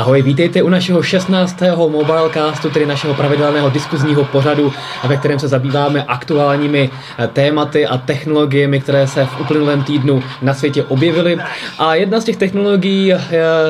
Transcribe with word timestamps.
Ahoj, 0.00 0.22
vítejte 0.22 0.62
u 0.62 0.68
našeho 0.68 1.02
16. 1.02 1.62
Mobilecastu, 1.88 2.70
tedy 2.70 2.86
našeho 2.86 3.14
pravidelného 3.14 3.70
diskuzního 3.70 4.24
pořadu, 4.24 4.72
ve 5.08 5.16
kterém 5.16 5.38
se 5.38 5.48
zabýváme 5.48 6.04
aktuálními 6.04 6.90
eh, 7.18 7.28
tématy 7.28 7.86
a 7.86 7.98
technologiemi, 7.98 8.80
které 8.80 9.06
se 9.06 9.24
v 9.24 9.40
uplynulém 9.40 9.84
týdnu 9.84 10.22
na 10.42 10.54
světě 10.54 10.84
objevily. 10.84 11.38
A 11.78 11.94
jedna 11.94 12.20
z 12.20 12.24
těch 12.24 12.36
technologií 12.36 13.12
eh, 13.12 13.18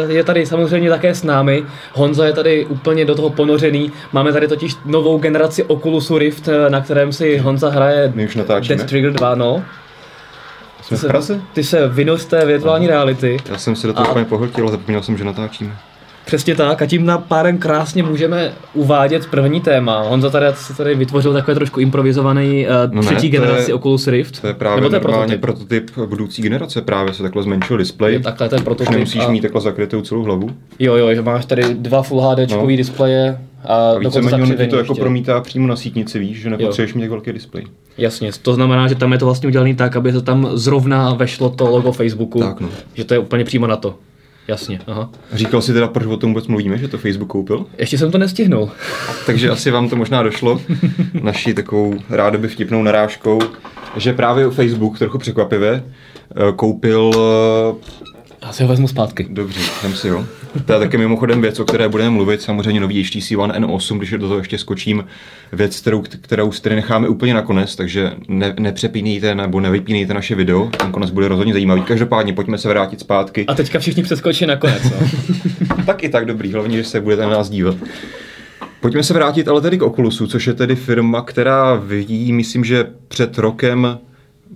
je 0.09 0.25
tady 0.25 0.47
samozřejmě 0.47 0.91
také 0.91 1.15
s 1.15 1.23
námi. 1.23 1.65
Honza 1.93 2.27
je 2.27 2.33
tady 2.33 2.67
úplně 2.67 3.05
do 3.05 3.15
toho 3.15 3.31
ponořený. 3.31 3.93
Máme 4.13 4.33
tady 4.33 4.49
totiž 4.49 4.77
novou 4.85 5.19
generaci 5.19 5.65
Oculusu 5.65 6.19
Rift, 6.19 6.49
eh, 6.49 6.71
na 6.71 6.81
kterém 6.81 7.13
si 7.13 7.39
Honza 7.39 7.71
hraje 7.71 8.13
My 8.15 8.25
už 8.25 8.37
natáčíme. 8.37 8.77
Death 8.77 8.89
Trigger 8.89 9.13
2, 9.13 9.35
no. 9.35 9.63
Jsme 10.83 10.97
Ty 10.97 11.07
v 11.07 11.09
Praze? 11.09 11.35
se, 11.35 11.43
ty 11.53 11.65
se 11.65 11.91
z 12.17 12.25
té 12.25 12.47
virtuální 12.47 12.87
reality. 12.87 13.37
Já 13.51 13.59
jsem 13.59 13.77
si 13.77 13.87
do 13.87 13.93
toho 13.93 14.07
A- 14.07 14.11
úplně 14.11 14.25
pohltil, 14.25 14.65
ale 14.65 14.73
zapomněl 14.73 15.03
jsem, 15.03 15.17
že 15.17 15.25
natáčíme. 15.25 15.77
Přesně 16.31 16.55
tak 16.55 16.83
a 16.83 16.87
tím 16.87 17.07
na 17.07 17.19
párem 17.19 17.59
krásně 17.59 18.03
můžeme 18.03 18.53
uvádět 18.75 19.27
první 19.27 19.61
téma. 19.61 20.03
Honza 20.03 20.31
tady, 20.31 20.47
se 20.55 20.75
tady 20.77 20.95
vytvořil 20.95 21.33
takové 21.33 21.55
trošku 21.55 21.81
improvizovaný 21.81 22.67
uh, 22.67 22.95
No 22.95 23.01
ne, 23.03 23.07
třetí 23.07 23.31
to 23.31 23.37
je- 23.37 23.41
generaci 23.41 23.73
Oculus 23.73 24.07
Rift. 24.07 24.41
To 24.41 24.47
je 24.47 24.55
právě 24.55 24.77
Nebo 24.81 24.89
to 24.91 24.97
je 24.97 25.01
prototyp. 25.01 25.41
prototyp. 25.41 25.91
budoucí 26.07 26.43
generace, 26.43 26.83
právě 26.83 27.15
se 27.15 27.23
takhle 27.23 27.43
zmenšil 27.43 27.77
displej. 27.77 28.15
Jo, 28.15 28.21
takhle 28.21 28.49
to 28.49 28.55
je 28.55 28.59
Už 28.59 28.65
prototyp. 28.65 28.91
nemusíš 28.93 29.23
a, 29.25 29.31
mít 29.31 29.41
takhle 29.41 29.61
zakrytou 29.61 30.01
celou 30.03 30.23
hlavu. 30.23 30.51
Jo, 30.79 30.95
jo, 30.97 31.15
že 31.15 31.23
máš 31.23 31.45
tady 31.45 31.63
dva 31.75 32.03
Full 32.03 32.21
HD 32.21 32.51
No. 32.51 32.67
displeje 32.67 33.39
a, 33.65 33.75
A 33.75 33.99
víceméně 33.99 34.43
on 34.43 34.55
to 34.57 34.63
jako 34.63 34.77
ještě. 34.77 34.95
promítá 35.01 35.41
přímo 35.41 35.67
na 35.67 35.77
sítnici, 35.77 36.19
víš, 36.19 36.41
že 36.41 36.51
nepotřebuješ 36.51 36.95
mít 36.95 37.09
velký 37.09 37.33
displej. 37.33 37.65
Jasně, 37.99 38.31
to 38.43 38.55
znamená, 38.55 38.89
že 38.89 38.95
tam 38.95 39.13
je 39.13 39.19
to 39.19 39.25
vlastně 39.25 39.47
udělané 39.49 39.75
tak, 39.75 39.97
aby 39.97 40.13
se 40.13 40.21
tam 40.23 40.49
zrovna 40.53 41.15
vešlo 41.15 41.51
to 41.51 41.71
logo 41.71 41.93
Facebooku. 41.93 42.41
Tak, 42.41 42.61
no. 42.61 42.69
Že 42.95 43.05
to 43.05 43.15
je 43.15 43.19
úplně 43.19 43.45
přímo 43.45 43.67
na 43.67 43.77
to. 43.77 43.95
Jasně, 44.49 44.81
aha. 44.87 45.11
Říkal 45.33 45.63
si 45.63 45.73
teda, 45.73 45.89
proč 45.89 46.07
o 46.07 46.17
tom 46.17 46.31
vůbec 46.31 46.47
mluvíme, 46.47 46.79
že 46.79 46.89
to 46.89 46.99
Facebook 46.99 47.29
koupil? 47.31 47.67
Ještě 47.79 47.99
jsem 47.99 48.11
to 48.11 48.19
nestihnul. 48.19 48.71
Takže 49.27 49.51
asi 49.51 49.71
vám 49.71 49.89
to 49.89 49.97
možná 49.97 50.23
došlo 50.23 50.61
naší 51.23 51.55
takovou 51.55 51.95
rádoby 52.11 52.49
vtipnou 52.49 52.83
narážkou, 52.83 53.41
že 53.97 54.13
právě 54.13 54.51
Facebook 54.51 54.99
trochu 54.99 55.19
překvapivě 55.19 55.83
eh, 55.83 56.53
koupil 56.57 57.11
eh, 57.15 58.20
Já 58.43 58.53
si 58.53 58.63
ho 58.63 58.69
vezmu 58.69 58.89
zpátky. 58.89 59.27
Dobře, 59.31 59.61
jdem 59.81 59.95
si 59.95 60.09
jo. 60.09 60.27
To 60.67 60.73
je 60.73 60.79
taky 60.79 60.99
mimochodem 60.99 61.41
věc, 61.43 61.61
o 61.61 61.65
které 61.65 61.89
budeme 61.89 62.11
mluvit, 62.11 62.43
samozřejmě 62.43 62.81
nový 62.81 63.05
HTC 63.05 63.33
One 63.33 63.55
N8, 63.55 63.99
když 63.99 64.11
do 64.11 64.19
toho 64.19 64.39
ještě 64.39 64.59
skočím, 64.59 65.05
věc, 65.53 65.81
kterou, 65.81 66.03
kterou 66.03 66.53
si 66.53 66.63
tady 66.63 66.77
necháme 66.77 67.09
úplně 67.09 67.35
nakonec, 67.35 67.77
takže 67.77 68.13
ne, 68.29 68.55
nepřepínejte 68.59 69.35
nebo 69.35 69.61
nevypínejte 69.61 70.15
naše 70.15 70.35
video, 70.35 70.71
ten 70.77 70.93
konec 70.93 71.11
bude 71.11 71.29
rozhodně 71.29 71.53
zajímavý. 71.53 71.83
Každopádně 71.83 72.33
pojďme 72.33 72.59
se 72.59 72.69
vrátit 72.69 73.01
zpátky. 73.01 73.47
A 73.47 73.55
teďka 73.55 73.79
všichni 73.79 74.03
přeskočí 74.03 74.47
nakonec. 74.47 74.83
No. 74.85 75.07
Tak 75.87 76.05
i 76.05 76.09
tak 76.09 76.25
dobrý, 76.27 76.53
hlavně, 76.53 76.77
že 76.77 76.85
se 76.85 77.01
budete 77.01 77.23
na 77.23 77.29
nás 77.29 77.51
dívat. 77.51 77.77
Pojďme 78.81 79.03
se 79.03 79.15
vrátit 79.15 79.49
ale 79.49 79.61
tedy 79.61 79.79
k 79.79 79.83
Oculusu, 79.83 80.27
což 80.27 80.47
je 80.47 80.55
tedy 80.55 80.77
firma, 80.77 81.23
která 81.23 81.75
vidí, 81.75 82.33
myslím, 82.33 82.65
že 82.65 82.87
před 83.09 83.39
rokem, 83.39 83.99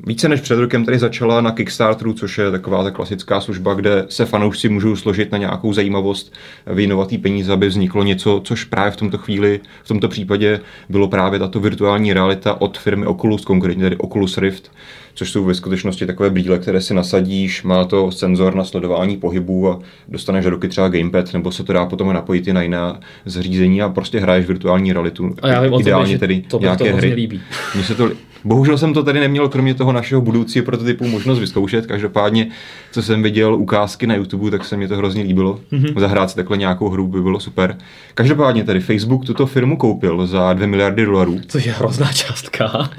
více 0.07 0.29
než 0.29 0.41
před 0.41 0.59
rokem 0.59 0.85
tady 0.85 0.99
začala 0.99 1.41
na 1.41 1.51
Kickstarteru, 1.51 2.13
což 2.13 2.39
je 2.39 2.51
taková 2.51 2.83
ta 2.83 2.91
klasická 2.91 3.41
služba, 3.41 3.75
kde 3.75 4.07
se 4.09 4.27
fanoušci 4.27 4.69
můžou 4.69 4.97
složit 4.97 5.33
na 5.33 5.39
nějakou 5.39 5.73
zajímavost, 5.73 6.33
věnovat 6.67 7.13
jí 7.13 7.19
peníze, 7.19 7.53
aby 7.53 7.69
vzniklo 7.69 8.03
něco, 8.03 8.41
což 8.45 8.65
právě 8.65 8.91
v 8.91 8.97
tomto 8.97 9.19
chvíli, 9.19 9.61
v 9.83 9.89
tomto 9.89 10.09
případě 10.09 10.61
bylo 10.89 11.09
právě 11.09 11.39
tato 11.39 11.61
virtuální 11.61 12.13
realita 12.13 12.61
od 12.61 12.79
firmy 12.79 13.07
Oculus, 13.07 13.45
konkrétně 13.45 13.85
tedy 13.85 13.97
Oculus 13.97 14.39
Rift, 14.39 14.71
což 15.15 15.31
jsou 15.31 15.45
ve 15.45 15.55
skutečnosti 15.55 16.07
takové 16.07 16.31
brýle, 16.31 16.59
které 16.59 16.81
si 16.81 16.95
nasadíš, 16.95 17.63
má 17.63 17.85
to 17.85 18.11
senzor 18.13 18.55
na 18.55 18.65
sledování 18.65 19.17
pohybu 19.17 19.71
a 19.71 19.79
dostaneš 20.09 20.45
do 20.45 20.51
ruky 20.51 20.69
třeba 20.69 20.89
gamepad, 20.89 21.33
nebo 21.33 21.53
se 21.53 21.65
to 21.65 21.73
dá 21.73 21.87
potom 21.87 22.13
napojit 22.13 22.49
i 22.49 22.53
na 22.53 22.63
jiná 22.63 23.01
zařízení 23.27 23.83
a 23.83 23.89
prostě 23.89 24.21
hraješ 24.21 24.47
virtuální 24.47 24.93
realitu. 24.93 25.35
A 25.43 25.49
já 25.49 25.61
vím 25.61 25.81
Ideálně 25.81 26.13
že 26.13 26.19
tedy 26.19 26.41
to 26.43 26.49
to 26.59 26.63
nějaké 26.63 26.85
hrozně 26.85 26.99
hry. 27.09 27.15
líbí. 27.17 27.41
Mně 27.75 27.85
se 27.85 27.95
to, 27.95 28.07
li- 28.07 28.17
bohužel 28.45 28.79
jsem 28.79 28.95
to 28.95 29.03
tady 29.03 29.21
neměl, 29.21 29.49
kromě 29.49 29.75
toho 29.75 29.93
našeho 29.93 30.21
budoucího 30.21 30.65
prototypu, 30.65 31.09
možnost 31.09 31.39
vyzkoušet. 31.39 31.87
Každopádně, 31.87 32.49
co 32.93 33.03
jsem 33.03 33.23
viděl 33.23 33.55
ukázky 33.55 34.07
na 34.07 34.15
YouTube, 34.15 34.51
tak 34.51 34.65
se 34.65 34.77
mi 34.77 34.89
to 34.89 34.97
hrozně 34.97 35.23
líbilo. 35.23 35.61
Mhm. 35.71 35.83
Mm-hmm. 35.85 36.01
Zahrát 36.01 36.31
si 36.31 36.37
takhle 36.37 36.57
nějakou 36.57 36.89
hru 36.89 37.07
by 37.09 37.23
bylo 37.23 37.41
super. 37.41 37.77
Každopádně 38.15 38.65
tady 38.65 38.81
Facebook 38.81 39.25
tuto 39.25 39.47
firmu 39.47 39.77
koupil 39.77 40.27
za 40.27 40.53
2 40.53 40.67
miliardy 40.67 41.05
dolarů. 41.05 41.41
Což 41.47 41.65
je 41.65 41.73
hrozná 41.73 42.13
částka, 42.13 42.91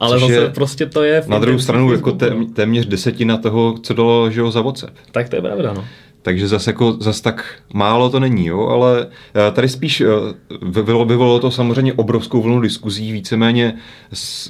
ale 0.00 0.20
Což 0.20 0.28
je 0.30 0.48
prostě 0.48 0.86
to 0.86 1.02
je... 1.02 1.20
v 1.20 1.28
Na 1.28 1.38
druhou 1.38 1.58
stranu 1.64 1.92
jako 1.92 2.12
té, 2.12 2.30
téměř 2.52 2.86
desetina 2.86 3.36
toho, 3.36 3.78
co 3.82 3.94
dalo 3.94 4.30
že 4.30 4.40
jo, 4.40 4.50
za 4.50 4.60
WhatsApp. 4.60 4.96
Tak 5.12 5.28
to 5.28 5.36
je 5.36 5.42
pravda, 5.42 5.72
no. 5.72 5.84
Takže 6.24 6.48
zase 6.48 6.70
jako 6.70 6.96
zas 7.00 7.20
tak 7.20 7.44
málo 7.74 8.10
to 8.10 8.20
není, 8.20 8.46
jo, 8.46 8.68
ale 8.68 9.06
eh, 9.06 9.52
tady 9.52 9.68
spíš 9.68 10.00
eh, 10.00 10.06
vyvolalo, 10.84 11.38
to 11.38 11.50
samozřejmě 11.50 11.92
obrovskou 11.92 12.42
vlnu 12.42 12.60
diskuzí, 12.60 13.12
víceméně 13.12 13.76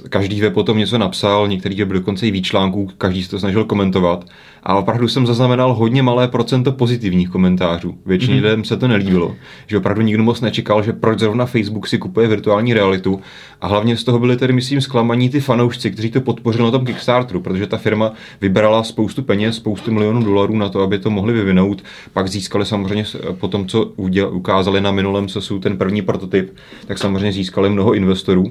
každý 0.08 0.40
web 0.40 0.54
potom 0.54 0.78
něco 0.78 0.98
napsal, 0.98 1.48
některý 1.48 1.76
web 1.76 1.88
dokonce 1.88 2.26
i 2.26 2.30
víc 2.30 2.46
článků, 2.46 2.90
každý 2.98 3.24
se 3.24 3.30
to 3.30 3.38
snažil 3.38 3.64
komentovat 3.64 4.24
a 4.66 4.74
opravdu 4.74 5.08
jsem 5.08 5.26
zaznamenal 5.26 5.74
hodně 5.74 6.02
malé 6.02 6.28
procento 6.28 6.72
pozitivních 6.72 7.30
komentářů. 7.30 7.94
Většině 8.06 8.36
mm-hmm. 8.36 8.44
lidem 8.44 8.64
se 8.64 8.76
to 8.76 8.88
nelíbilo, 8.88 9.34
že 9.66 9.78
opravdu 9.78 10.02
nikdo 10.02 10.22
moc 10.22 10.40
nečekal, 10.40 10.82
že 10.82 10.92
proč 10.92 11.18
zrovna 11.18 11.46
Facebook 11.46 11.86
si 11.86 11.98
kupuje 11.98 12.28
virtuální 12.28 12.74
realitu 12.74 13.20
a 13.60 13.66
hlavně 13.66 13.96
z 13.96 14.04
toho 14.04 14.18
byli 14.18 14.36
tedy, 14.36 14.52
myslím, 14.52 14.80
zklamaní 14.80 15.28
ty 15.28 15.40
fanoušci, 15.40 15.90
kteří 15.90 16.10
to 16.10 16.20
podpořili 16.20 16.64
na 16.64 16.70
tom 16.70 16.86
Kickstarteru, 16.86 17.40
protože 17.40 17.66
ta 17.66 17.76
firma 17.76 18.12
vybrala 18.40 18.82
spoustu 18.82 19.22
peněz, 19.22 19.56
spoustu 19.56 19.92
milionů 19.92 20.22
dolarů 20.22 20.56
na 20.56 20.68
to, 20.68 20.80
aby 20.80 20.98
to 20.98 21.10
mohli 21.10 21.32
vyvinout. 21.32 21.82
Pak 22.12 22.28
získali 22.28 22.66
samozřejmě 22.66 23.04
po 23.40 23.48
tom, 23.48 23.66
co 23.66 23.84
uděl, 23.96 24.30
ukázali 24.34 24.80
na 24.80 24.90
minulém 24.90 25.28
sesu 25.28 25.58
ten 25.58 25.76
první 25.76 26.02
prototyp, 26.02 26.56
tak 26.86 26.98
samozřejmě 26.98 27.32
získali 27.32 27.70
mnoho 27.70 27.94
investorů. 27.94 28.44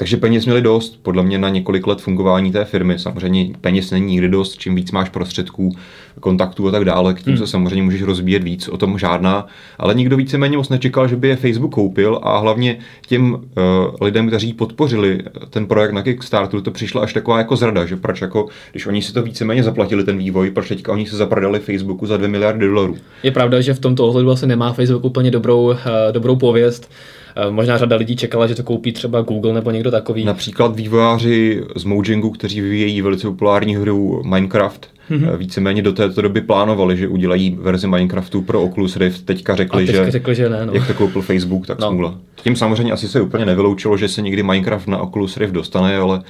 Takže 0.00 0.16
peněz 0.16 0.44
měli 0.44 0.62
dost, 0.62 1.02
podle 1.02 1.22
mě 1.22 1.38
na 1.38 1.48
několik 1.48 1.86
let 1.86 2.00
fungování 2.00 2.52
té 2.52 2.64
firmy. 2.64 2.98
Samozřejmě 2.98 3.50
peněz 3.60 3.90
není 3.90 4.06
nikdy 4.06 4.28
dost, 4.28 4.58
čím 4.58 4.74
víc 4.74 4.92
máš 4.92 5.08
prostředků, 5.08 5.76
kontaktů 6.20 6.68
a 6.68 6.70
tak 6.70 6.84
dále, 6.84 7.14
k 7.14 7.22
tím 7.22 7.36
se 7.36 7.46
samozřejmě 7.46 7.82
můžeš 7.82 8.02
rozbíjet 8.02 8.42
víc, 8.42 8.68
o 8.68 8.76
tom 8.76 8.98
žádná. 8.98 9.46
Ale 9.78 9.94
nikdo 9.94 10.16
víceméně 10.16 10.56
moc 10.56 10.68
nečekal, 10.68 11.08
že 11.08 11.16
by 11.16 11.28
je 11.28 11.36
Facebook 11.36 11.74
koupil 11.74 12.20
a 12.22 12.38
hlavně 12.38 12.78
těm 13.06 13.32
uh, 13.32 13.40
lidem, 14.00 14.28
kteří 14.28 14.52
podpořili 14.52 15.22
ten 15.50 15.66
projekt 15.66 15.92
na 15.92 16.02
Kickstarteru, 16.02 16.62
to 16.62 16.70
přišla 16.70 17.02
až 17.02 17.12
taková 17.12 17.38
jako 17.38 17.56
zrada, 17.56 17.86
že 17.86 17.96
proč 17.96 18.20
jako, 18.20 18.46
když 18.70 18.86
oni 18.86 19.02
si 19.02 19.12
to 19.12 19.22
víceméně 19.22 19.62
zaplatili 19.62 20.04
ten 20.04 20.18
vývoj, 20.18 20.50
proč 20.50 20.68
teďka 20.68 20.92
oni 20.92 21.06
se 21.06 21.16
zaprodali 21.16 21.58
Facebooku 21.58 22.06
za 22.06 22.16
2 22.16 22.28
miliardy 22.28 22.66
dolarů. 22.66 22.96
Je 23.22 23.30
pravda, 23.30 23.60
že 23.60 23.74
v 23.74 23.80
tomto 23.80 24.06
ohledu 24.06 24.30
asi 24.30 24.46
nemá 24.46 24.72
Facebook 24.72 25.04
úplně 25.04 25.30
dobrou, 25.30 25.72
eh, 25.72 26.12
dobrou 26.12 26.36
pověst. 26.36 26.90
Eh, 27.36 27.50
Možná 27.50 27.78
řada 27.78 27.96
lidí 27.96 28.16
čekala, 28.16 28.46
že 28.46 28.54
to 28.54 28.62
koupí 28.62 28.92
třeba 28.92 29.20
Google 29.22 29.52
nebo 29.54 29.70
někdo 29.70 29.90
takový. 29.90 30.24
Například 30.24 30.76
vývojáři 30.76 31.62
z 31.76 31.84
Mojangu, 31.84 32.30
kteří 32.30 32.60
vyvíjejí 32.60 33.02
velice 33.02 33.26
populární 33.26 33.76
hru 33.76 34.22
Minecraft, 34.26 34.86
Mhm. 35.10 35.24
mm-hmm. 35.24 35.36
víceméně 35.36 35.82
do 35.82 35.92
této 35.92 36.22
doby 36.22 36.40
plánovali, 36.40 36.96
že 36.96 37.08
udělají 37.08 37.58
verzi 37.60 37.86
Minecraftu 37.86 38.42
pro 38.42 38.62
Oculus 38.62 38.96
Rift. 38.96 39.24
Teďka 39.24 39.54
řekli, 39.56 39.86
teďka 39.86 40.04
že, 40.04 40.10
řekli, 40.10 40.34
že 40.34 40.48
ne, 40.48 40.66
no. 40.66 40.72
jak 40.74 40.86
to 40.86 40.94
koupil 40.94 41.22
Facebook, 41.22 41.66
tak 41.66 41.78
No. 41.80 41.88
smůla. 41.88 42.14
Tím 42.42 42.56
samozřejmě 42.56 42.92
asi 42.92 43.08
se 43.08 43.20
úplně 43.20 43.46
nevyloučilo, 43.46 43.96
že 43.96 44.08
se 44.08 44.22
někdy 44.22 44.42
Minecraft 44.42 44.86
na 44.88 44.98
Oculus 44.98 45.36
Rift 45.36 45.52
dostane, 45.52 45.96
ale 45.96 46.18
uh, 46.18 46.22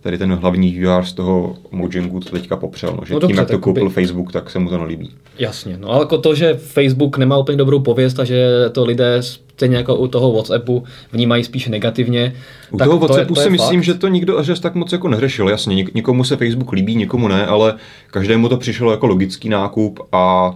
tady 0.00 0.18
ten 0.18 0.32
hlavní 0.34 0.70
vývojář 0.72 1.08
z 1.08 1.12
toho 1.12 1.56
Mojangu 1.70 2.20
to 2.20 2.30
teďka 2.30 2.56
popřel, 2.56 2.90
no, 3.00 3.00
že 3.06 3.14
No 3.14 3.20
no 3.20 3.26
tím, 3.28 3.36
dobře, 3.36 3.40
jak 3.40 3.50
to 3.50 3.58
koupil 3.58 3.84
by- 3.88 3.94
Facebook, 3.94 4.32
tak 4.32 4.50
se 4.50 4.58
mu 4.58 4.70
to 4.70 4.78
nelíbí. 4.78 5.10
Jasně, 5.38 5.76
no 5.80 5.88
ale 5.90 6.00
jako 6.00 6.18
to, 6.18 6.34
že 6.34 6.54
Facebook 6.54 7.18
nemá 7.18 7.38
úplně 7.38 7.58
dobrou 7.58 7.80
pověst 7.80 8.20
a 8.20 8.24
že 8.24 8.46
to 8.72 8.84
lidé 8.84 9.18
stejně 9.56 9.76
jako 9.76 9.96
u 9.96 10.06
toho 10.08 10.32
WhatsAppu 10.32 10.84
vnímají 11.12 11.44
spíš 11.44 11.66
negativně. 11.68 12.34
U 12.70 12.76
tak 12.76 12.88
toho 12.88 12.98
to 12.98 13.04
je- 13.04 13.08
WhatsAppu 13.08 13.34
to 13.34 13.40
je 13.40 13.44
si 13.44 13.50
myslím, 13.50 13.80
fakt. 13.80 13.84
že 13.84 13.94
to 13.94 14.08
nikdo 14.08 14.38
až 14.38 14.60
tak 14.60 14.74
moc 14.74 14.92
jako 14.92 15.08
neřešil. 15.08 15.48
Jasně, 15.48 15.84
někomu 15.94 16.24
se 16.24 16.36
Facebook 16.36 16.72
líbí, 16.72 16.94
někomu 16.96 17.28
ne, 17.28 17.46
ale 17.46 17.74
každému 18.10 18.48
to 18.48 18.56
přišlo 18.56 18.90
jako 18.90 19.06
logický 19.06 19.48
nákup 19.48 20.00
a 20.12 20.54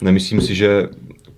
nemyslím 0.00 0.40
si, 0.40 0.54
že 0.54 0.88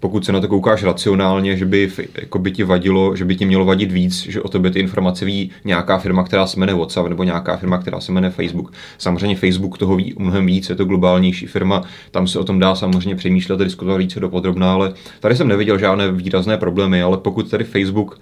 pokud 0.04 0.24
se 0.24 0.32
na 0.32 0.40
to 0.40 0.48
koukáš 0.48 0.82
racionálně, 0.82 1.56
že 1.56 1.66
by, 1.66 1.90
jako 2.20 2.38
by 2.38 2.52
ti 2.52 2.64
vadilo, 2.64 3.16
že 3.16 3.24
by 3.24 3.36
ti 3.36 3.46
mělo 3.46 3.64
vadit 3.64 3.92
víc, 3.92 4.22
že 4.22 4.42
o 4.42 4.48
tobě 4.48 4.70
ty 4.70 4.80
informace 4.80 5.24
ví 5.24 5.50
nějaká 5.64 5.98
firma, 5.98 6.24
která 6.24 6.46
se 6.46 6.60
jmenuje 6.60 6.76
WhatsApp, 6.76 7.08
nebo 7.08 7.24
nějaká 7.24 7.56
firma, 7.56 7.78
která 7.78 8.00
se 8.00 8.12
jmenuje 8.12 8.30
Facebook. 8.30 8.72
Samozřejmě 8.98 9.36
Facebook 9.36 9.78
toho 9.78 9.96
ví 9.96 10.14
mnohem 10.18 10.46
víc, 10.46 10.68
je 10.68 10.74
to 10.74 10.84
globálnější 10.84 11.46
firma, 11.46 11.82
tam 12.10 12.26
se 12.26 12.38
o 12.38 12.44
tom 12.44 12.58
dá 12.58 12.74
samozřejmě 12.74 13.16
přemýšlet 13.16 13.60
a 13.60 13.64
diskutovat 13.64 13.98
více 13.98 14.20
dopodrobná, 14.20 14.72
ale 14.72 14.92
tady 15.20 15.36
jsem 15.36 15.48
neviděl 15.48 15.78
žádné 15.78 16.12
výrazné 16.12 16.56
problémy, 16.56 17.02
ale 17.02 17.16
pokud 17.16 17.50
tady 17.50 17.64
Facebook 17.64 18.18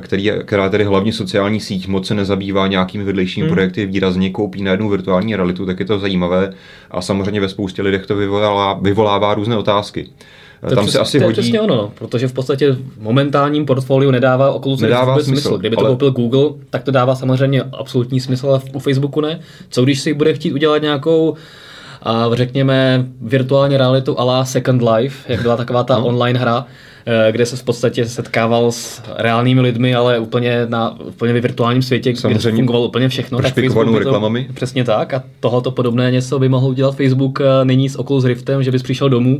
který 0.00 0.24
je, 0.24 0.42
která 0.42 0.64
je 0.64 0.70
tedy 0.70 0.84
hlavně 0.84 1.12
sociální 1.12 1.60
síť, 1.60 1.88
moc 1.88 2.06
se 2.06 2.14
nezabývá 2.14 2.66
nějakými 2.66 3.04
vedlejšími 3.04 3.46
hmm. 3.46 3.54
projekty, 3.54 3.86
výrazně 3.86 4.30
koupí 4.30 4.62
na 4.62 4.70
jednu 4.70 4.88
virtuální 4.88 5.36
realitu, 5.36 5.66
tak 5.66 5.80
je 5.80 5.86
to 5.86 5.98
zajímavé 5.98 6.52
a 6.90 7.02
samozřejmě 7.02 7.40
ve 7.40 7.48
spoustě 7.48 7.82
lidech 7.82 8.06
to 8.06 8.16
vyvolává, 8.16 8.78
vyvolává 8.82 9.34
různé 9.34 9.56
otázky. 9.56 10.08
To 10.68 10.74
Tam 10.74 10.84
přes- 10.84 10.92
se 10.92 10.98
asi 10.98 11.18
to 11.18 11.22
je 11.22 11.26
hodí... 11.26 11.32
přesně 11.32 11.60
ono, 11.60 11.76
no, 11.76 11.92
protože 11.98 12.28
v 12.28 12.32
podstatě 12.32 12.72
v 12.72 12.78
momentálním 12.98 13.66
portfoliu 13.66 14.10
nedává 14.10 14.50
Oculus 14.52 14.80
Rift 14.80 14.90
Nedává 14.90 15.12
vůbec 15.12 15.26
smysl, 15.26 15.42
smysl. 15.42 15.58
Kdyby 15.58 15.76
to 15.76 15.80
ale- 15.80 15.90
koupil 15.90 16.10
Google, 16.10 16.50
tak 16.70 16.82
to 16.82 16.90
dává 16.90 17.14
samozřejmě 17.14 17.62
absolutní 17.62 18.20
smysl, 18.20 18.48
ale 18.48 18.60
u 18.72 18.78
Facebooku 18.78 19.20
ne. 19.20 19.40
Co 19.70 19.82
když 19.84 20.00
si 20.00 20.14
bude 20.14 20.34
chtít 20.34 20.52
udělat 20.52 20.82
nějakou 20.82 21.34
a 22.02 22.24
řekněme 22.32 23.06
virtuální 23.20 23.76
realitu 23.76 24.20
a 24.20 24.24
la 24.24 24.44
Second 24.44 24.82
Life, 24.82 25.32
jak 25.32 25.42
byla 25.42 25.56
taková 25.56 25.84
ta 25.84 25.98
no. 25.98 26.06
online 26.06 26.38
hra, 26.38 26.66
kde 27.30 27.46
se 27.46 27.56
v 27.56 27.62
podstatě 27.62 28.08
setkával 28.08 28.72
s 28.72 29.02
reálnými 29.16 29.60
lidmi, 29.60 29.94
ale 29.94 30.18
úplně 30.18 30.66
na 30.68 31.00
úplně 31.00 31.32
v 31.32 31.42
virtuálním 31.42 31.82
světě, 31.82 32.16
Samozřejmě 32.16 32.50
kde 32.50 32.56
fungovalo 32.56 32.86
úplně 32.86 33.08
všechno. 33.08 33.38
Tak 33.38 33.54
Facebook 33.54 33.86
to, 33.86 33.98
reklamami. 33.98 34.48
Přesně 34.54 34.84
tak 34.84 35.14
a 35.14 35.22
tohoto 35.40 35.70
podobné 35.70 36.10
něco 36.10 36.38
by 36.38 36.48
mohl 36.48 36.66
udělat 36.66 36.96
Facebook 36.96 37.40
eh, 37.40 37.64
nyní 37.64 37.88
s 37.88 37.98
Oculus 37.98 38.24
Riftem, 38.24 38.62
že 38.62 38.70
bys 38.70 38.82
přišel 38.82 39.08
domů, 39.08 39.38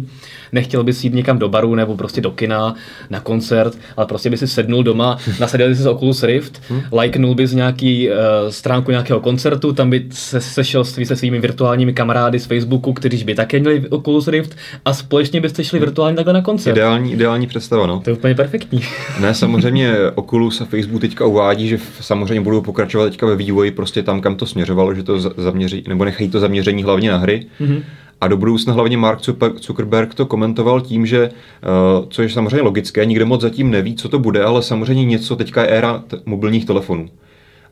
nechtěl 0.53 0.85
bys 0.85 1.05
jít 1.05 1.15
někam 1.15 1.39
do 1.39 1.49
baru 1.49 1.75
nebo 1.75 1.97
prostě 1.97 2.21
do 2.21 2.31
kina, 2.31 2.75
na 3.11 3.21
koncert, 3.21 3.79
ale 3.97 4.07
prostě 4.07 4.31
by 4.31 4.37
si 4.37 4.47
sednul 4.49 4.83
doma, 4.83 5.19
nasadil 5.41 5.75
si 5.75 5.89
Oculus 5.89 6.23
Rift, 6.23 6.63
hmm. 6.69 6.83
lajknul 6.93 7.35
bys 7.35 7.53
nějaký 7.53 8.09
uh, 8.09 8.15
stránku 8.49 8.91
nějakého 8.91 9.21
koncertu, 9.21 9.73
tam 9.73 9.91
by 9.91 10.07
se 10.11 10.41
sešel 10.41 10.85
se 10.85 11.17
svými 11.17 11.41
virtuálními 11.41 11.93
kamarády 11.93 12.39
z 12.39 12.47
Facebooku, 12.47 12.93
kteří 12.93 13.25
by 13.25 13.35
také 13.35 13.61
měli 13.61 13.89
Oculus 13.89 14.29
Rift 14.29 14.57
a 14.85 14.95
společně 14.95 15.41
byste 15.41 15.65
šli 15.65 15.79
virtuálně 15.79 16.17
takhle 16.17 16.33
na 16.33 16.43
koncert. 16.43 16.77
Ideální, 16.77 17.13
ideální 17.13 17.47
představa, 17.59 17.87
no. 17.87 18.01
To 18.01 18.11
je 18.11 18.17
úplně 18.17 18.35
perfektní. 18.35 18.81
ne, 19.21 19.35
samozřejmě 19.35 19.95
Oculus 20.15 20.61
a 20.61 20.65
Facebook 20.65 21.01
teďka 21.01 21.27
uvádí, 21.27 21.69
že 21.69 21.79
samozřejmě 22.01 22.41
budou 22.41 22.61
pokračovat 22.61 23.05
teďka 23.05 23.27
ve 23.27 23.37
vývoji 23.37 23.71
prostě 23.71 24.03
tam, 24.03 24.21
kam 24.21 24.37
to 24.37 24.47
směřovalo, 24.47 24.95
že 24.95 25.03
to 25.03 25.21
zaměří, 25.21 25.85
nebo 25.89 26.05
nechají 26.05 26.31
to 26.31 26.41
zaměření 26.41 26.83
hlavně 26.83 27.11
na 27.11 27.17
hry. 27.17 27.47
Mm-hmm. 27.61 27.83
A 28.21 28.29
do 28.29 28.37
budoucna 28.37 28.73
hlavně 28.73 28.97
Mark 28.97 29.21
Zuckerberg 29.61 30.15
to 30.15 30.27
komentoval 30.27 30.81
tím, 30.81 31.07
že, 31.07 31.25
eh, 31.25 32.07
co 32.09 32.23
je 32.23 32.31
samozřejmě 32.31 32.63
logické, 32.63 33.05
nikdo 33.05 33.27
moc 33.27 33.41
zatím 33.41 33.71
neví, 33.71 33.95
co 33.97 34.09
to 34.09 34.19
bude, 34.19 34.45
ale 34.45 34.63
samozřejmě 34.63 35.05
něco, 35.05 35.37
teďka 35.37 35.63
je 35.63 35.69
éra 35.69 36.03
mobilních 36.27 36.65
telefonů. 36.65 37.09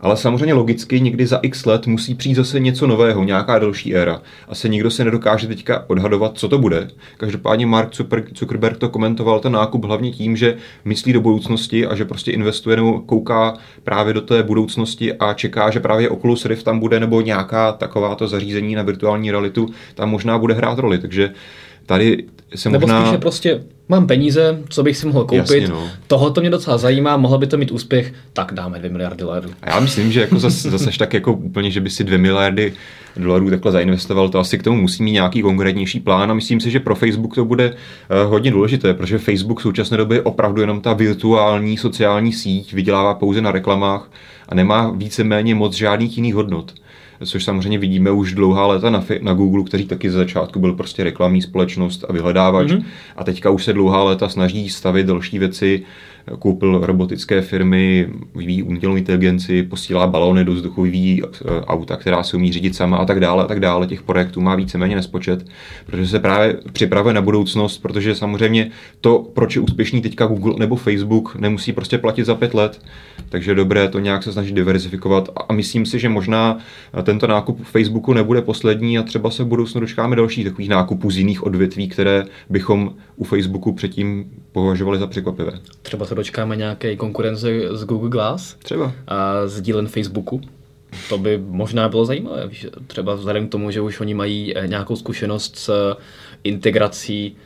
Ale 0.04 0.16
samozřejmě 0.16 0.54
logicky 0.54 1.00
někdy 1.00 1.26
za 1.26 1.36
x 1.42 1.66
let 1.66 1.86
musí 1.86 2.14
přijít 2.14 2.34
zase 2.34 2.60
něco 2.60 2.86
nového, 2.86 3.24
nějaká 3.24 3.58
další 3.58 3.94
éra. 3.94 4.22
Asi 4.48 4.68
nikdo 4.68 4.90
se 4.90 5.04
nedokáže 5.04 5.46
teďka 5.46 5.84
odhadovat, 5.86 6.38
co 6.38 6.48
to 6.48 6.58
bude. 6.58 6.88
Každopádně 7.16 7.66
Mark 7.66 7.94
Zuckerberg 8.38 8.78
to 8.78 8.88
komentoval 8.88 9.40
ten 9.40 9.52
nákup 9.52 9.84
hlavně 9.84 10.10
tím, 10.10 10.36
že 10.36 10.56
myslí 10.84 11.12
do 11.12 11.20
budoucnosti 11.20 11.86
a 11.86 11.94
že 11.94 12.04
prostě 12.04 12.30
investuje 12.30 12.76
nebo 12.76 13.00
kouká 13.00 13.56
právě 13.84 14.14
do 14.14 14.20
té 14.20 14.42
budoucnosti 14.42 15.14
a 15.14 15.34
čeká, 15.34 15.70
že 15.70 15.80
právě 15.80 16.10
Oculus 16.10 16.44
Rift 16.44 16.64
tam 16.64 16.78
bude 16.78 17.00
nebo 17.00 17.20
nějaká 17.20 17.72
takováto 17.72 18.28
zařízení 18.28 18.74
na 18.74 18.82
virtuální 18.82 19.30
realitu 19.30 19.68
tam 19.94 20.10
možná 20.10 20.38
bude 20.38 20.54
hrát 20.54 20.78
roli. 20.78 20.98
Takže 20.98 21.30
tady 21.86 22.24
se 22.54 22.70
Nebo 22.70 22.86
možná... 22.86 23.04
spíše 23.06 23.18
prostě 23.18 23.60
mám 23.88 24.06
peníze, 24.06 24.58
co 24.68 24.82
bych 24.82 24.96
si 24.96 25.06
mohl 25.06 25.24
koupit, 25.24 25.36
Jasně, 25.36 25.68
no. 25.68 25.88
tohle 26.06 26.30
to 26.30 26.40
mě 26.40 26.50
docela 26.50 26.78
zajímá, 26.78 27.16
mohlo 27.16 27.38
by 27.38 27.46
to 27.46 27.56
mít 27.56 27.70
úspěch, 27.70 28.12
tak 28.32 28.52
dáme 28.52 28.78
2 28.78 28.90
miliardy 28.90 29.16
dolarů. 29.16 29.50
A 29.62 29.70
já 29.70 29.80
myslím, 29.80 30.12
že 30.12 30.20
jako 30.20 30.38
zase, 30.38 30.70
zase 30.70 30.90
tak 30.98 31.14
jako 31.14 31.32
úplně, 31.32 31.70
že 31.70 31.80
by 31.80 31.90
si 31.90 32.04
2 32.04 32.18
miliardy 32.18 32.72
dolarů 33.16 33.50
takhle 33.50 33.72
zainvestoval, 33.72 34.28
to 34.28 34.38
asi 34.38 34.58
k 34.58 34.62
tomu 34.62 34.80
musí 34.80 35.02
mít 35.02 35.12
nějaký 35.12 35.42
konkrétnější 35.42 36.00
plán 36.00 36.30
a 36.30 36.34
myslím 36.34 36.60
si, 36.60 36.70
že 36.70 36.80
pro 36.80 36.94
Facebook 36.94 37.34
to 37.34 37.44
bude 37.44 37.70
uh, 37.70 38.30
hodně 38.30 38.50
důležité, 38.50 38.94
protože 38.94 39.18
Facebook 39.18 39.60
v 39.60 39.62
současné 39.62 39.96
době 39.96 40.18
je 40.18 40.22
opravdu 40.22 40.60
jenom 40.60 40.80
ta 40.80 40.92
virtuální 40.92 41.76
sociální 41.76 42.32
síť, 42.32 42.72
vydělává 42.72 43.14
pouze 43.14 43.40
na 43.42 43.52
reklamách 43.52 44.10
a 44.48 44.54
nemá 44.54 44.90
víceméně 44.90 45.54
moc 45.54 45.74
žádných 45.74 46.16
jiných 46.16 46.34
hodnot 46.34 46.72
což 47.24 47.44
samozřejmě 47.44 47.78
vidíme 47.78 48.10
už 48.10 48.34
dlouhá 48.34 48.66
léta 48.66 48.90
na, 48.90 49.04
na 49.20 49.34
Google, 49.34 49.64
který 49.64 49.86
taky 49.86 50.10
ze 50.10 50.18
začátku 50.18 50.60
byl 50.60 50.72
prostě 50.72 51.04
reklamní 51.04 51.42
společnost 51.42 52.04
a 52.08 52.12
vyhledávač. 52.12 52.68
Mm-hmm. 52.68 52.84
A 53.16 53.24
teďka 53.24 53.50
už 53.50 53.64
se 53.64 53.72
dlouhá 53.72 54.02
léta 54.02 54.28
snaží 54.28 54.68
stavit 54.68 55.06
další 55.06 55.38
věci, 55.38 55.82
koupil 56.38 56.80
robotické 56.82 57.42
firmy, 57.42 58.08
vyvíjí 58.34 58.62
umělou 58.62 58.96
inteligenci, 58.96 59.62
posílá 59.62 60.06
balony 60.06 60.44
do 60.44 60.52
vzduchu, 60.52 60.82
vyvíjí 60.82 61.22
eh, 61.24 61.60
auta, 61.60 61.96
která 61.96 62.22
se 62.22 62.36
umí 62.36 62.52
řídit 62.52 62.76
sama 62.76 62.96
a 62.96 63.04
tak 63.04 63.20
dále 63.20 63.44
a 63.44 63.46
tak 63.46 63.60
dále. 63.60 63.86
Těch 63.86 64.02
projektů 64.02 64.40
má 64.40 64.54
víceméně 64.54 64.96
nespočet, 64.96 65.46
protože 65.86 66.06
se 66.06 66.18
právě 66.18 66.56
připravuje 66.72 67.14
na 67.14 67.22
budoucnost, 67.22 67.78
protože 67.78 68.14
samozřejmě 68.14 68.70
to, 69.00 69.18
proč 69.18 69.56
je 69.56 69.62
úspěšný 69.62 70.02
teďka 70.02 70.26
Google 70.26 70.54
nebo 70.58 70.76
Facebook, 70.76 71.36
nemusí 71.36 71.72
prostě 71.72 71.98
platit 71.98 72.24
za 72.24 72.34
pět 72.34 72.54
let. 72.54 72.80
Takže 73.28 73.50
je 73.50 73.54
dobré 73.54 73.88
to 73.88 73.98
nějak 73.98 74.22
se 74.22 74.32
snažit 74.32 74.54
diversifikovat 74.54 75.28
a 75.48 75.52
myslím 75.52 75.86
si, 75.86 75.98
že 75.98 76.08
možná 76.08 76.58
tento 77.02 77.26
nákup 77.26 77.64
Facebooku 77.64 78.12
nebude 78.12 78.42
poslední 78.42 78.98
a 78.98 79.02
třeba 79.02 79.30
se 79.30 79.44
v 79.44 79.46
budoucnu 79.46 79.80
dočkáme 79.80 80.16
dalších 80.16 80.44
takových 80.44 80.68
nákupů 80.68 81.10
z 81.10 81.18
jiných 81.18 81.42
odvětví, 81.42 81.88
které 81.88 82.24
bychom 82.50 82.92
u 83.16 83.24
Facebooku 83.24 83.72
předtím 83.72 84.30
považovali 84.54 84.98
za 84.98 85.06
překvapivé. 85.06 85.52
Třeba 85.82 86.06
se 86.06 86.14
dočkáme 86.14 86.56
nějaké 86.56 86.96
konkurence 86.96 87.48
z 87.70 87.84
Google 87.84 88.10
Glass. 88.10 88.54
Třeba. 88.54 88.92
A 89.08 89.46
z 89.46 89.60
dílen 89.60 89.86
Facebooku. 89.88 90.40
To 91.08 91.18
by 91.18 91.38
možná 91.38 91.88
bylo 91.88 92.04
zajímavé. 92.04 92.50
Třeba 92.86 93.14
vzhledem 93.14 93.48
k 93.48 93.50
tomu, 93.50 93.70
že 93.70 93.80
už 93.80 94.00
oni 94.00 94.14
mají 94.14 94.56
eh, 94.56 94.66
nějakou 94.66 94.96
zkušenost 94.96 95.56
s 95.56 95.96
integrací 96.44 97.36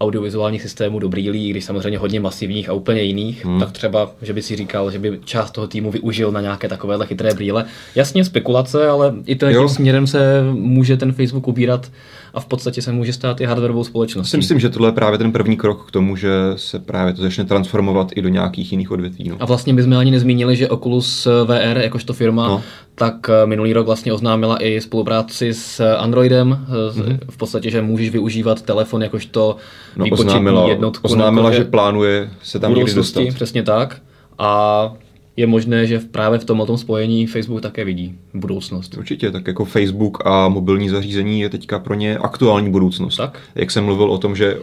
audiovizuálních 0.00 0.62
systémů 0.62 0.98
do 0.98 1.08
brýlí, 1.08 1.50
když 1.50 1.64
samozřejmě 1.64 1.98
hodně 1.98 2.20
masivních 2.20 2.68
a 2.68 2.72
úplně 2.72 3.02
jiných, 3.02 3.44
hmm. 3.44 3.60
tak 3.60 3.72
třeba, 3.72 4.10
že 4.22 4.32
by 4.32 4.42
si 4.42 4.56
říkal, 4.56 4.90
že 4.90 4.98
by 4.98 5.20
část 5.24 5.50
toho 5.50 5.66
týmu 5.66 5.90
využil 5.90 6.32
na 6.32 6.40
nějaké 6.40 6.68
takovéhle 6.68 7.06
chytré 7.06 7.34
brýle. 7.34 7.64
Jasně 7.94 8.24
spekulace, 8.24 8.88
ale 8.88 9.14
i 9.26 9.36
tím 9.36 9.68
směrem 9.68 10.06
se 10.06 10.44
může 10.52 10.96
ten 10.96 11.12
Facebook 11.12 11.48
ubírat 11.48 11.90
a 12.34 12.40
v 12.40 12.46
podstatě 12.46 12.82
se 12.82 12.92
může 12.92 13.12
stát 13.12 13.40
i 13.40 13.44
hardwareovou 13.44 13.84
společností. 13.84 14.30
Si 14.30 14.36
myslím, 14.36 14.60
že 14.60 14.68
tohle 14.68 14.88
je 14.88 14.92
právě 14.92 15.18
ten 15.18 15.32
první 15.32 15.56
krok 15.56 15.88
k 15.88 15.90
tomu, 15.90 16.16
že 16.16 16.30
se 16.56 16.78
právě 16.78 17.14
to 17.14 17.22
začne 17.22 17.44
transformovat 17.44 18.08
i 18.16 18.22
do 18.22 18.28
nějakých 18.28 18.72
jiných 18.72 18.90
odvětví. 18.90 19.28
No. 19.28 19.36
A 19.40 19.44
vlastně 19.44 19.74
bychom 19.74 19.96
ani 19.96 20.10
nezmínili, 20.10 20.56
že 20.56 20.68
Oculus 20.68 21.28
VR, 21.44 21.78
jakožto 21.78 22.12
firma, 22.12 22.48
no. 22.48 22.62
Tak 22.98 23.30
eh, 23.30 23.46
minulý 23.46 23.72
rok 23.72 23.86
vlastně 23.86 24.12
oznámila 24.12 24.56
i 24.62 24.80
spolupráci 24.80 25.54
s 25.54 25.96
Androidem, 25.96 26.66
mm-hmm. 26.68 27.18
v 27.30 27.36
podstatě, 27.36 27.70
že 27.70 27.82
můžeš 27.82 28.10
využívat 28.10 28.62
telefon 28.62 29.02
jakožto 29.02 29.56
no, 29.96 30.06
oznámila, 30.12 30.68
jednotku. 30.68 31.08
Oznámila, 31.08 31.52
že 31.52 31.64
plánuje 31.64 32.30
se 32.42 32.58
tam 32.58 32.74
někdy 32.74 32.94
dostat. 32.94 33.24
Přesně 33.34 33.62
tak. 33.62 34.00
A 34.38 34.92
je 35.36 35.46
možné, 35.46 35.86
že 35.86 35.98
právě 35.98 36.38
v 36.38 36.44
tom 36.44 36.66
tom 36.66 36.78
spojení 36.78 37.26
Facebook 37.26 37.60
také 37.60 37.84
vidí 37.84 38.14
budoucnost. 38.34 38.96
Určitě, 38.98 39.30
tak 39.30 39.46
jako 39.46 39.64
Facebook 39.64 40.26
a 40.26 40.48
mobilní 40.48 40.88
zařízení 40.88 41.40
je 41.40 41.48
teďka 41.48 41.78
pro 41.78 41.94
ně 41.94 42.18
aktuální 42.18 42.70
budoucnost. 42.70 43.16
Tak. 43.16 43.38
Jak 43.54 43.70
jsem 43.70 43.84
mluvil 43.84 44.10
o 44.12 44.18
tom, 44.18 44.36
že 44.36 44.58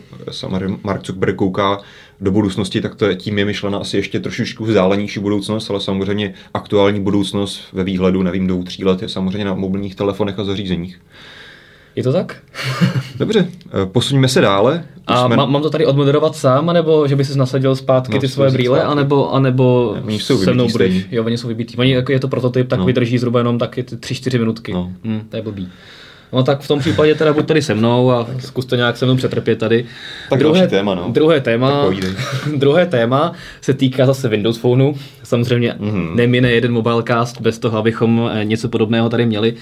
Mark 0.83 1.05
Zuckerberg 1.05 1.35
kouká 1.35 1.79
do 2.23 2.31
budoucnosti, 2.31 2.81
tak 2.81 2.95
to 2.95 3.05
je, 3.05 3.15
tím 3.15 3.39
je 3.39 3.45
myšlena 3.45 3.77
asi 3.77 3.97
ještě 3.97 4.19
trošičku 4.19 4.65
vzdálenější 4.65 5.19
budoucnost, 5.19 5.69
ale 5.69 5.81
samozřejmě 5.81 6.33
aktuální 6.53 6.99
budoucnost 6.99 7.61
ve 7.73 7.83
výhledu, 7.83 8.23
nevím, 8.23 8.47
dvou, 8.47 8.63
tří 8.63 8.85
let 8.85 9.01
je 9.01 9.09
samozřejmě 9.09 9.45
na 9.45 9.53
mobilních 9.53 9.95
telefonech 9.95 10.39
a 10.39 10.43
zařízeních. 10.43 10.99
Je 11.95 12.03
to 12.03 12.13
tak? 12.13 12.37
Dobře, 13.19 13.47
eh, 13.65 13.85
posuňme 13.85 14.27
se 14.27 14.41
dále. 14.41 14.83
A 15.07 15.25
jsme... 15.25 15.35
mám 15.35 15.61
to 15.61 15.69
tady 15.69 15.85
odmoderovat 15.85 16.35
sám, 16.35 16.73
nebo 16.73 17.07
že 17.07 17.15
by 17.15 17.25
si 17.25 17.37
nasadil 17.37 17.75
zpátky 17.75 18.13
no, 18.13 18.19
ty 18.19 18.27
svoje 18.27 18.51
brýle, 18.51 18.77
zpátky. 18.77 18.91
anebo, 18.91 19.33
anebo 19.33 19.95
ne, 20.05 20.13
jsou 20.13 20.37
se 20.37 20.53
mnou 20.53 20.67
budeš. 20.67 21.05
Jo, 21.11 21.23
oni 21.25 21.37
jsou 21.37 21.47
vybitý. 21.47 21.77
Oni, 21.77 21.91
jako 21.91 22.11
je 22.11 22.19
to 22.19 22.27
prototyp, 22.27 22.67
tak 22.67 22.79
no. 22.79 22.85
vydrží 22.85 23.17
zhruba 23.17 23.39
jenom 23.39 23.59
taky 23.59 23.83
3-4 23.83 24.39
minutky. 24.39 24.73
No. 24.73 24.91
Hm, 25.03 25.21
to 25.29 25.35
je 25.35 25.41
blbý. 25.41 25.69
No 26.33 26.43
tak 26.43 26.61
v 26.61 26.67
tom 26.67 26.79
případě 26.79 27.15
teda 27.15 27.33
buď 27.33 27.45
tady 27.45 27.61
se 27.61 27.73
mnou 27.73 28.11
a 28.11 28.27
zkuste 28.39 28.77
nějak 28.77 28.97
se 28.97 29.05
mnou 29.05 29.15
přetrpět 29.15 29.59
tady. 29.59 29.85
Tak 30.29 30.39
druhé 30.39 30.67
téma, 30.67 30.95
no. 30.95 31.09
Druhé 31.09 31.41
téma, 31.41 31.89
druhé 32.55 32.85
téma 32.85 33.33
se 33.61 33.73
týká 33.73 34.05
zase 34.05 34.29
Windows 34.29 34.57
Phoneu. 34.57 34.93
Samozřejmě 35.23 35.75
mm-hmm. 35.79 36.15
nemine 36.15 36.51
jeden 36.51 36.71
mobilecast 36.71 37.41
bez 37.41 37.59
toho, 37.59 37.77
abychom 37.77 38.29
eh, 38.33 38.45
něco 38.45 38.69
podobného 38.69 39.09
tady 39.09 39.25
měli. 39.25 39.53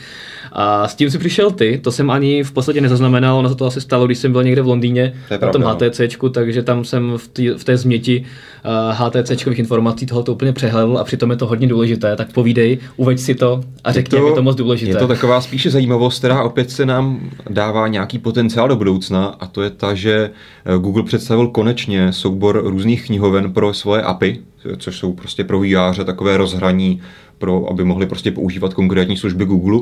A 0.51 0.87
s 0.87 0.95
tím 0.95 1.11
si 1.11 1.17
přišel 1.17 1.51
ty, 1.51 1.79
to 1.83 1.91
jsem 1.91 2.11
ani 2.11 2.43
v 2.43 2.51
podstatě 2.51 2.81
nezaznamenal, 2.81 3.37
ono 3.37 3.49
se 3.49 3.55
to 3.55 3.65
asi 3.65 3.81
stalo, 3.81 4.05
když 4.05 4.17
jsem 4.17 4.31
byl 4.31 4.43
někde 4.43 4.61
v 4.61 4.67
Londýně 4.67 5.13
na 5.31 5.37
pravda, 5.37 5.59
tom 5.59 5.63
HTCčku, 5.63 6.25
no. 6.25 6.33
takže 6.33 6.63
tam 6.63 6.85
jsem 6.85 7.13
v, 7.17 7.27
tý, 7.27 7.49
v 7.49 7.63
té 7.63 7.77
změti 7.77 8.25
uh, 8.65 9.07
HTCčkových 9.07 9.59
informací 9.59 10.05
tohoto 10.05 10.31
úplně 10.33 10.53
přehledl 10.53 10.97
a 10.97 11.03
přitom 11.03 11.31
je 11.31 11.37
to 11.37 11.47
hodně 11.47 11.67
důležité, 11.67 12.15
tak 12.15 12.31
povídej, 12.33 12.77
uveď 12.97 13.19
si 13.19 13.35
to 13.35 13.63
a 13.83 13.91
řekni, 13.91 14.09
to, 14.09 14.15
jak 14.15 14.25
je 14.25 14.35
to 14.35 14.43
moc 14.43 14.55
důležité. 14.55 14.91
Je 14.91 14.95
to 14.95 15.07
taková 15.07 15.41
spíše 15.41 15.69
zajímavost, 15.69 16.19
která 16.19 16.43
opět 16.43 16.60
se 16.69 16.85
nám 16.85 17.29
dává 17.49 17.87
nějaký 17.87 18.19
potenciál 18.19 18.67
do 18.67 18.75
budoucna 18.75 19.25
a 19.25 19.45
to 19.45 19.61
je 19.61 19.69
ta, 19.69 19.93
že 19.93 20.31
eh, 20.65 20.77
Google 20.77 21.03
představil 21.03 21.47
konečně 21.47 22.13
soubor 22.13 22.61
různých 22.63 23.05
knihoven 23.05 23.53
pro 23.53 23.73
svoje 23.73 24.01
API, 24.01 24.39
což 24.77 24.97
jsou 24.97 25.13
prostě 25.13 25.43
pro 25.43 25.59
výjáře 25.59 26.03
takové 26.03 26.37
rozhraní 26.37 27.01
pro, 27.41 27.69
aby 27.69 27.83
mohli 27.83 28.05
prostě 28.05 28.31
používat 28.31 28.73
konkrétní 28.73 29.17
služby 29.17 29.45
Google. 29.45 29.79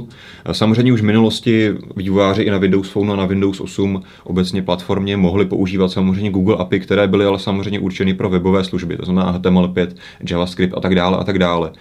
Samozřejmě 0.51 0.93
už 0.93 1.01
v 1.01 1.05
minulosti 1.05 1.73
vývojáři 1.95 2.43
i 2.43 2.51
na 2.51 2.57
Windows 2.57 2.89
Phone 2.89 3.13
a 3.13 3.15
na 3.15 3.25
Windows 3.25 3.61
8 3.61 4.03
obecně 4.23 4.61
platformě 4.61 5.17
mohli 5.17 5.45
používat 5.45 5.91
samozřejmě 5.91 6.31
Google 6.31 6.57
API, 6.57 6.79
které 6.79 7.07
byly 7.07 7.25
ale 7.25 7.39
samozřejmě 7.39 7.79
určeny 7.79 8.13
pro 8.13 8.29
webové 8.29 8.63
služby, 8.63 8.97
to 8.97 9.05
znamená 9.05 9.39
HTML5, 9.39 9.87
JavaScript 10.29 10.73
a 10.77 10.79
tak 10.79 10.95
dále 10.95 11.17
a 11.17 11.23
tak 11.23 11.39
dále. 11.39 11.71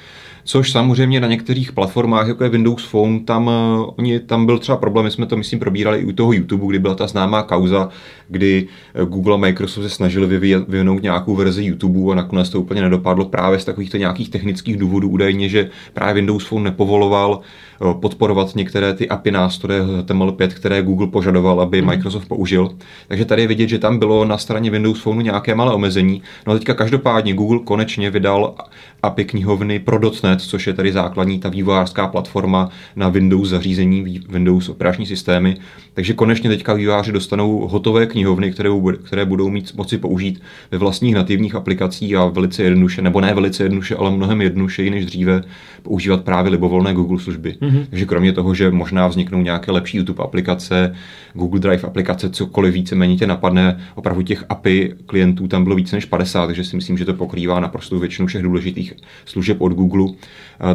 Což 0.48 0.72
samozřejmě 0.72 1.20
na 1.20 1.28
některých 1.28 1.72
platformách, 1.72 2.28
jako 2.28 2.44
je 2.44 2.50
Windows 2.50 2.84
Phone, 2.84 3.20
tam, 3.20 3.46
uh, 3.46 3.90
oni, 3.96 4.20
tam 4.20 4.46
byl 4.46 4.58
třeba 4.58 4.78
problém, 4.78 5.04
my 5.04 5.10
jsme 5.10 5.26
to 5.26 5.36
myslím 5.36 5.58
probírali 5.58 5.98
i 5.98 6.04
u 6.04 6.12
toho 6.12 6.32
YouTube, 6.32 6.66
kdy 6.66 6.78
byla 6.78 6.94
ta 6.94 7.06
známá 7.06 7.42
kauza, 7.42 7.88
kdy 8.28 8.66
eh, 8.94 9.04
Google 9.04 9.34
a 9.34 9.36
Microsoft 9.36 9.84
se 9.84 9.90
snažili 9.90 10.26
vyvinout 10.26 11.02
nějakou 11.02 11.36
verzi 11.36 11.64
YouTube 11.64 12.12
a 12.12 12.14
nakonec 12.14 12.48
to 12.48 12.60
úplně 12.60 12.82
nedopadlo 12.82 13.24
právě 13.24 13.58
z 13.58 13.64
takovýchto 13.64 13.96
nějakých 13.96 14.30
technických 14.30 14.76
důvodů 14.76 15.08
údajně, 15.08 15.48
že 15.48 15.70
právě 15.94 16.14
Windows 16.14 16.44
Phone 16.44 16.64
nepovoloval 16.64 17.40
Eh, 17.80 17.94
podporovat 18.00 18.56
některé 18.56 18.94
ty 18.94 19.08
API 19.08 19.30
nástroje 19.30 19.82
HTML5, 19.82 20.48
které 20.48 20.82
Google 20.82 21.06
požadoval, 21.06 21.60
aby 21.60 21.82
mm-hmm. 21.82 21.86
Microsoft 21.86 22.28
použil. 22.28 22.70
Takže 23.08 23.24
tady 23.24 23.42
je 23.42 23.48
vidět, 23.48 23.68
že 23.68 23.78
tam 23.78 23.98
bylo 23.98 24.24
na 24.24 24.38
straně 24.38 24.70
Windows 24.70 25.00
Phone 25.00 25.22
nějaké 25.22 25.54
malé 25.54 25.74
omezení. 25.74 26.22
No 26.46 26.52
a 26.52 26.56
teďka 26.56 26.74
každopádně 26.74 27.34
Google 27.34 27.58
konečně 27.64 28.10
vydal 28.10 28.54
API 29.02 29.24
knihovny 29.24 29.78
pro 29.78 30.00
.NET, 30.22 30.37
což 30.46 30.66
je 30.66 30.72
tady 30.72 30.92
základní 30.92 31.38
ta 31.38 31.48
vývojářská 31.48 32.06
platforma 32.06 32.70
na 32.96 33.08
Windows 33.08 33.48
zařízení, 33.48 34.20
Windows 34.28 34.68
operační 34.68 35.06
systémy. 35.06 35.56
Takže 35.94 36.12
konečně 36.12 36.50
teďka 36.50 36.72
vývojáři 36.74 37.12
dostanou 37.12 37.68
hotové 37.68 38.06
knihovny, 38.06 38.52
které, 38.52 38.70
které 39.02 39.24
budou 39.24 39.48
mít 39.48 39.72
moci 39.76 39.98
použít 39.98 40.42
ve 40.70 40.78
vlastních 40.78 41.14
nativních 41.14 41.54
aplikacích 41.54 42.14
a 42.14 42.26
velice 42.26 42.62
jednoduše, 42.62 43.02
nebo 43.02 43.20
ne 43.20 43.34
velice 43.34 43.62
jednoduše, 43.62 43.96
ale 43.96 44.10
mnohem 44.10 44.40
jednodušeji 44.42 44.90
než 44.90 45.06
dříve 45.06 45.42
používat 45.82 46.24
právě 46.24 46.52
libovolné 46.52 46.94
Google 46.94 47.18
služby. 47.18 47.56
Mm-hmm. 47.60 47.86
Takže 47.90 48.04
kromě 48.04 48.32
toho, 48.32 48.54
že 48.54 48.70
možná 48.70 49.06
vzniknou 49.06 49.42
nějaké 49.42 49.72
lepší 49.72 49.96
YouTube 49.96 50.24
aplikace, 50.24 50.94
Google 51.34 51.60
Drive 51.60 51.82
aplikace, 51.82 52.30
cokoliv 52.30 52.74
víceméně 52.74 53.16
tě 53.16 53.26
napadne, 53.26 53.80
opravdu 53.94 54.22
těch 54.22 54.44
API 54.48 54.94
klientů 55.06 55.48
tam 55.48 55.64
bylo 55.64 55.76
více 55.76 55.96
než 55.96 56.04
50, 56.04 56.46
takže 56.46 56.64
si 56.64 56.76
myslím, 56.76 56.98
že 56.98 57.04
to 57.04 57.14
pokrývá 57.14 57.60
naprosto 57.60 57.98
většinu 57.98 58.26
všech 58.28 58.42
důležitých 58.42 58.94
služeb 59.24 59.60
od 59.60 59.72
Google. 59.72 60.14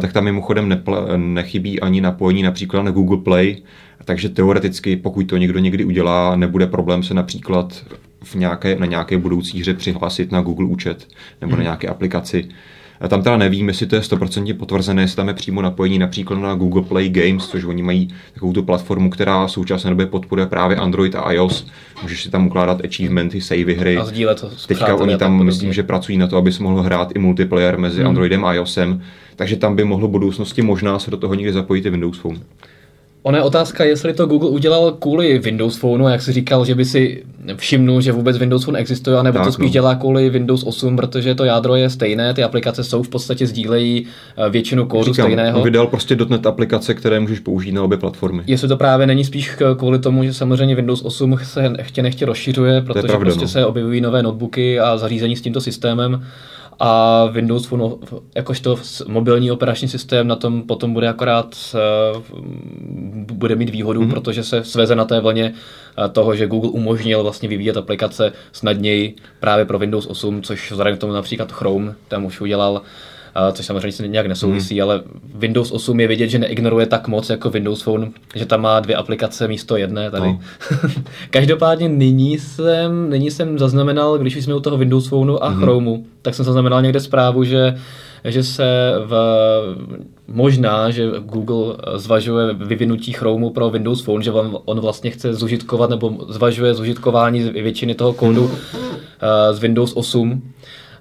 Tak 0.00 0.12
tam 0.12 0.24
mimochodem 0.24 0.68
nepl- 0.68 1.06
nechybí 1.16 1.80
ani 1.80 2.00
napojení 2.00 2.42
například 2.42 2.82
na 2.82 2.90
Google 2.90 3.18
Play, 3.18 3.56
takže 4.04 4.28
teoreticky, 4.28 4.96
pokud 4.96 5.22
to 5.22 5.36
někdo 5.36 5.58
někdy 5.58 5.84
udělá, 5.84 6.36
nebude 6.36 6.66
problém 6.66 7.02
se 7.02 7.14
například 7.14 7.84
v 8.24 8.34
nějaké, 8.34 8.76
na 8.76 8.86
nějaké 8.86 9.18
budoucí 9.18 9.60
hře 9.60 9.74
přihlásit 9.74 10.32
na 10.32 10.40
Google 10.40 10.66
účet 10.66 11.08
nebo 11.40 11.50
hmm. 11.50 11.58
na 11.58 11.62
nějaké 11.62 11.88
aplikaci. 11.88 12.48
Tam 13.08 13.22
teda 13.22 13.36
nevím, 13.36 13.68
jestli 13.68 13.86
to 13.86 13.96
je 13.96 14.00
100% 14.00 14.56
potvrzené, 14.56 15.02
jestli 15.02 15.16
tam 15.16 15.28
je 15.28 15.34
přímo 15.34 15.62
napojení 15.62 15.98
například 15.98 16.38
na 16.38 16.54
Google 16.54 16.82
Play 16.82 17.08
Games, 17.08 17.48
což 17.48 17.64
oni 17.64 17.82
mají 17.82 18.08
takovou 18.34 18.52
tu 18.52 18.62
platformu, 18.62 19.10
která 19.10 19.46
v 19.46 19.50
současné 19.50 19.90
době 19.90 20.06
podporuje 20.06 20.46
právě 20.46 20.76
Android 20.76 21.14
a 21.14 21.32
iOS. 21.32 21.66
Můžeš 22.02 22.22
si 22.22 22.30
tam 22.30 22.46
ukládat 22.46 22.80
achievementy, 22.84 23.40
savey 23.40 23.74
hry. 23.74 23.98
A 23.98 24.04
sdílet 24.04 24.40
to 24.40 24.50
Teďka 24.66 24.94
oni 24.94 25.16
tam, 25.16 25.44
myslím, 25.44 25.72
že 25.72 25.82
pracují 25.82 26.18
na 26.18 26.26
to, 26.26 26.36
aby 26.36 26.52
se 26.52 26.62
mohl 26.62 26.82
hrát 26.82 27.16
i 27.16 27.18
multiplayer 27.18 27.78
mezi 27.78 27.98
hmm. 27.98 28.08
Androidem 28.08 28.44
a 28.44 28.54
iOSem. 28.54 29.02
Takže 29.36 29.56
tam 29.56 29.76
by 29.76 29.84
mohlo 29.84 30.08
v 30.08 30.10
budoucnosti 30.10 30.62
možná 30.62 30.98
se 30.98 31.10
do 31.10 31.16
toho 31.16 31.34
někdy 31.34 31.52
zapojit 31.52 31.86
i 31.86 31.90
Windows 31.90 32.18
Phone. 32.18 32.40
Ona 33.26 33.38
je 33.38 33.44
otázka, 33.44 33.84
jestli 33.84 34.14
to 34.14 34.26
Google 34.26 34.48
udělal 34.48 34.92
kvůli 34.92 35.38
Windows 35.38 35.76
Phoneu, 35.76 36.08
jak 36.08 36.22
si 36.22 36.32
říkal, 36.32 36.64
že 36.64 36.74
by 36.74 36.84
si 36.84 37.24
všimnul, 37.56 38.00
že 38.00 38.12
vůbec 38.12 38.38
Windows 38.38 38.64
Phone 38.64 38.78
existuje, 38.78 39.16
anebo 39.16 39.38
tak, 39.38 39.46
to 39.46 39.52
spíš 39.52 39.66
no. 39.66 39.72
dělá 39.72 39.94
kvůli 39.94 40.30
Windows 40.30 40.64
8, 40.64 40.96
protože 40.96 41.34
to 41.34 41.44
jádro 41.44 41.74
je 41.74 41.90
stejné, 41.90 42.34
ty 42.34 42.42
aplikace 42.42 42.84
jsou 42.84 43.02
v 43.02 43.08
podstatě 43.08 43.46
sdílejí 43.46 44.06
eh, 44.36 44.50
většinu 44.50 44.86
kódu 44.86 45.12
Říkám, 45.12 45.26
stejného. 45.26 45.62
Vydal 45.62 45.86
prostě 45.86 46.16
.NET 46.28 46.46
aplikace, 46.46 46.94
které 46.94 47.20
můžeš 47.20 47.40
použít 47.40 47.72
na 47.72 47.82
obě 47.82 47.98
platformy. 47.98 48.42
Jestli 48.46 48.68
to 48.68 48.76
právě 48.76 49.06
není 49.06 49.24
spíš 49.24 49.56
kvůli 49.76 49.98
tomu, 49.98 50.24
že 50.24 50.34
samozřejmě 50.34 50.74
Windows 50.74 51.02
8 51.02 51.38
se 51.42 51.72
chtě 51.82 52.02
nechtě 52.02 52.26
rozšiřuje, 52.26 52.80
protože 52.80 53.08
pravda, 53.08 53.24
prostě 53.24 53.44
no. 53.44 53.48
se 53.48 53.66
objevují 53.66 54.00
nové 54.00 54.22
notebooky 54.22 54.80
a 54.80 54.96
zařízení 54.96 55.36
s 55.36 55.40
tímto 55.40 55.60
systémem 55.60 56.22
a 56.78 57.24
Windows 57.24 57.66
Phone 57.66 57.84
jakožto 58.34 58.76
mobilní 59.06 59.50
operační 59.50 59.88
systém 59.88 60.26
na 60.26 60.36
tom 60.36 60.62
potom 60.62 60.92
bude 60.92 61.08
akorát 61.08 61.56
uh, 62.14 62.22
bude 63.32 63.56
mít 63.56 63.70
výhodu, 63.70 64.00
mm-hmm. 64.00 64.10
protože 64.10 64.44
se 64.44 64.64
sveze 64.64 64.94
na 64.94 65.04
té 65.04 65.20
vlně 65.20 65.54
uh, 65.98 66.08
toho, 66.12 66.36
že 66.36 66.46
Google 66.46 66.70
umožnil 66.70 67.22
vlastně 67.22 67.48
vyvíjet 67.48 67.76
aplikace 67.76 68.32
snadněji 68.52 69.16
právě 69.40 69.64
pro 69.64 69.78
Windows 69.78 70.06
8, 70.06 70.42
což 70.42 70.70
vzhledem 70.70 70.96
k 70.96 71.00
tomu 71.00 71.12
například 71.12 71.52
Chrome 71.52 71.94
tam 72.08 72.24
už 72.24 72.40
udělal 72.40 72.82
což 73.52 73.66
samozřejmě 73.66 73.92
se 73.92 74.08
nějak 74.08 74.26
nesouvisí, 74.26 74.80
hmm. 74.80 74.82
ale 74.82 75.02
Windows 75.34 75.72
8 75.72 76.00
je 76.00 76.08
vidět, 76.08 76.28
že 76.28 76.38
neignoruje 76.38 76.86
tak 76.86 77.08
moc 77.08 77.30
jako 77.30 77.50
Windows 77.50 77.82
Phone, 77.82 78.10
že 78.34 78.46
tam 78.46 78.60
má 78.60 78.80
dvě 78.80 78.96
aplikace 78.96 79.48
místo 79.48 79.76
jedné 79.76 80.10
tady. 80.10 80.26
No. 80.26 80.40
Každopádně 81.30 81.88
nyní 81.88 82.38
jsem, 82.38 83.10
nyní 83.10 83.30
jsem 83.30 83.58
zaznamenal, 83.58 84.18
když 84.18 84.36
jsme 84.36 84.54
u 84.54 84.60
toho 84.60 84.76
Windows 84.76 85.08
Phoneu 85.08 85.38
a 85.40 85.48
hmm. 85.48 85.60
Chromeu, 85.60 86.04
tak 86.22 86.34
jsem 86.34 86.44
zaznamenal 86.44 86.82
někde 86.82 87.00
zprávu, 87.00 87.44
že 87.44 87.74
že 88.24 88.42
se 88.42 88.94
v, 89.04 89.14
možná, 90.28 90.90
že 90.90 91.10
Google 91.20 91.76
zvažuje 91.94 92.54
vyvinutí 92.54 93.12
Chromeu 93.12 93.50
pro 93.50 93.70
Windows 93.70 94.02
Phone, 94.02 94.24
že 94.24 94.32
on, 94.32 94.58
on 94.64 94.80
vlastně 94.80 95.10
chce 95.10 95.34
zužitkovat 95.34 95.90
nebo 95.90 96.16
zvažuje 96.28 96.74
zužitkování 96.74 97.40
většiny 97.40 97.94
toho 97.94 98.12
kódu 98.12 98.44
uh, 98.44 98.50
z 99.52 99.58
Windows 99.58 99.92
8 99.96 100.42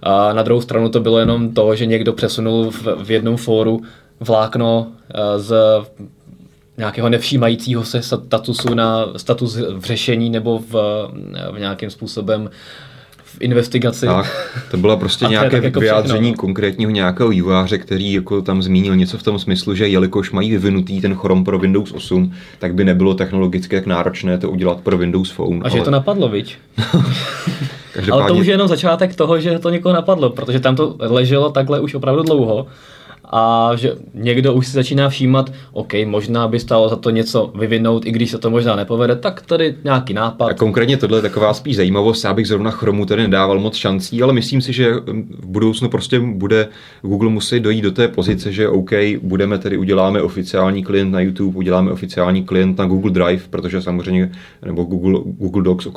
a 0.04 0.34
na 0.34 0.44
druhou 0.44 0.62
stranu 0.62 0.90
to 0.90 1.00
bylo 1.00 1.20
jenom 1.20 1.54
to, 1.54 1.76
že 1.76 1.86
někdo 1.86 2.14
přesunul 2.14 2.72
v, 2.72 2.88
v 3.04 3.12
jednom 3.12 3.38
fóru 3.38 3.82
vlákno 4.20 4.88
eh, 5.14 5.40
z 5.40 5.56
nějakého 6.78 7.10
nevšímajícího 7.10 7.84
se 7.84 8.02
statusu 8.02 8.74
na 8.74 9.08
status 9.18 9.56
v 9.56 9.84
řešení 9.84 10.30
nebo 10.30 10.60
v, 10.60 10.74
v 11.52 11.60
nějakým 11.60 11.90
způsobem 11.90 12.50
v 13.34 13.38
investigaci. 13.40 14.06
Tak, 14.06 14.60
to 14.72 14.78
bylo 14.78 14.98
prostě 14.98 15.26
nějaké 15.26 15.64
jako 15.64 15.80
vyjádření 15.80 16.20
všechno, 16.20 16.32
no. 16.32 16.38
konkrétního 16.38 16.92
nějakého 16.92 17.30
vývojáře, 17.30 17.78
který 17.78 18.14
jako 18.14 18.42
tam 18.42 18.62
zmínil 18.62 18.96
něco 18.96 19.18
v 19.18 19.24
tom 19.24 19.40
smyslu, 19.40 19.76
že 19.76 19.88
jelikož 19.88 20.32
mají 20.32 20.52
vyvinutý 20.52 21.02
ten 21.02 21.16
Chrome 21.16 21.44
pro 21.44 21.60
Windows 21.60 21.92
8, 21.92 22.34
tak 22.60 22.74
by 22.74 22.86
nebylo 22.86 23.14
technologicky 23.14 23.76
tak 23.76 23.86
náročné 23.86 24.38
to 24.38 24.52
udělat 24.52 24.82
pro 24.82 24.98
Windows 24.98 25.32
Phone. 25.32 25.60
A 25.60 25.64
ale... 25.64 25.70
že 25.70 25.82
to 25.82 25.92
napadlo, 25.92 26.30
viď? 26.30 26.58
Každopádně... 27.94 28.24
Ale 28.24 28.28
to 28.28 28.36
už 28.36 28.48
je 28.48 28.54
jenom 28.54 28.68
začátek 28.68 29.16
toho, 29.16 29.40
že 29.40 29.60
to 29.60 29.70
někoho 29.70 29.94
napadlo, 29.94 30.30
protože 30.30 30.60
tam 30.60 30.76
to 30.76 30.96
leželo 31.00 31.50
takhle 31.50 31.80
už 31.80 31.94
opravdu 31.94 32.24
dlouho 32.24 32.68
a 33.36 33.72
že 33.76 33.92
někdo 34.14 34.54
už 34.54 34.68
si 34.68 34.74
začíná 34.74 35.10
všímat, 35.10 35.52
OK, 35.72 35.94
možná 36.06 36.48
by 36.48 36.60
stalo 36.60 36.90
za 36.90 36.96
to 36.96 37.10
něco 37.10 37.52
vyvinout, 37.56 38.06
i 38.06 38.12
když 38.12 38.32
se 38.32 38.38
to 38.38 38.50
možná 38.50 38.76
nepovede, 38.76 39.16
tak 39.16 39.42
tady 39.42 39.76
nějaký 39.84 40.14
nápad. 40.14 40.46
A 40.50 40.54
konkrétně 40.54 40.98
tohle 40.98 41.18
je 41.18 41.22
taková 41.22 41.54
spíš 41.54 41.76
zajímavost, 41.76 42.24
já 42.24 42.34
bych 42.34 42.48
zrovna 42.48 42.72
Chromu 42.72 43.06
tady 43.06 43.22
nedával 43.22 43.60
moc 43.60 43.76
šancí, 43.76 44.22
ale 44.22 44.34
myslím 44.34 44.62
si, 44.62 44.74
že 44.74 44.94
v 45.30 45.46
budoucnu 45.46 45.90
prostě 45.90 46.20
bude 46.20 46.68
Google 47.02 47.30
muset 47.30 47.60
dojít 47.60 47.82
do 47.82 47.92
té 47.92 48.08
pozice, 48.08 48.52
že 48.52 48.70
OK, 48.70 48.92
budeme 49.22 49.58
tedy 49.58 49.78
uděláme 49.78 50.22
oficiální 50.22 50.84
klient 50.84 51.12
na 51.12 51.20
YouTube, 51.20 51.58
uděláme 51.58 51.92
oficiální 51.92 52.44
klient 52.44 52.78
na 52.78 52.86
Google 52.86 53.12
Drive, 53.12 53.44
protože 53.50 53.82
samozřejmě, 53.82 54.32
nebo 54.66 54.84
Google, 54.84 55.20
Google 55.26 55.64
Docs, 55.64 55.88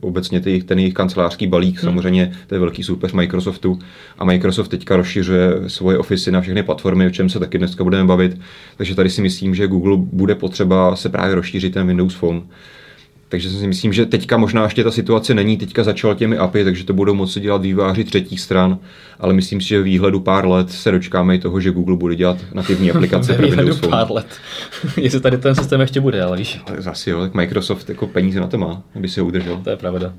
obecně 0.00 0.40
ty, 0.40 0.62
ten 0.62 0.78
jejich 0.78 0.94
kancelářský 0.94 1.46
balík, 1.46 1.82
hmm. 1.82 1.88
samozřejmě 1.90 2.32
to 2.46 2.54
je 2.54 2.58
velký 2.58 2.82
soupeř 2.82 3.12
Microsoftu 3.12 3.78
a 4.18 4.24
Microsoft 4.24 4.68
teďka 4.68 4.96
rozšiřuje 4.96 5.50
svoje 5.66 5.98
ofisy 5.98 6.30
na 6.30 6.40
všechny 6.40 6.63
platformy, 6.64 7.06
o 7.06 7.10
čem 7.10 7.28
se 7.28 7.38
taky 7.38 7.58
dneska 7.58 7.84
budeme 7.84 8.04
bavit. 8.04 8.40
Takže 8.76 8.94
tady 8.94 9.10
si 9.10 9.22
myslím, 9.22 9.54
že 9.54 9.66
Google 9.66 9.96
bude 9.96 10.34
potřeba 10.34 10.96
se 10.96 11.08
právě 11.08 11.34
rozšířit 11.34 11.74
ten 11.74 11.86
Windows 11.86 12.14
Phone. 12.14 12.42
Takže 13.28 13.50
si 13.50 13.66
myslím, 13.66 13.92
že 13.92 14.06
teďka 14.06 14.36
možná 14.36 14.64
ještě 14.64 14.84
ta 14.84 14.90
situace 14.90 15.34
není, 15.34 15.56
teďka 15.56 15.84
začal 15.84 16.14
těmi 16.14 16.36
API, 16.36 16.64
takže 16.64 16.84
to 16.84 16.92
budou 16.92 17.14
moci 17.14 17.40
dělat 17.40 17.62
výváři 17.62 18.04
třetích 18.04 18.40
stran, 18.40 18.78
ale 19.20 19.34
myslím 19.34 19.60
si, 19.60 19.68
že 19.68 19.80
v 19.80 19.84
výhledu 19.84 20.20
pár 20.20 20.48
let 20.48 20.70
se 20.70 20.90
dočkáme 20.90 21.36
i 21.36 21.38
toho, 21.38 21.60
že 21.60 21.70
Google 21.70 21.96
bude 21.96 22.14
dělat 22.14 22.38
nativní 22.54 22.90
aplikace 22.90 23.34
pro 23.34 23.48
Windows 23.48 23.78
Phone. 23.78 23.90
pár 23.90 24.10
let. 24.10 24.26
Jestli 24.96 25.20
tady 25.20 25.38
ten 25.38 25.54
systém 25.54 25.80
ještě 25.80 26.00
bude, 26.00 26.22
ale 26.22 26.36
víš. 26.36 26.60
Zase 26.78 27.10
jo, 27.10 27.20
tak 27.20 27.34
Microsoft 27.34 27.88
jako 27.88 28.06
peníze 28.06 28.40
na 28.40 28.46
to 28.46 28.58
má, 28.58 28.82
aby 28.96 29.08
se 29.08 29.22
udržel. 29.22 29.60
To 29.64 29.70
je 29.70 29.76
pravda. 29.76 30.12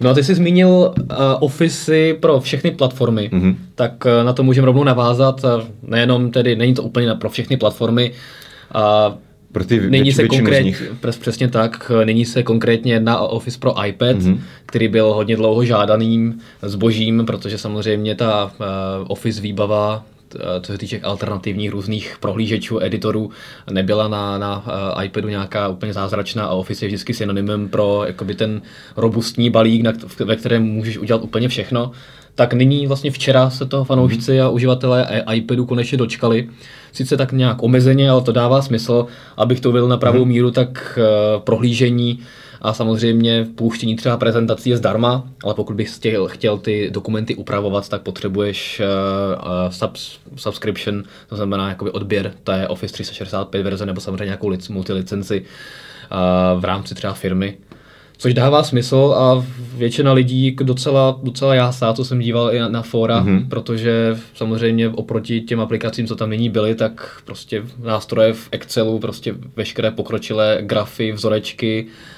No 0.00 0.10
a 0.10 0.14
ty 0.14 0.24
jsi 0.24 0.34
zmínil 0.34 0.68
uh, 0.68 1.16
Office 1.40 2.14
pro 2.20 2.40
všechny 2.40 2.70
platformy, 2.70 3.30
mm-hmm. 3.32 3.56
tak 3.74 4.04
uh, 4.04 4.26
na 4.26 4.32
to 4.32 4.42
můžeme 4.42 4.66
rovnou 4.66 4.84
navázat. 4.84 5.44
Uh, 5.44 5.50
nejenom 5.82 6.30
tedy, 6.30 6.56
není 6.56 6.74
to 6.74 6.82
úplně 6.82 7.14
pro 7.14 7.30
všechny 7.30 7.56
platformy. 7.56 8.12
Uh, 8.74 9.14
pro 9.52 9.64
ty 9.64 9.90
nyní 9.90 10.12
se 10.12 10.28
konkrét, 10.28 10.66
přesně 11.20 11.48
tak, 11.48 11.90
nyní 12.04 12.24
se 12.24 12.42
konkrétně 12.42 12.92
jedná 12.92 13.18
o 13.18 13.28
Office 13.28 13.58
pro 13.58 13.86
iPad, 13.86 14.16
mm-hmm. 14.16 14.38
který 14.66 14.88
byl 14.88 15.12
hodně 15.12 15.36
dlouho 15.36 15.64
žádaným 15.64 16.38
zbožím, 16.62 17.26
protože 17.26 17.58
samozřejmě 17.58 18.14
ta 18.14 18.44
uh, 18.44 19.04
Office 19.08 19.40
výbava 19.40 20.04
Eh, 20.15 20.15
co 20.60 20.72
se 20.72 20.78
týče 20.78 21.00
alternativních 21.00 21.70
různých 21.70 22.16
prohlížečů, 22.20 22.80
editorů, 22.80 23.30
nebyla 23.70 24.08
na, 24.08 24.38
na 24.38 24.64
uh, 24.96 25.04
iPadu 25.04 25.28
nějaká 25.28 25.68
úplně 25.68 25.92
zázračná 25.92 26.44
a 26.44 26.54
Office 26.54 26.84
je 26.84 26.86
vždycky 26.86 27.14
synonymem 27.14 27.68
pro 27.68 28.04
jakoby 28.06 28.34
ten 28.34 28.62
robustní 28.96 29.50
balík, 29.50 29.82
na, 29.82 29.92
ve 30.24 30.36
kterém 30.36 30.62
můžeš 30.62 30.98
udělat 30.98 31.22
úplně 31.22 31.48
všechno. 31.48 31.90
Tak 32.34 32.52
nyní 32.52 32.86
vlastně 32.86 33.10
včera 33.10 33.50
se 33.50 33.66
toho 33.66 33.84
fanoušci 33.84 34.40
a 34.40 34.48
uživatelé 34.48 35.24
iPadu 35.32 35.66
konečně 35.66 35.98
dočkali. 35.98 36.48
Sice 36.92 37.16
tak 37.16 37.32
nějak 37.32 37.62
omezeně, 37.62 38.10
ale 38.10 38.22
to 38.22 38.32
dává 38.32 38.62
smysl. 38.62 39.06
Abych 39.36 39.60
to 39.60 39.68
uvedl 39.68 39.88
na 39.88 39.96
pravou 39.96 40.24
mm-hmm. 40.24 40.28
míru, 40.28 40.50
tak 40.50 40.98
uh, 40.98 41.42
prohlížení 41.42 42.18
a 42.62 42.72
samozřejmě 42.72 43.46
pouštění 43.54 43.96
třeba 43.96 44.16
prezentací 44.16 44.70
je 44.70 44.76
zdarma, 44.76 45.28
ale 45.44 45.54
pokud 45.54 45.76
bys 45.76 45.96
chtěl, 45.96 46.28
chtěl 46.28 46.58
ty 46.58 46.90
dokumenty 46.90 47.34
upravovat, 47.34 47.88
tak 47.88 48.02
potřebuješ 48.02 48.80
uh, 48.80 49.42
uh, 49.42 49.70
subs, 49.70 50.18
subscription, 50.36 51.02
to 51.28 51.36
znamená 51.36 51.68
jakoby 51.68 51.90
odběr 51.90 52.32
té 52.44 52.68
Office 52.68 52.92
365 52.92 53.62
verze 53.62 53.86
nebo 53.86 54.00
samozřejmě 54.00 54.24
nějakou 54.24 54.48
lic, 54.48 54.68
multilicenci 54.68 55.40
uh, 55.40 56.60
v 56.60 56.64
rámci 56.64 56.94
třeba 56.94 57.12
firmy. 57.12 57.56
Což 58.18 58.34
dává 58.34 58.62
smysl 58.62 59.14
a 59.18 59.44
většina 59.74 60.12
lidí 60.12 60.56
docela, 60.62 61.20
docela 61.22 61.54
jásá, 61.54 61.92
co 61.92 62.04
jsem 62.04 62.18
díval 62.18 62.52
i 62.54 62.58
na, 62.58 62.68
na 62.68 62.82
fora, 62.82 63.24
mm-hmm. 63.24 63.48
protože 63.48 64.16
samozřejmě 64.34 64.88
oproti 64.88 65.40
těm 65.40 65.60
aplikacím, 65.60 66.06
co 66.06 66.16
tam 66.16 66.30
nyní 66.30 66.48
byly, 66.48 66.74
tak 66.74 67.20
prostě 67.24 67.62
nástroje 67.82 68.32
v 68.32 68.48
Excelu, 68.50 68.98
prostě 68.98 69.34
veškeré 69.56 69.90
pokročilé 69.90 70.58
grafy, 70.60 71.12
vzorečky, 71.12 71.86
uh, 71.88 72.15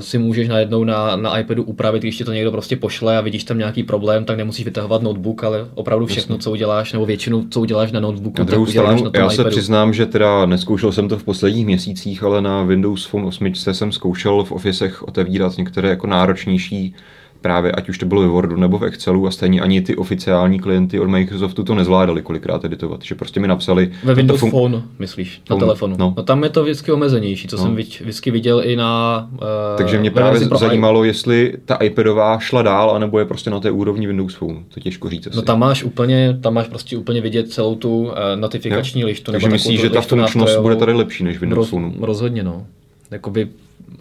si 0.00 0.18
můžeš 0.18 0.48
najednou 0.48 0.84
na, 0.84 1.16
na 1.16 1.38
iPadu 1.38 1.62
upravit, 1.62 2.02
když 2.02 2.16
ti 2.16 2.24
to 2.24 2.32
někdo 2.32 2.50
prostě 2.52 2.76
pošle 2.76 3.18
a 3.18 3.20
vidíš 3.20 3.44
tam 3.44 3.58
nějaký 3.58 3.82
problém, 3.82 4.24
tak 4.24 4.36
nemusíš 4.36 4.64
vytahovat 4.64 5.02
notebook, 5.02 5.44
ale 5.44 5.66
opravdu 5.74 6.06
všechno, 6.06 6.38
co 6.38 6.50
uděláš, 6.50 6.92
nebo 6.92 7.06
většinu, 7.06 7.46
co 7.50 7.60
uděláš 7.60 7.92
na 7.92 8.00
notebooku, 8.00 8.38
na 8.38 8.44
tak 8.44 8.58
uděláš 8.58 8.72
stranu, 8.98 9.04
na 9.04 9.10
tom 9.10 9.22
Já 9.22 9.30
se 9.30 9.34
iPadu. 9.34 9.50
přiznám, 9.50 9.92
že 9.92 10.06
teda 10.06 10.46
neskoušel 10.46 10.92
jsem 10.92 11.08
to 11.08 11.18
v 11.18 11.24
posledních 11.24 11.66
měsících, 11.66 12.22
ale 12.22 12.42
na 12.42 12.62
Windows 12.62 13.06
Phone 13.06 13.26
8 13.26 13.54
jsem 13.54 13.92
zkoušel 13.92 14.44
v 14.44 14.52
Officech 14.52 15.02
otevírat 15.02 15.56
některé 15.58 15.88
jako 15.88 16.06
náročnější 16.06 16.94
právě 17.40 17.72
ať 17.72 17.88
už 17.88 17.98
to 17.98 18.06
bylo 18.06 18.20
ve 18.20 18.26
Wordu 18.28 18.56
nebo 18.56 18.78
v 18.78 18.84
Excelu 18.84 19.26
a 19.26 19.30
stejně 19.30 19.60
ani 19.60 19.80
ty 19.80 19.96
oficiální 19.96 20.58
klienty 20.60 21.00
od 21.00 21.08
Microsoftu 21.08 21.64
to 21.64 21.74
nezvládali 21.74 22.22
kolikrát 22.22 22.64
editovat, 22.64 23.02
že 23.04 23.14
prostě 23.14 23.40
mi 23.40 23.48
napsali... 23.48 23.92
Ve 24.04 24.14
Windows 24.14 24.40
fun- 24.42 24.50
Phone, 24.50 24.82
myslíš, 24.98 25.38
na 25.50 25.56
Phone, 25.56 25.60
telefonu. 25.66 25.96
No. 25.98 26.06
no. 26.06 26.14
no. 26.16 26.22
tam 26.22 26.42
je 26.42 26.48
to 26.48 26.62
vždycky 26.62 26.92
omezenější, 26.92 27.48
co 27.48 27.56
No. 27.56 27.62
jsem 27.62 27.76
vždycky 27.76 28.30
viděl 28.30 28.62
i 28.64 28.76
na 28.76 29.28
uh, 29.32 29.38
Takže 29.78 29.98
mě 29.98 30.10
právě 30.10 30.40
zajímalo, 30.40 31.04
jestli 31.04 31.54
ta 31.64 31.74
iPadová 31.74 32.38
šla 32.38 32.62
dál, 32.62 32.90
anebo 32.90 33.18
je 33.18 33.24
prostě 33.24 33.50
na 33.50 33.60
té 33.60 33.70
úrovni 33.70 34.06
Windows 34.06 34.34
Phone. 34.34 34.58
To 34.74 34.80
těžko 34.80 35.10
říct 35.10 35.26
asi. 35.26 35.36
No 35.36 35.42
tam 35.42 35.58
máš 35.58 35.84
úplně, 35.84 36.38
tam 36.42 36.54
máš 36.54 36.68
prostě 36.68 36.96
úplně 36.96 37.20
vidět 37.20 37.52
celou 37.52 37.74
tu 37.74 37.98
uh, 37.98 38.10
notifikační 38.36 39.00
Jo. 39.00 39.06
lištu. 39.06 39.32
Takže 39.32 39.48
myslíš, 39.48 39.80
že 39.80 39.90
ta 39.90 40.00
funkčnost 40.00 40.58
bude 40.60 40.76
tady 40.76 40.92
lepší 40.92 41.24
než 41.24 41.38
Windows 41.40 41.56
Roz, 41.56 41.68
Phoneu? 41.70 41.92
rozhodně, 42.00 42.42
no. 42.42 42.66
Jakoby 43.10 43.48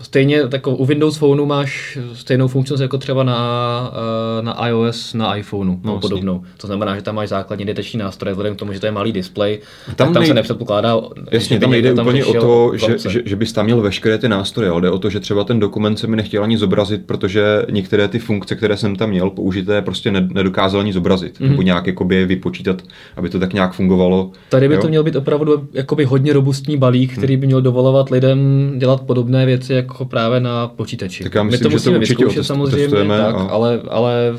stejně 0.01 0.43
jako 0.51 0.75
u 0.75 0.85
Windows 0.85 1.17
Phoneu 1.17 1.45
máš 1.45 1.97
stejnou 2.13 2.47
funkčnost 2.47 2.81
jako 2.81 2.97
třeba 2.97 3.23
na, 3.23 3.91
eh, 4.39 4.41
na 4.41 4.67
iOS, 4.67 5.13
na 5.13 5.35
iPhoneu, 5.35 5.79
no, 5.83 5.99
podobnou. 5.99 6.43
To 6.57 6.67
znamená, 6.67 6.95
že 6.95 7.01
tam 7.01 7.15
máš 7.15 7.29
základní 7.29 7.65
deteční 7.65 7.99
nástroje, 7.99 8.33
vzhledem 8.33 8.55
k 8.55 8.59
tomu, 8.59 8.73
že 8.73 8.79
to 8.79 8.85
je 8.85 8.91
malý 8.91 9.11
displej, 9.11 9.59
tam, 9.85 9.95
Tam 9.95 10.07
tak 10.07 10.13
tam 10.13 10.21
nej- 10.21 10.27
se 10.27 10.33
nepředpokládá, 10.33 11.01
Jasně, 11.31 11.59
tam 11.59 11.71
nejde 11.71 11.89
někdo 11.89 12.01
úplně 12.01 12.25
o 12.25 12.33
to, 12.33 12.71
že, 12.77 13.09
že, 13.09 13.21
že 13.25 13.35
bys 13.35 13.53
tam 13.53 13.65
měl 13.65 13.81
veškeré 13.81 14.17
ty 14.17 14.29
nástroje, 14.29 14.69
ale 14.69 14.81
jde 14.81 14.89
o 14.89 14.99
to, 14.99 15.09
že 15.09 15.19
třeba 15.19 15.43
ten 15.43 15.59
dokument 15.59 15.97
se 15.97 16.07
mi 16.07 16.15
nechtěl 16.15 16.43
ani 16.43 16.57
zobrazit, 16.57 17.05
protože 17.05 17.65
některé 17.71 18.07
ty 18.07 18.19
funkce, 18.19 18.55
které 18.55 18.77
jsem 18.77 18.95
tam 18.95 19.09
měl 19.09 19.29
použité, 19.29 19.81
prostě 19.81 20.11
ne- 20.11 20.27
nedokázal 20.31 20.81
ani 20.81 20.93
zobrazit, 20.93 21.39
mm-hmm. 21.39 21.49
nebo 21.49 21.61
nějak 21.61 21.87
jakoby 21.87 22.15
je 22.15 22.25
vypočítat, 22.25 22.81
aby 23.15 23.29
to 23.29 23.39
tak 23.39 23.53
nějak 23.53 23.73
fungovalo. 23.73 24.31
Tady 24.49 24.67
by 24.67 24.75
jo? 24.75 24.81
to 24.81 24.87
měl 24.87 25.03
být 25.03 25.15
opravdu 25.15 25.67
jakoby 25.73 26.05
hodně 26.05 26.33
robustní 26.33 26.77
balík, 26.77 27.17
který 27.17 27.37
by 27.37 27.47
měl 27.47 27.61
dovolovat 27.61 28.09
lidem 28.09 28.73
dělat 28.77 29.01
podobné 29.01 29.45
věci 29.45 29.74
jako 29.75 30.05
právě 30.05 30.39
na 30.39 30.67
počítači. 30.67 31.23
Tak 31.23 31.35
já 31.35 31.43
My 31.43 31.49
myslím, 31.51 31.63
to 31.63 31.69
že 31.69 31.73
to 31.73 31.75
musíme 31.77 31.97
určitě 31.97 32.15
vyzkoušet 32.25 32.39
otest- 32.39 32.47
samozřejmě, 32.47 32.87
tak, 33.17 33.35
a- 33.35 33.39
ale, 33.39 33.81
ale 33.89 34.37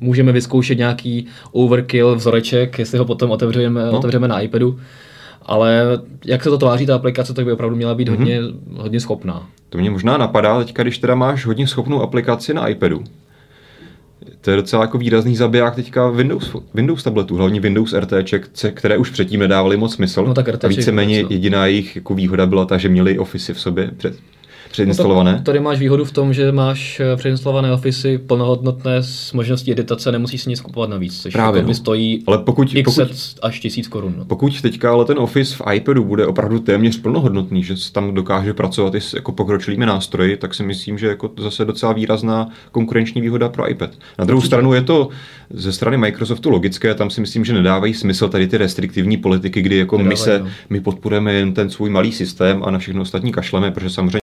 můžeme 0.00 0.32
vyzkoušet 0.32 0.78
nějaký 0.78 1.26
overkill 1.52 2.14
vzoreček, 2.16 2.78
jestli 2.78 2.98
ho 2.98 3.04
potom 3.04 3.30
otevřeme, 3.30 3.86
No. 3.86 3.98
otevřeme 3.98 4.28
na 4.28 4.40
iPadu. 4.40 4.78
Ale 5.42 5.82
jak 6.24 6.42
se 6.42 6.50
to 6.50 6.58
tváří 6.58 6.86
ta 6.86 6.94
aplikace, 6.94 7.34
tak 7.34 7.44
by 7.44 7.52
opravdu 7.52 7.76
měla 7.76 7.94
být 7.94 8.08
hodně, 8.08 8.40
hodně 8.76 9.00
schopná. 9.00 9.48
To 9.68 9.78
mě 9.78 9.90
možná 9.90 10.16
napadá 10.16 10.58
teďka, 10.58 10.82
když 10.82 10.98
teda 10.98 11.14
máš 11.14 11.46
hodně 11.46 11.66
schopnou 11.66 12.02
aplikaci 12.02 12.54
na 12.54 12.68
iPadu. 12.68 13.04
To 14.40 14.50
je 14.50 14.56
docela 14.56 14.82
jako 14.82 14.98
výrazný 14.98 15.36
zabiják 15.36 15.74
teďka 15.74 16.08
Windows, 16.10 16.56
Windows 16.74 17.02
tabletů, 17.02 17.36
hlavně 17.36 17.60
Windows 17.60 17.92
RTček, 17.92 18.48
které 18.74 18.98
už 18.98 19.10
předtím 19.10 19.40
nedávaly 19.40 19.76
moc 19.76 19.94
smysl. 19.94 20.24
No 20.26 20.34
tak 20.34 20.48
a 20.48 20.52
RTček 20.52 20.70
víceméně 20.70 21.16
vůbec, 21.18 21.30
no. 21.30 21.34
jediná 21.34 21.66
jejich 21.66 21.96
jako 21.96 22.14
výhoda 22.14 22.46
byla 22.46 22.64
ta, 22.64 22.78
že 22.78 22.88
měli 22.88 23.18
Office 23.18 23.54
v 23.54 23.60
sobě 23.60 23.90
před, 23.96 24.14
předinstalované. 24.70 25.32
No 25.32 25.38
to, 25.38 25.44
tady 25.44 25.60
máš 25.60 25.78
výhodu 25.78 26.04
v 26.04 26.12
tom, 26.12 26.32
že 26.32 26.52
máš 26.52 27.00
eh, 27.00 27.16
přeinstalované 27.16 27.72
Office 27.72 28.18
plnohodnotné 28.18 28.96
s 29.02 29.32
možností 29.32 29.72
editace, 29.72 30.12
nemusíš 30.12 30.42
si 30.42 30.50
nic 30.50 30.60
kupovat 30.60 30.90
navíc, 30.90 31.22
což 31.22 31.32
Právě, 31.32 31.58
jako 31.58 31.66
by 31.66 31.70
no. 31.70 31.74
stojí 31.74 32.24
Ale 32.26 32.38
pokud, 32.38 32.74
x 32.74 32.94
pokud, 32.94 33.10
až 33.42 33.60
tisíc 33.60 33.88
korun. 33.88 34.14
No. 34.18 34.24
pokud 34.24 34.60
teďka 34.60 34.92
ale 34.92 35.04
ten 35.04 35.18
Office 35.18 35.56
v 35.56 35.62
iPadu 35.72 36.04
bude 36.04 36.26
opravdu 36.26 36.58
téměř 36.58 37.00
plnohodnotný, 37.00 37.64
že 37.64 37.76
se 37.76 37.92
tam 37.92 38.14
dokáže 38.14 38.54
pracovat 38.54 38.94
i 38.94 39.00
s 39.00 39.14
jako 39.14 39.32
pokročilými 39.32 39.86
nástroji, 39.86 40.36
tak 40.36 40.54
si 40.54 40.62
myslím, 40.62 40.98
že 40.98 41.06
jako 41.06 41.30
zase 41.38 41.64
docela 41.64 41.92
výrazná 41.92 42.48
konkurenční 42.72 43.20
výhoda 43.20 43.48
pro 43.48 43.70
iPad. 43.70 43.90
Na 44.18 44.24
druhou 44.24 44.42
stranu 44.42 44.72
je 44.74 44.82
to 44.82 45.08
ze 45.50 45.72
strany 45.72 45.96
Microsoftu 45.96 46.50
logické, 46.50 46.94
tam 46.94 47.10
si 47.10 47.20
myslím, 47.20 47.44
že 47.44 47.52
nedávají 47.52 47.94
smysl 47.94 48.28
tady 48.28 48.46
ty 48.46 48.58
restriktivní 48.58 49.16
politiky, 49.16 49.62
kdy 49.62 49.76
jako 49.76 49.98
my 49.98 50.04
Nedávají, 50.04 50.24
se, 50.24 50.38
no. 50.38 50.50
my 50.70 50.80
podporujeme 50.80 51.32
jen 51.32 51.54
ten 51.54 51.70
svůj 51.70 51.90
malý 51.90 52.12
systém 52.12 52.64
a 52.64 52.70
na 52.70 52.78
všechno 52.78 53.02
ostatní 53.02 53.32
kašleme, 53.32 53.70
protože 53.70 53.90
samozřejmě 53.90 54.25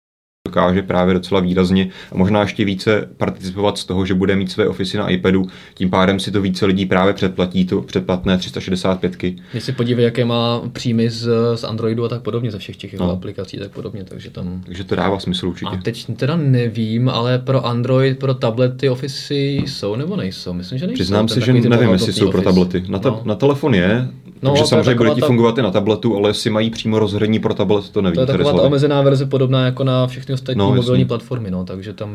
dokáže 0.57 0.83
právě 0.83 1.15
docela 1.15 1.41
výrazně 1.41 1.89
a 2.13 2.17
možná 2.17 2.41
ještě 2.41 2.65
více 2.65 3.09
participovat 3.17 3.79
z 3.79 3.85
toho, 3.85 4.07
že 4.07 4.15
bude 4.15 4.37
mít 4.37 4.51
své 4.51 4.69
ofisy 4.69 4.97
na 4.99 5.09
iPadu, 5.09 5.47
tím 5.75 5.91
pádem 5.91 6.21
si 6.21 6.31
to 6.31 6.41
více 6.41 6.67
lidí 6.67 6.87
právě 6.87 7.15
předplatí, 7.15 7.65
to 7.65 7.83
předplatné 7.83 8.39
365. 8.39 9.17
Když 9.17 9.65
si 9.65 9.73
podívej, 9.73 10.05
jaké 10.05 10.25
má 10.25 10.63
příjmy 10.73 11.11
z, 11.11 11.29
z 11.55 11.65
Androidu 11.65 12.05
a 12.05 12.09
tak 12.09 12.23
podobně, 12.23 12.51
ze 12.51 12.59
všech 12.59 12.77
těch 12.77 12.93
jeho 12.93 13.07
No. 13.07 13.13
aplikací, 13.13 13.59
tak 13.59 13.71
podobně, 13.71 14.05
takže 14.05 14.31
tam... 14.31 14.63
Takže 14.67 14.85
to 14.85 14.97
dává 14.97 15.19
smysl 15.19 15.49
určitě. 15.49 15.71
A 15.71 15.77
teď 15.77 16.07
teda 16.17 16.37
nevím, 16.37 17.09
ale 17.09 17.39
pro 17.39 17.67
Android, 17.67 18.19
pro 18.19 18.35
tablety 18.35 18.89
Office 18.89 19.35
jsou 19.35 19.97
nebo 19.97 20.17
nejsou? 20.17 20.53
Myslím, 20.53 20.79
že 20.79 20.87
nejsou. 20.87 20.97
Přiznám 20.99 21.29
se, 21.29 21.41
že 21.41 21.53
nevím, 21.53 21.91
jestli 21.91 22.13
jsou 22.13 22.31
pro 22.31 22.43
tablety. 22.43 22.85
Na, 22.89 22.99
ta, 22.99 23.11
no. 23.11 23.23
na 23.25 23.35
telefon 23.35 23.75
je, 23.75 24.09
No, 24.43 24.51
takže 24.51 24.63
to 24.63 24.69
samozřejmě 24.69 24.95
bude 24.95 25.11
ti 25.11 25.21
ta- 25.21 25.27
fungovat 25.27 25.59
i 25.59 25.63
na 25.63 25.71
tabletu, 25.71 26.17
ale 26.17 26.31
jestli 26.31 26.51
mají 26.51 26.71
přímo 26.71 26.99
rozhraní 26.99 27.39
pro 27.39 27.55
tablet, 27.55 27.91
to 27.91 28.03
nevím. 28.03 28.15
To 28.15 28.21
je 28.21 28.27
taková 28.27 28.53
ta 28.53 28.63
omezená 28.63 29.03
verze 29.03 29.27
podobná 29.27 29.65
jako 29.65 29.85
na 29.85 30.07
všechny 30.07 30.35
ostatní 30.35 30.59
No, 30.59 30.75
mobilní 30.75 31.05
platformy, 31.05 31.51
no, 31.51 31.65
takže 31.65 31.93
tam 31.93 32.11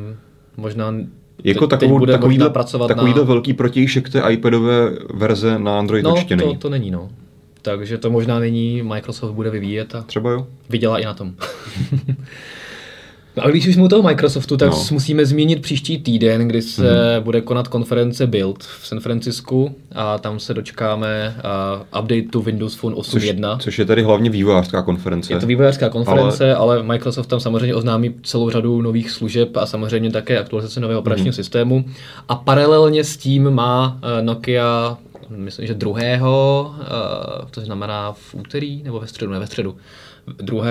možná 0.58 0.94
Jako 1.44 1.68
teď, 1.68 1.80
takovou, 1.80 1.94
teď 1.96 2.00
bude 2.00 2.14
takovýhle, 2.14 2.44
možná 2.46 2.54
pracovat 2.54 2.88
takovýhle 2.88 3.22
na... 3.22 3.28
velký 3.28 3.54
protějšek 3.54 4.10
té 4.10 4.24
iPadové 4.30 4.92
verze 5.14 5.60
na 5.60 5.80
Android 5.80 6.04
No, 6.04 6.12
určitě 6.12 6.36
to, 6.38 6.46
není. 6.46 6.58
to 6.58 6.70
není, 6.70 6.92
no. 6.92 7.10
Takže 7.62 7.98
to 7.98 8.10
možná 8.10 8.40
není, 8.40 8.82
Microsoft 8.84 9.32
bude 9.32 9.50
vyvíjet 9.50 9.96
a 9.96 10.02
Třeba 10.02 10.32
jo? 10.32 10.48
vydělá 10.70 11.00
i 11.00 11.06
na 11.06 11.14
tom. 11.14 11.34
No 13.38 13.46
a 13.46 13.50
když 13.50 13.68
už 13.68 13.74
jsme 13.74 13.84
u 13.84 13.88
toho 13.88 14.04
Microsoftu, 14.04 14.58
tak 14.58 14.70
No. 14.70 14.84
musíme 14.92 15.26
zmínit 15.26 15.62
příští 15.62 15.98
týden, 15.98 16.48
kdy 16.48 16.62
se 16.62 16.84
mm-hmm. 16.84 17.22
bude 17.22 17.42
konat 17.42 17.68
konference 17.68 18.28
Build 18.28 18.64
v 18.64 18.88
San 18.88 19.00
Francisku 19.00 19.76
a 19.96 20.18
tam 20.18 20.40
se 20.40 20.54
dočkáme 20.54 21.36
uh, 21.94 22.00
updateu 22.02 22.42
Windows 22.42 22.76
Phone 22.76 22.96
Což, 22.96 23.24
8.1. 23.24 23.58
což 23.60 23.80
je 23.80 23.86
tady 23.86 24.04
hlavně 24.04 24.30
vývojářská 24.30 24.82
konference. 24.82 25.34
Je 25.34 25.40
to 25.40 25.46
vývojářská 25.46 25.90
konference, 25.90 26.56
ale... 26.56 26.76
ale 26.78 26.84
Microsoft 26.84 27.28
tam 27.28 27.40
samozřejmě 27.40 27.76
oznámí 27.76 28.16
celou 28.24 28.50
řadu 28.50 28.82
nových 28.82 29.12
služeb 29.12 29.58
a 29.58 29.66
samozřejmě 29.66 30.12
také 30.12 30.40
aktualizace 30.40 30.80
nového 30.80 31.00
operačního 31.00 31.32
mm-hmm. 31.32 31.36
systému. 31.36 31.86
A 32.30 32.36
paralelně 32.36 33.04
s 33.04 33.18
tím 33.18 33.52
má 33.52 33.98
uh, 34.04 34.26
Nokia, 34.26 34.98
myslím, 35.30 35.68
že 35.68 35.74
druhého, 35.74 36.66
uh, 36.80 37.50
to 37.52 37.62
znamená 37.62 38.12
v 38.12 38.36
úterý 38.36 38.84
nebo 38.84 39.00
ve 39.00 39.08
středu, 39.08 39.32
ne 39.32 39.40
ve 39.40 39.48
středu, 39.48 39.76
2. 40.28 40.64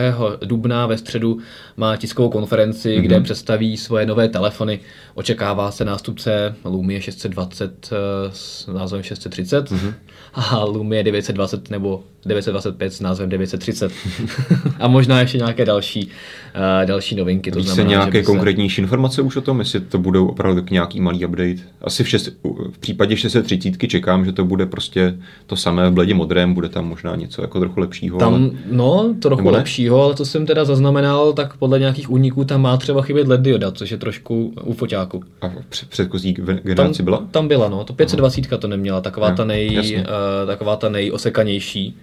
dubna 0.44 0.86
ve 0.86 0.98
středu 0.98 1.38
má 1.76 1.96
tiskovou 1.96 2.30
konferenci, 2.30 2.88
mm-hmm. 2.88 3.02
kde 3.02 3.20
představí 3.20 3.76
svoje 3.76 4.06
nové 4.06 4.28
telefony. 4.28 4.80
Očekává 5.14 5.70
se 5.70 5.84
nástupce 5.84 6.54
Lumie 6.64 7.02
620 7.02 7.90
eh, 7.92 7.96
s 8.32 8.66
názvem 8.66 9.02
630 9.02 9.70
mm-hmm. 9.70 9.94
a 10.34 10.64
Lumie 10.64 11.02
920 11.04 11.70
nebo 11.70 12.04
925 12.26 12.92
s 12.92 13.00
názvem 13.00 13.28
930. 13.28 13.92
a 14.80 14.88
možná 14.88 15.20
ještě 15.20 15.38
nějaké 15.38 15.64
další, 15.64 16.06
uh, 16.06 16.86
další 16.86 17.16
novinky. 17.16 17.50
To 17.50 17.58
Víš 17.58 17.68
se 17.68 17.84
nějaké 17.84 18.18
že 18.18 18.24
se... 18.24 18.32
konkrétnější 18.32 18.82
informace 18.82 19.22
už 19.22 19.36
o 19.36 19.40
tom, 19.40 19.58
jestli 19.58 19.80
to 19.80 19.98
budou 19.98 20.26
opravdu 20.26 20.60
tak 20.60 20.70
nějaký 20.70 21.00
malý 21.00 21.26
update? 21.26 21.56
Asi 21.80 22.04
v, 22.04 22.08
šest, 22.08 22.28
v 22.72 22.78
případě 22.78 23.16
630 23.16 23.88
čekám, 23.88 24.24
že 24.24 24.32
to 24.32 24.44
bude 24.44 24.66
prostě 24.66 25.16
to 25.46 25.56
samé 25.56 25.90
v 25.90 25.92
bledě 25.92 26.14
modrém, 26.14 26.54
bude 26.54 26.68
tam 26.68 26.88
možná 26.88 27.16
něco 27.16 27.42
jako 27.42 27.60
trochu 27.60 27.80
lepšího. 27.80 28.18
Tam, 28.18 28.34
ale... 28.34 28.50
no, 28.70 29.14
trochu 29.22 29.48
lepšího, 29.50 30.02
ale 30.02 30.14
co 30.14 30.24
jsem 30.24 30.46
teda 30.46 30.64
zaznamenal, 30.64 31.32
tak 31.32 31.56
podle 31.56 31.78
nějakých 31.78 32.10
úniků 32.10 32.44
tam 32.44 32.62
má 32.62 32.76
třeba 32.76 33.02
chybět 33.02 33.28
LED 33.28 33.40
dioda, 33.40 33.70
což 33.70 33.90
je 33.90 33.96
trošku 33.96 34.54
u 34.64 34.72
foťáku. 34.74 35.22
A 35.40 35.48
v 35.48 35.66
před- 35.68 35.88
předchozí 35.88 36.34
ge- 36.34 36.46
Tam, 36.46 36.56
generaci 36.62 37.02
byla? 37.02 37.26
tam 37.30 37.48
byla, 37.48 37.68
no, 37.68 37.84
to 37.84 37.92
520 37.92 38.58
to 38.58 38.68
neměla, 38.68 39.00
taková, 39.00 39.28
Jo, 39.28 39.36
ta 39.36 39.44
nej, 39.44 39.74
jasně. 39.74 39.98
uh, 39.98 40.04
taková 40.46 40.76
ta 40.76 40.88
nejosekanější. 40.88 41.96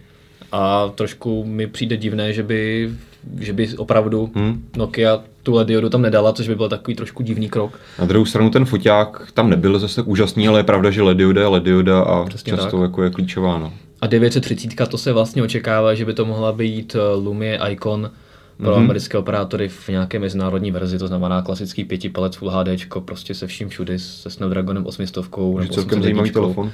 A 0.51 0.91
trošku 0.95 1.45
mi 1.45 1.67
přijde 1.67 1.97
divné, 1.97 2.33
že 2.33 2.43
by, 2.43 2.91
že 3.39 3.53
by 3.53 3.69
opravdu 3.77 4.31
Hmm. 4.35 4.63
Nokia 4.77 5.19
tu 5.43 5.53
LED 5.53 5.67
diodu 5.67 5.89
tam 5.89 6.01
nedala, 6.01 6.33
což 6.33 6.47
by 6.47 6.55
byl 6.55 6.69
takový 6.69 6.95
trošku 6.95 7.23
divný 7.23 7.49
krok. 7.49 7.79
Na 7.99 8.05
druhou 8.05 8.25
stranu 8.25 8.49
ten 8.49 8.65
foťák 8.65 9.31
tam 9.33 9.49
nebyl 9.49 9.79
zase 9.79 9.95
tak 9.95 10.07
úžasný, 10.07 10.47
ale 10.47 10.59
je 10.59 10.63
pravda, 10.63 10.91
že 10.91 11.01
LED 11.01 11.17
dioda 11.17 11.41
je 11.41 11.47
LED 11.47 11.63
dioda 11.63 12.01
a 12.01 12.25
Přesně 12.25 12.51
často 12.51 12.77
tak. 12.77 12.81
jako 12.81 13.03
je 13.03 13.09
klíčová. 13.09 13.57
No. 13.57 13.73
A 14.01 14.07
930 14.07 14.87
to 14.89 14.97
se 14.97 15.13
vlastně 15.13 15.43
očekává, 15.43 15.93
že 15.93 16.05
by 16.05 16.13
to 16.13 16.25
mohla 16.25 16.51
být 16.51 16.95
eh, 16.95 17.15
Lumie 17.15 17.59
Icon 17.69 18.11
pro 18.57 18.71
mm-hmm. 18.71 18.77
americké 18.77 19.17
operátory 19.17 19.69
v 19.69 19.89
nějaké 19.89 20.19
mezinárodní 20.19 20.71
verzi, 20.71 20.99
to 20.99 21.07
znamená 21.07 21.41
klasický 21.41 21.83
pěti 21.83 22.09
palec 22.09 22.35
Full 22.35 22.51
HD, 22.51 22.67
prostě 22.99 23.33
se 23.33 23.47
vším 23.47 23.69
všudy, 23.69 23.99
se 23.99 24.29
Snapdragonem 24.29 24.85
800 24.85 25.15
nebo 25.37 25.65
celkem 25.71 26.01
zajímavý 26.01 26.31
telefon. 26.31 26.71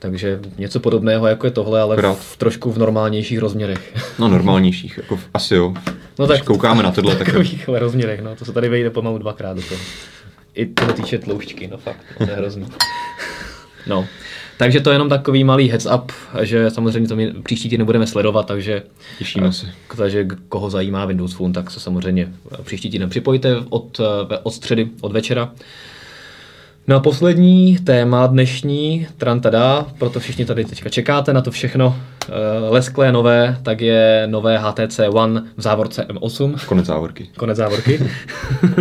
Takže 0.00 0.40
něco 0.58 0.80
podobného, 0.80 1.26
jako 1.26 1.46
je 1.46 1.50
tohle, 1.50 1.80
ale 1.80 1.96
v, 1.96 2.16
v 2.20 2.36
trošku 2.36 2.72
v 2.72 2.78
normálnějších 2.78 3.38
rozměrech. 3.38 3.94
No 4.18 4.28
normálnějších, 4.28 4.96
jako 4.96 5.16
v, 5.16 5.28
asi 5.34 5.54
jo. 5.54 5.74
No 6.18 6.26
tak 6.26 6.44
koukáme 6.44 6.82
na 6.82 6.90
tohle. 6.90 7.14
V 7.16 7.18
takových 7.18 7.66
tak... 7.66 7.80
rozměrech, 7.80 8.20
no, 8.20 8.36
to 8.36 8.44
se 8.44 8.52
tady 8.52 8.68
vejde 8.68 8.90
pomalu 8.90 9.18
dvakrát 9.18 9.56
do 9.56 9.62
toho. 9.62 9.80
I 10.54 10.66
to 10.66 10.92
týče 10.92 11.18
tloušťky, 11.18 11.68
no 11.68 11.78
fakt, 11.78 12.04
no, 12.20 12.26
to 12.26 12.32
je 12.32 12.38
hrozný. 12.38 12.66
No, 13.86 14.06
takže 14.56 14.80
to 14.80 14.90
je 14.90 14.94
jenom 14.94 15.08
takový 15.08 15.44
malý 15.44 15.68
heads 15.68 15.86
up, 15.94 16.12
že 16.42 16.70
samozřejmě 16.70 17.08
to 17.08 17.16
my 17.16 17.32
příští 17.42 17.68
týden 17.68 17.86
budeme 17.86 18.06
sledovat, 18.06 18.46
takže 18.46 18.82
těšíme 19.18 19.52
se. 19.52 19.66
Takže 19.96 20.26
koho 20.48 20.70
zajímá 20.70 21.04
Windows 21.04 21.32
Phone, 21.34 21.54
tak 21.54 21.70
se 21.70 21.80
samozřejmě 21.80 22.32
příští 22.62 22.90
týden 22.90 23.10
připojte 23.10 23.56
od, 23.70 24.00
od 24.42 24.50
středy, 24.50 24.88
od 25.00 25.12
večera. 25.12 25.52
No 26.90 26.96
a 26.96 27.00
poslední 27.00 27.78
téma 27.78 28.26
dnešní, 28.26 29.06
trantada, 29.16 29.86
proto 29.98 30.20
všichni 30.20 30.44
tady 30.44 30.64
teďka 30.64 30.88
čekáte 30.88 31.32
na 31.32 31.40
to 31.40 31.50
všechno 31.50 31.96
eh, 31.96 32.32
lesklé 32.68 33.12
nové, 33.12 33.58
tak 33.62 33.80
je 33.80 34.26
nové 34.30 34.58
HTC 34.58 35.00
One 35.10 35.42
v 35.56 35.62
závorce 35.62 36.06
M8. 36.08 36.66
Konec 36.66 36.86
závorky. 36.86 37.28
Konec 37.36 37.56
závorky. 37.56 38.00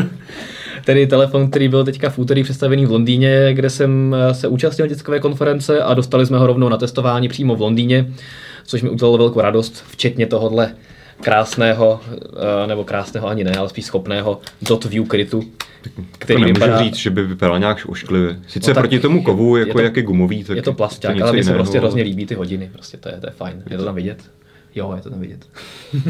Tedy 0.85 1.07
telefon, 1.07 1.49
který 1.49 1.67
byl 1.67 1.83
teďka 1.83 2.09
v 2.09 2.19
úterý 2.19 2.43
představený 2.43 2.85
v 2.85 2.91
Londýně, 2.91 3.53
kde 3.53 3.69
jsem 3.69 4.15
eh, 4.19 4.33
se 4.33 4.47
účastnil 4.47 4.87
tiskové 4.87 5.19
konference 5.19 5.81
a 5.81 5.93
dostali 5.93 6.25
jsme 6.25 6.37
ho 6.37 6.47
rovnou 6.47 6.69
na 6.69 6.77
testování 6.77 7.29
přímo 7.29 7.55
v 7.55 7.61
Londýně, 7.61 8.13
což 8.65 8.81
mi 8.81 8.89
udělalo 8.89 9.17
velkou 9.17 9.41
radost, 9.41 9.83
včetně 9.87 10.25
tohohle 10.25 10.71
krásného, 11.21 11.99
eh, 12.63 12.67
nebo 12.67 12.83
krásného 12.83 13.27
ani 13.27 13.43
ne, 13.43 13.51
ale 13.51 13.69
spíš 13.69 13.85
schopného 13.85 14.41
dot 14.61 14.85
view 14.85 15.07
krytu, 15.07 15.43
který 16.17 16.41
to 16.41 16.47
vypadá... 16.47 16.83
říct, 16.83 16.95
že 16.95 17.09
by 17.09 17.23
vypadal 17.23 17.59
nějak 17.59 17.85
ošklivě. 17.87 18.39
Sice 18.47 18.73
no, 18.73 18.75
proti 18.75 18.99
tomu 18.99 19.23
kovu, 19.23 19.57
jako 19.57 19.69
je 19.69 19.73
to, 19.73 19.81
jak 19.81 19.97
je 19.97 20.03
gumový, 20.03 20.43
tak 20.43 20.55
je 20.55 20.63
to 20.63 20.73
plasták, 20.73 21.21
ale 21.21 21.31
mně 21.31 21.43
se 21.43 21.53
prostě 21.53 21.79
hrozně 21.79 22.03
líbí 22.03 22.25
ty 22.25 22.35
hodiny, 22.35 22.69
prostě 22.73 22.97
to 22.97 23.09
je, 23.09 23.19
to 23.19 23.27
je 23.27 23.31
fajn. 23.31 23.63
Je 23.69 23.77
to 23.77 23.85
tam 23.85 23.95
vidět? 23.95 24.23
Jo, 24.75 24.93
je 24.95 25.01
to 25.01 25.09
tam 25.09 25.19
vidět. 25.19 25.47
Uh, 25.93 26.01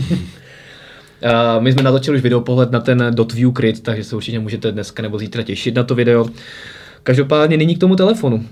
my 1.60 1.74
jsme 1.74 1.84
natočili 1.84 2.18
už 2.18 2.24
video 2.24 2.42
pohled 2.42 2.72
na 2.72 2.80
ten 2.80 3.08
dot 3.12 3.34
view 3.34 3.54
crit, 3.54 3.84
takže 3.84 4.04
se 4.04 4.16
určitě 4.16 4.40
můžete 4.40 4.72
dneska 4.72 5.04
nebo 5.04 5.20
zítra 5.20 5.44
těšit 5.44 5.76
na 5.76 5.84
to 5.84 5.96
video. 5.96 6.26
Každopádně 7.04 7.58
nyní 7.58 7.76
k 7.76 7.80
tomu 7.80 7.96
telefonu. 7.96 8.46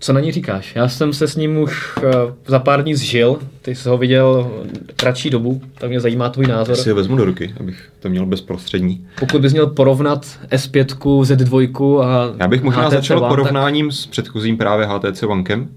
Co 0.00 0.12
na 0.12 0.20
ní 0.20 0.32
říkáš? 0.32 0.72
Já 0.74 0.88
jsem 0.88 1.12
se 1.12 1.28
s 1.28 1.36
ním 1.36 1.56
už 1.56 1.96
uh, 1.96 2.04
za 2.46 2.58
pár 2.58 2.82
dní 2.82 2.94
zžil, 2.94 3.38
ty 3.62 3.74
jsi 3.74 3.88
ho 3.88 3.98
viděl 3.98 4.52
kratší 4.96 5.30
dobu, 5.30 5.62
tak 5.78 5.90
mě 5.90 6.00
zajímá 6.00 6.28
tvůj 6.28 6.46
názor. 6.46 6.76
Já 6.76 6.82
si 6.82 6.90
ho 6.90 6.96
vezmu 6.96 7.16
do 7.16 7.24
ruky, 7.24 7.54
abych 7.60 7.88
to 8.00 8.08
měl 8.08 8.26
bezprostřední. 8.26 9.06
Pokud 9.20 9.40
bys 9.40 9.52
měl 9.52 9.66
porovnat 9.66 10.26
S5, 10.50 10.84
Z2 11.22 12.00
a 12.00 12.34
Já 12.40 12.48
bych 12.48 12.62
možná 12.62 12.82
HTC 12.82 12.92
začal 12.92 13.18
One, 13.18 13.28
porovnáním 13.28 13.88
tak... 13.88 13.96
s 13.96 14.06
předchozím 14.06 14.56
právě 14.56 14.86
HTC 14.86 15.22
Onekem. 15.22 15.68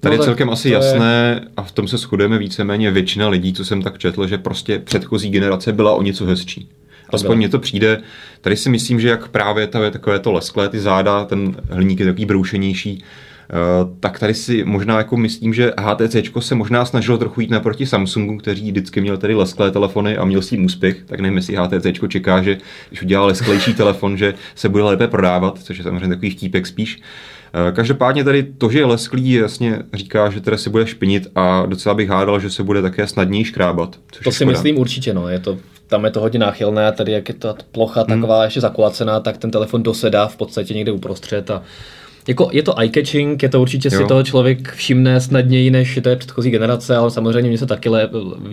Tady 0.00 0.16
no, 0.16 0.22
je 0.22 0.24
celkem 0.24 0.50
asi 0.50 0.70
jasné 0.70 1.40
je... 1.42 1.48
a 1.56 1.62
v 1.62 1.72
tom 1.72 1.88
se 1.88 1.96
shodujeme 1.96 2.38
víceméně 2.38 2.90
většina 2.90 3.28
lidí, 3.28 3.52
co 3.52 3.64
jsem 3.64 3.82
tak 3.82 3.98
četl, 3.98 4.26
že 4.26 4.38
prostě 4.38 4.78
předchozí 4.78 5.30
generace 5.30 5.72
byla 5.72 5.94
o 5.94 6.02
něco 6.02 6.24
hezčí. 6.24 6.68
Aspoň 7.10 7.36
mně 7.36 7.48
to 7.48 7.58
přijde. 7.58 8.00
Tady 8.40 8.56
si 8.56 8.70
myslím, 8.70 9.00
že 9.00 9.08
jak 9.08 9.28
právě 9.28 9.66
to 9.66 9.82
je 9.82 9.90
takové 9.90 10.18
to 10.18 10.32
lesklé, 10.32 10.68
ty 10.68 10.80
záda, 10.80 11.24
ten 11.24 11.56
hliník 11.70 12.00
je 12.00 12.06
takový 12.06 12.24
broušenější, 12.26 13.04
tak 14.00 14.18
tady 14.18 14.34
si 14.34 14.64
možná 14.64 14.98
jako 14.98 15.16
myslím, 15.16 15.54
že 15.54 15.72
HTC 15.78 16.16
se 16.38 16.54
možná 16.54 16.84
snažilo 16.84 17.18
trochu 17.18 17.40
jít 17.40 17.50
naproti 17.50 17.86
Samsungu, 17.86 18.38
kteří 18.38 18.70
vždycky 18.70 19.00
měl 19.00 19.16
tady 19.16 19.34
lesklé 19.34 19.70
telefony 19.70 20.16
a 20.16 20.24
měl 20.24 20.42
s 20.42 20.48
tím 20.48 20.64
úspěch, 20.64 20.96
tak 21.06 21.20
nevím, 21.20 21.36
jestli 21.36 21.56
HTC 21.56 21.86
čeká, 22.08 22.42
že 22.42 22.58
když 22.88 23.02
udělá 23.02 23.26
lesklejší 23.26 23.74
telefon, 23.76 24.16
že 24.16 24.34
se 24.54 24.68
bude 24.68 24.82
lépe 24.82 25.08
prodávat, 25.08 25.58
což 25.58 25.78
je 25.78 25.84
samozřejmě 25.84 26.08
takový 26.08 26.30
vtípek 26.30 26.66
spíš. 26.66 27.00
Eh, 27.54 27.72
každopádně 27.72 28.24
tady 28.24 28.42
to, 28.42 28.70
že 28.70 28.78
je 28.78 28.84
lesklý, 28.84 29.32
jasně 29.32 29.78
říká, 29.94 30.30
že 30.30 30.40
teda 30.40 30.56
se 30.56 30.70
bude 30.70 30.86
špinit 30.86 31.28
a 31.34 31.66
docela 31.66 31.94
bych 31.94 32.08
hádal, 32.08 32.40
že 32.40 32.50
se 32.50 32.62
bude 32.62 32.82
také 32.82 33.06
snadněji 33.06 33.44
škrábat. 33.44 33.96
to 34.24 34.30
si 34.30 34.36
škoda. 34.36 34.50
myslím 34.50 34.78
určitě, 34.78 35.14
no. 35.14 35.28
Je 35.28 35.38
to, 35.38 35.58
tam 35.86 36.04
je 36.04 36.10
to 36.10 36.20
hodně 36.20 36.38
náchylné, 36.38 36.92
tady 36.92 37.12
jak 37.12 37.28
je 37.28 37.34
ta 37.34 37.56
plocha 37.72 38.00
hmm. 38.00 38.08
taková 38.08 38.44
ještě 38.44 38.60
zakulacená, 38.60 39.20
tak 39.20 39.36
ten 39.36 39.50
telefon 39.50 39.82
dosedá 39.82 40.26
v 40.26 40.36
podstatě 40.36 40.74
někde 40.74 40.92
uprostřed 40.92 41.50
a 41.50 41.62
jako 42.28 42.48
je 42.52 42.62
to 42.62 42.72
eye-catching, 42.72 43.36
je 43.42 43.48
to 43.48 43.60
určitě 43.60 43.88
jo. 43.92 44.00
si 44.00 44.06
toho 44.06 44.22
člověk 44.22 44.72
všimne 44.72 45.20
snadněji 45.20 45.70
než 45.70 45.96
je 45.96 46.16
předchozí 46.16 46.50
generace, 46.50 46.96
ale 46.96 47.10
samozřejmě 47.10 47.48
mně 47.48 47.58
se 47.58 47.66
taky 47.66 47.90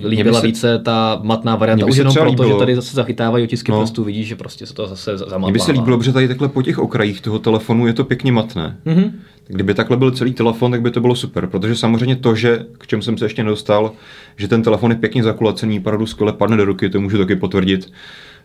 líbila 0.03 0.41
se, 0.41 0.47
více 0.47 0.79
ta 0.79 1.19
matná 1.23 1.55
varianta. 1.55 1.85
Už 1.85 1.97
jenom 1.97 2.13
proto, 2.13 2.29
líbilo. 2.29 2.49
že 2.49 2.59
tady 2.59 2.75
zase 2.75 2.95
zachytávají 2.95 3.43
otisky 3.43 3.71
no. 3.71 3.81
prstů, 3.81 4.03
vidíš, 4.03 4.27
že 4.27 4.35
prostě 4.35 4.65
se 4.65 4.73
to 4.73 4.87
zase 4.87 5.17
zamatává. 5.17 5.37
Mně 5.37 5.53
by 5.53 5.59
se 5.59 5.71
líbilo, 5.71 6.03
že 6.03 6.13
tady 6.13 6.27
takhle 6.27 6.47
po 6.47 6.61
těch 6.61 6.79
okrajích 6.79 7.21
toho 7.21 7.39
telefonu 7.39 7.87
je 7.87 7.93
to 7.93 8.03
pěkně 8.03 8.31
matné. 8.31 8.77
Mm-hmm. 8.85 9.11
Kdyby 9.47 9.73
takhle 9.73 9.97
byl 9.97 10.11
celý 10.11 10.33
telefon, 10.33 10.71
tak 10.71 10.81
by 10.81 10.91
to 10.91 11.01
bylo 11.01 11.15
super, 11.15 11.47
protože 11.47 11.75
samozřejmě 11.75 12.15
to, 12.15 12.35
že 12.35 12.65
k 12.77 12.87
čemu 12.87 13.01
jsem 13.01 13.17
se 13.17 13.25
ještě 13.25 13.43
nedostal, 13.43 13.91
že 14.37 14.47
ten 14.47 14.63
telefon 14.63 14.91
je 14.91 14.97
pěkně 14.97 15.23
zakulacený, 15.23 15.79
opravdu 15.79 16.05
skvěle 16.05 16.33
padne 16.33 16.57
do 16.57 16.65
ruky, 16.65 16.89
to 16.89 17.01
můžu 17.01 17.17
taky 17.17 17.35
potvrdit. 17.35 17.91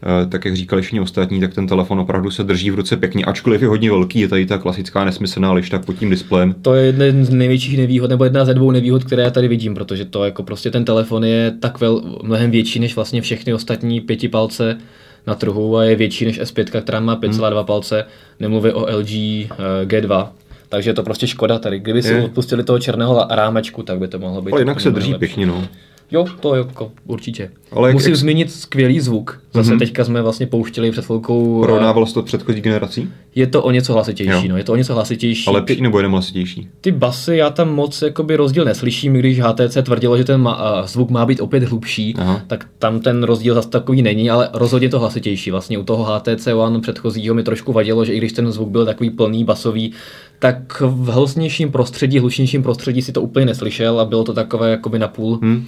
Eh, 0.02 0.26
tak 0.26 0.44
jak 0.44 0.57
říkali 0.57 0.83
všichni 0.83 1.00
ostatní, 1.00 1.40
tak 1.40 1.54
ten 1.54 1.66
telefon 1.66 2.00
opravdu 2.00 2.30
se 2.30 2.44
drží 2.44 2.70
v 2.70 2.74
ruce 2.74 2.96
pěkně, 2.96 3.24
ačkoliv 3.24 3.62
je 3.62 3.68
hodně 3.68 3.90
velký, 3.90 4.20
je 4.20 4.28
tady 4.28 4.46
ta 4.46 4.59
klasická 4.59 5.04
nesmyslná 5.04 5.52
lišta 5.52 5.78
pod 5.78 5.98
tím 5.98 6.11
displejem. 6.11 6.54
To 6.62 6.74
je 6.74 6.87
jeden 6.87 7.24
z 7.24 7.30
největších 7.30 7.78
nevýhod, 7.78 8.11
nebo 8.11 8.24
jedna 8.24 8.44
ze 8.44 8.54
dvou 8.54 8.70
nevýhod, 8.70 9.04
které 9.04 9.22
já 9.22 9.30
tady 9.30 9.48
vidím, 9.48 9.74
protože 9.74 10.04
to 10.04 10.24
jako 10.24 10.42
prostě 10.42 10.70
ten 10.70 10.85
telefon 10.85 11.24
je 11.24 11.52
tak 11.61 11.80
vel, 11.80 12.02
mnohem 12.22 12.50
větší 12.50 12.80
než 12.80 12.94
vlastně 12.96 13.20
všechny 13.20 13.54
ostatní 13.54 14.00
pěti 14.00 14.28
palce 14.28 14.78
na 15.26 15.35
trhu 15.35 15.76
a 15.76 15.85
je 15.85 15.96
větší 15.96 16.24
než 16.24 16.40
S5, 16.40 16.80
která 16.83 17.00
má 17.00 17.20
5,2 17.20 17.57
hmm. 17.57 17.66
palce, 17.66 18.04
nemluvím 18.40 18.74
o 18.74 18.80
LG 18.80 18.90
uh, 18.90 19.48
G2, 19.85 20.28
takže 20.68 20.90
je 20.90 20.94
to 20.94 21.02
prostě 21.02 21.26
škoda 21.26 21.59
tady. 21.59 21.78
Kdyby 21.78 22.02
si 22.02 22.20
odpustili 22.20 22.64
toho 22.64 22.78
černého 22.78 23.26
rámečku, 23.30 23.83
tak 23.83 23.98
by 23.98 24.09
to 24.09 24.18
mohlo 24.18 24.42
být. 24.42 24.52
Ale 24.52 24.61
jinak 24.61 24.80
se 24.80 24.90
drží 24.90 25.12
lepší. 25.12 25.18
pěkně, 25.18 25.46
no. 25.46 25.68
Jo, 26.10 26.26
to 26.40 26.54
jako 26.54 26.92
určitě. 27.06 27.50
Ale 27.72 27.92
Musím 27.92 28.10
jak... 28.10 28.18
zmínit 28.18 28.52
skvělý 28.52 29.00
zvuk. 29.00 29.40
Zase 29.54 29.70
mm-hmm. 29.70 29.78
teďka 29.78 30.04
jsme 30.04 30.22
vlastně 30.22 30.46
pouštěli 30.46 30.90
před 30.90 31.04
chvilkou. 31.04 31.60
Porovnával 31.60 32.06
to 32.06 32.22
předchozí 32.22 32.60
generací? 32.60 33.08
Je 33.34 33.46
to 33.46 33.62
o 33.62 33.70
něco 33.70 33.92
hlasitější, 33.92 34.30
jo. 34.30 34.48
no. 34.48 34.56
Je 34.56 34.64
to 34.64 34.72
o 34.72 34.76
něco 34.76 34.94
hlasitější. 34.94 35.46
Ale 35.46 35.58
lepší 35.58 35.80
nebo 35.80 35.98
jenom 35.98 36.12
hlasitější? 36.12 36.68
Ty 36.80 36.92
basy, 36.92 37.36
já 37.36 37.50
tam 37.50 37.74
moc 37.74 38.02
jakoby 38.02 38.36
rozdíl 38.36 38.64
neslyším, 38.64 39.12
když 39.12 39.40
HTC 39.40 39.78
tvrdilo, 39.82 40.18
že 40.18 40.24
ten 40.24 40.40
má, 40.40 40.80
uh, 40.80 40.86
zvuk 40.86 41.10
má 41.10 41.26
být 41.26 41.40
opět 41.40 41.62
hlubší, 41.62 42.14
Aha. 42.18 42.42
tak 42.46 42.66
tam 42.78 43.00
ten 43.00 43.22
rozdíl 43.22 43.54
zase 43.54 43.68
takový 43.68 44.02
není, 44.02 44.30
ale 44.30 44.48
rozhodně 44.52 44.88
to 44.88 44.98
hlasitější. 44.98 45.50
Vlastně 45.50 45.78
u 45.78 45.82
toho 45.82 46.04
HTC 46.04 46.46
One 46.46 46.80
předchozího 46.80 47.34
mi 47.34 47.42
trošku 47.42 47.72
vadilo, 47.72 48.04
že 48.04 48.12
i 48.14 48.18
když 48.18 48.32
ten 48.32 48.52
zvuk 48.52 48.68
byl 48.68 48.84
takový 48.84 49.10
plný 49.10 49.44
basový, 49.44 49.92
tak 50.38 50.82
v 50.86 51.08
hlasnějším 51.08 51.72
prostředí, 51.72 52.18
hlučnějším 52.18 52.62
prostředí 52.62 53.02
si 53.02 53.12
to 53.12 53.22
úplně 53.22 53.46
neslyšel 53.46 54.00
a 54.00 54.04
bylo 54.04 54.24
to 54.24 54.32
takové 54.32 54.70
jakoby 54.70 54.98
napůl. 54.98 55.38
Hmm 55.42 55.66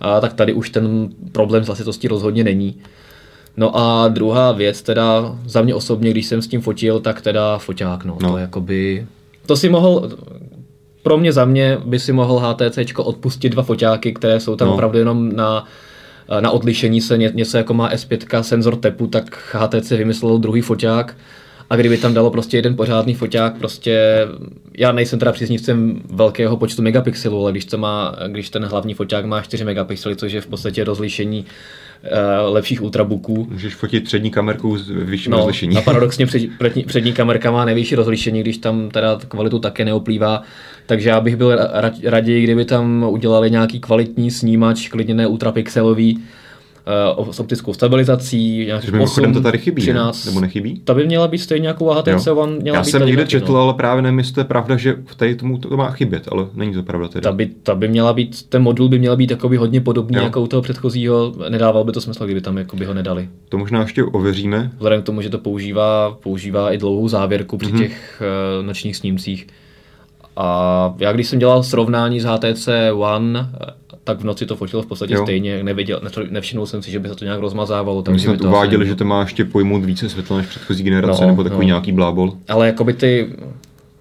a 0.00 0.20
tak 0.20 0.32
tady 0.32 0.52
už 0.52 0.70
ten 0.70 1.08
problém 1.32 1.64
s 1.64 1.66
hlasitostí 1.66 2.08
rozhodně 2.08 2.44
není. 2.44 2.76
No 3.56 3.76
a 3.76 4.08
druhá 4.08 4.52
věc, 4.52 4.82
teda 4.82 5.38
za 5.44 5.62
mě 5.62 5.74
osobně, 5.74 6.10
když 6.10 6.26
jsem 6.26 6.42
s 6.42 6.48
tím 6.48 6.60
fotil, 6.60 7.00
tak 7.00 7.20
teda 7.20 7.58
foťák, 7.58 8.04
no, 8.04 8.18
no. 8.22 8.30
to 8.30 8.36
jakoby, 8.36 9.06
to 9.46 9.56
si 9.56 9.68
mohl, 9.68 10.10
pro 11.02 11.18
mě 11.18 11.32
za 11.32 11.44
mě 11.44 11.78
by 11.84 11.98
si 11.98 12.12
mohl 12.12 12.38
HTC 12.38 12.78
odpustit 12.96 13.48
dva 13.48 13.62
foťáky, 13.62 14.12
které 14.12 14.40
jsou 14.40 14.56
tam 14.56 14.68
no. 14.68 14.74
opravdu 14.74 14.98
jenom 14.98 15.36
na, 15.36 15.64
na 16.40 16.50
odlišení 16.50 17.00
se, 17.00 17.18
ně, 17.18 17.32
něco 17.34 17.56
jako 17.56 17.74
má 17.74 17.90
S5 17.90 18.40
senzor 18.40 18.76
tepu, 18.76 19.06
tak 19.06 19.54
HTC 19.54 19.90
vymyslel 19.90 20.38
druhý 20.38 20.60
foťák, 20.60 21.16
a 21.70 21.76
kdyby 21.76 21.98
tam 21.98 22.14
dalo 22.14 22.30
prostě 22.30 22.56
jeden 22.56 22.76
pořádný 22.76 23.14
foťák, 23.14 23.58
prostě 23.58 24.26
já 24.78 24.92
nejsem 24.92 25.18
teda 25.18 25.32
příznivcem 25.32 26.02
velkého 26.10 26.56
počtu 26.56 26.82
megapixelů, 26.82 27.42
ale 27.42 27.52
když, 27.52 27.64
to 27.64 27.78
má, 27.78 28.16
když 28.28 28.50
ten 28.50 28.64
hlavní 28.64 28.94
foťák 28.94 29.24
má 29.24 29.42
4 29.42 29.64
megapixely, 29.64 30.16
což 30.16 30.32
je 30.32 30.40
v 30.40 30.46
podstatě 30.46 30.84
rozlišení 30.84 31.44
uh, 31.44 32.54
lepších 32.54 32.82
ultrabooků. 32.82 33.46
Můžeš 33.50 33.74
fotit 33.74 34.04
přední 34.04 34.30
kamerkou 34.30 34.76
s 34.76 34.88
vyšším 34.88 35.32
no, 35.32 35.38
rozlišení. 35.38 35.76
A 35.76 35.82
paradoxně 35.82 36.26
před, 36.26 36.42
přední, 36.58 36.84
přední 36.84 37.12
kamerka 37.12 37.50
má 37.50 37.64
nejvyšší 37.64 37.94
rozlišení, 37.94 38.40
když 38.40 38.58
tam 38.58 38.90
teda 38.90 39.18
kvalitu 39.28 39.58
také 39.58 39.84
neoplývá. 39.84 40.42
Takže 40.86 41.08
já 41.08 41.20
bych 41.20 41.36
byl 41.36 41.58
raději, 42.04 42.42
kdyby 42.42 42.64
tam 42.64 43.04
udělali 43.08 43.50
nějaký 43.50 43.80
kvalitní 43.80 44.30
snímač, 44.30 44.88
klidně 44.88 45.14
ne 45.14 45.26
ultrapixelový, 45.26 46.18
uh, 47.18 47.30
s 47.30 47.40
optickou 47.40 47.74
stabilizací, 47.74 48.66
nějaký 48.66 48.90
8, 48.90 49.32
to 49.32 49.40
tady 49.40 49.58
chybí, 49.58 49.82
13. 49.82 50.24
Ne? 50.24 50.30
Nebo 50.30 50.40
nechybí? 50.40 50.80
Ta 50.84 50.94
by 50.94 51.06
měla 51.06 51.28
být 51.28 51.38
stejně 51.38 51.68
jako 51.68 51.94
HTC 51.94 52.26
One. 52.26 52.56
Měla 52.56 52.76
Já 52.76 52.82
být 52.82 52.90
jsem 52.90 53.06
někde 53.06 53.26
četl, 53.26 53.52
no. 53.52 53.58
ale 53.58 53.74
právě 53.74 54.02
nevím, 54.02 54.18
jestli 54.18 54.34
to 54.34 54.40
je 54.40 54.44
pravda, 54.44 54.76
že 54.76 54.96
v 55.06 55.14
tady 55.14 55.34
tomu 55.34 55.58
to 55.58 55.76
má 55.76 55.90
chybět, 55.90 56.28
ale 56.32 56.46
není 56.54 56.74
to 56.74 56.82
pravda 56.82 57.08
tedy. 57.08 57.22
Ta 57.22 57.32
by, 57.32 57.46
ta 57.46 57.74
by 57.74 57.88
měla 57.88 58.12
být, 58.12 58.48
ten 58.48 58.62
modul 58.62 58.88
by 58.88 58.98
měl 58.98 59.16
být 59.16 59.26
takový 59.26 59.56
hodně 59.56 59.80
podobný 59.80 60.16
jo. 60.16 60.22
jako 60.22 60.40
u 60.40 60.46
toho 60.46 60.62
předchozího, 60.62 61.34
nedával 61.48 61.84
by 61.84 61.92
to 61.92 62.00
smysl, 62.00 62.24
kdyby 62.24 62.40
tam 62.40 62.58
jako 62.58 62.76
by 62.76 62.84
ho 62.84 62.94
nedali. 62.94 63.28
To 63.48 63.58
možná 63.58 63.80
ještě 63.80 64.04
ověříme. 64.04 64.70
Vzhledem 64.76 65.02
k 65.02 65.04
tomu, 65.04 65.22
že 65.22 65.30
to 65.30 65.38
používá, 65.38 66.16
používá 66.22 66.72
i 66.72 66.78
dlouhou 66.78 67.08
závěrku 67.08 67.58
při 67.58 67.72
mm-hmm. 67.72 67.78
těch 67.78 68.22
uh, 68.60 68.66
nočních 68.66 68.96
snímcích. 68.96 69.46
A 70.36 70.94
já 70.98 71.12
když 71.12 71.26
jsem 71.26 71.38
dělal 71.38 71.62
srovnání 71.62 72.20
s 72.20 72.24
HTC 72.24 72.68
One, 72.94 73.50
tak 74.10 74.20
v 74.20 74.24
noci 74.24 74.46
to 74.46 74.56
fotil 74.56 74.82
v 74.82 74.86
podstatě 74.86 75.14
Jo. 75.14 75.22
stejně, 75.22 75.62
neviděl, 75.64 76.00
ne, 76.02 76.10
nevšimnul 76.30 76.66
jsem 76.66 76.82
si, 76.82 76.90
že 76.90 76.98
by 76.98 77.08
se 77.08 77.14
to 77.14 77.24
nějak 77.24 77.40
rozmazávalo. 77.40 78.02
Takže 78.02 78.26
to 78.26 78.32
to 78.32 78.38
asi 78.38 78.48
uváděli, 78.48 78.86
že 78.86 78.94
to 78.94 79.04
má 79.04 79.20
ještě 79.20 79.44
pojmout 79.44 79.84
více 79.84 80.08
světla 80.08 80.36
než 80.36 80.46
předchozí 80.46 80.82
generace, 80.82 81.22
No, 81.22 81.28
nebo 81.28 81.42
takový 81.44 81.60
no. 81.60 81.66
nějaký 81.66 81.92
blábol. 81.92 82.32
Ale 82.48 82.66
jakoby 82.66 82.92
ty 82.92 83.32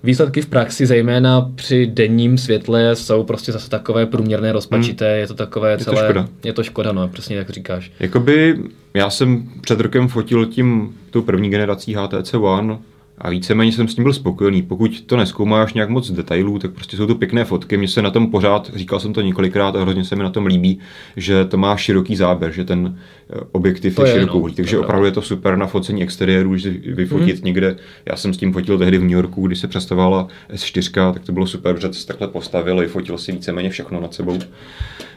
výsledky 0.03 0.41
v 0.41 0.45
praxi, 0.45 0.85
zejména 0.85 1.51
při 1.55 1.87
denním 1.87 2.37
světle, 2.37 2.95
jsou 2.95 3.23
prostě 3.23 3.51
zase 3.51 3.69
takové 3.69 4.05
průměrné, 4.05 4.51
rozpačité, 4.51 5.17
je 5.17 5.27
to 5.27 5.33
takové 5.33 5.77
to 5.77 5.83
celé... 5.83 6.03
škoda. 6.03 6.27
Je 6.43 6.53
to 6.53 6.63
škoda, 6.63 6.91
no, 6.91 7.07
přesně 7.07 7.35
jak 7.35 7.49
říkáš. 7.49 7.91
Jakoby 7.99 8.57
já 8.93 9.09
jsem 9.09 9.43
před 9.61 9.79
rokem 9.79 10.07
fotil 10.07 10.45
tím 10.45 10.95
tou 11.09 11.21
první 11.21 11.49
generací 11.49 11.93
HTC 11.95 12.33
One 12.33 12.77
a 13.21 13.29
víceméně 13.29 13.71
jsem 13.71 13.87
s 13.87 13.95
tím 13.95 14.03
byl 14.03 14.13
spokojený. 14.13 14.61
Pokud 14.61 15.01
to 15.01 15.17
neskoumáš 15.17 15.73
nějak 15.73 15.89
moc 15.89 16.11
detailů, 16.11 16.59
tak 16.59 16.71
prostě 16.71 16.97
jsou 16.97 17.05
to 17.07 17.15
pěkné 17.15 17.45
fotky. 17.45 17.77
Mně 17.77 17.87
se 17.87 18.01
na 18.01 18.11
tom 18.11 18.31
pořád, 18.31 18.71
říkal 18.75 18.99
jsem 18.99 19.13
to 19.13 19.21
několikrát 19.21 19.75
a 19.75 19.81
hrozně 19.81 20.05
se 20.05 20.15
mi 20.15 20.23
na 20.23 20.29
tom 20.29 20.45
líbí, 20.45 20.79
že 21.15 21.45
to 21.45 21.57
má 21.57 21.77
široký 21.77 22.15
záběr, 22.15 22.51
že 22.51 22.63
ten 22.65 22.97
eh, 23.33 23.39
objektiv 23.51 23.95
To 23.95 24.05
je, 24.05 24.09
je, 24.09 24.13
širokou. 24.19 24.47
no, 24.47 24.53
takže 24.53 24.75
to 24.75 24.81
opravdu 24.83 25.05
je 25.05 25.11
to 25.11 25.21
super 25.21 25.57
na 25.57 25.67
focení 25.67 26.03
exteriéru, 26.03 26.57
že 26.57 26.69
vyfotit 26.69 27.35
Mhm. 27.35 27.45
někde. 27.45 27.75
Já 28.05 28.15
jsem 28.15 28.33
s 28.33 28.37
tím 28.37 28.53
fotil 28.53 28.77
tehdy 28.77 28.97
v 28.97 29.01
New 29.01 29.11
Yorku, 29.11 29.47
když 29.47 29.59
se 29.59 29.67
představovala 29.67 30.27
S4, 30.53 31.13
tak 31.13 31.23
to 31.25 31.31
bylo 31.31 31.47
super, 31.47 31.79
že 31.79 31.93
se 31.93 32.07
takhle 32.07 32.27
postavil, 32.27 32.77
vyfotil 32.79 33.17
si 33.17 33.31
víceméně 33.31 33.69
všechno 33.69 34.01
nad 34.01 34.13
sebou. 34.13 34.39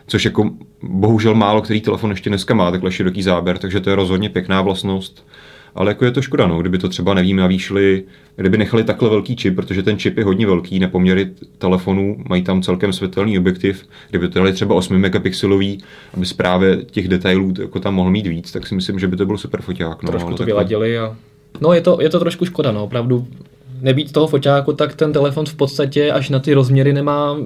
Což 0.07 0.25
jako 0.25 0.51
bohužel 0.83 1.35
málo 1.35 1.63
který 1.63 1.81
telefon 1.81 2.11
ještě 2.11 2.31
dneska 2.31 2.55
má 2.55 2.71
takhle 2.71 2.93
široký 2.93 3.23
záběr, 3.23 3.59
takže 3.59 3.81
to 3.81 3.91
je 3.91 3.97
rozhodně 3.97 4.29
pěkná 4.29 4.63
vlastnost. 4.63 5.27
Ale 5.75 5.91
jako 5.91 6.05
je 6.05 6.11
to 6.11 6.23
škoda, 6.23 6.47
no, 6.47 6.61
kdyby 6.61 6.79
to 6.79 6.89
třeba, 6.89 7.15
nevím, 7.15 7.37
navýšili, 7.37 8.05
kdyby 8.37 8.59
nechali 8.59 8.85
takhle 8.85 9.11
velký 9.11 9.37
čip, 9.37 9.57
protože 9.57 9.83
ten 9.83 9.99
čip 9.99 10.19
je 10.19 10.25
hodně 10.25 10.47
velký, 10.47 10.79
na 10.79 10.89
poměry 10.89 11.31
telefonů, 11.59 12.17
mají 12.29 12.43
tam 12.43 12.63
celkem 12.63 12.93
světelný 12.93 13.39
objektiv, 13.39 13.89
kdyby 14.11 14.29
to 14.29 14.39
dali 14.39 14.53
třeba 14.53 14.75
8 14.75 14.99
megapixelový, 14.99 15.79
aby 16.15 16.27
právě 16.37 16.77
těch 16.77 17.09
detailů 17.09 17.55
jako 17.61 17.81
tam 17.81 17.95
mohl 17.95 18.11
mít 18.11 18.27
víc, 18.27 18.53
tak 18.53 18.67
si 18.67 18.75
myslím, 18.75 18.99
že 18.99 19.09
by 19.09 19.17
to 19.17 19.27
byl 19.27 19.39
super 19.39 19.63
foťák. 19.63 20.03
No, 20.03 20.11
Trošku 20.11 20.31
to 20.31 20.37
takhle- 20.37 20.47
vyladili 20.47 20.99
a... 20.99 21.17
No 21.61 21.73
je 21.73 21.81
to, 21.81 21.99
je 22.01 22.09
to 22.11 22.21
trošku 22.21 22.45
škoda, 22.45 22.73
no, 22.73 22.85
opravdu. 22.85 23.27
Nebýt 23.81 24.13
toho 24.13 24.27
foťáku, 24.27 24.73
tak 24.73 24.95
ten 24.95 25.13
telefon 25.13 25.47
v 25.47 25.55
podstatě 25.55 26.13
až 26.13 26.29
na 26.31 26.39
ty 26.39 26.55
rozměry 26.55 26.93
nemá 26.93 27.37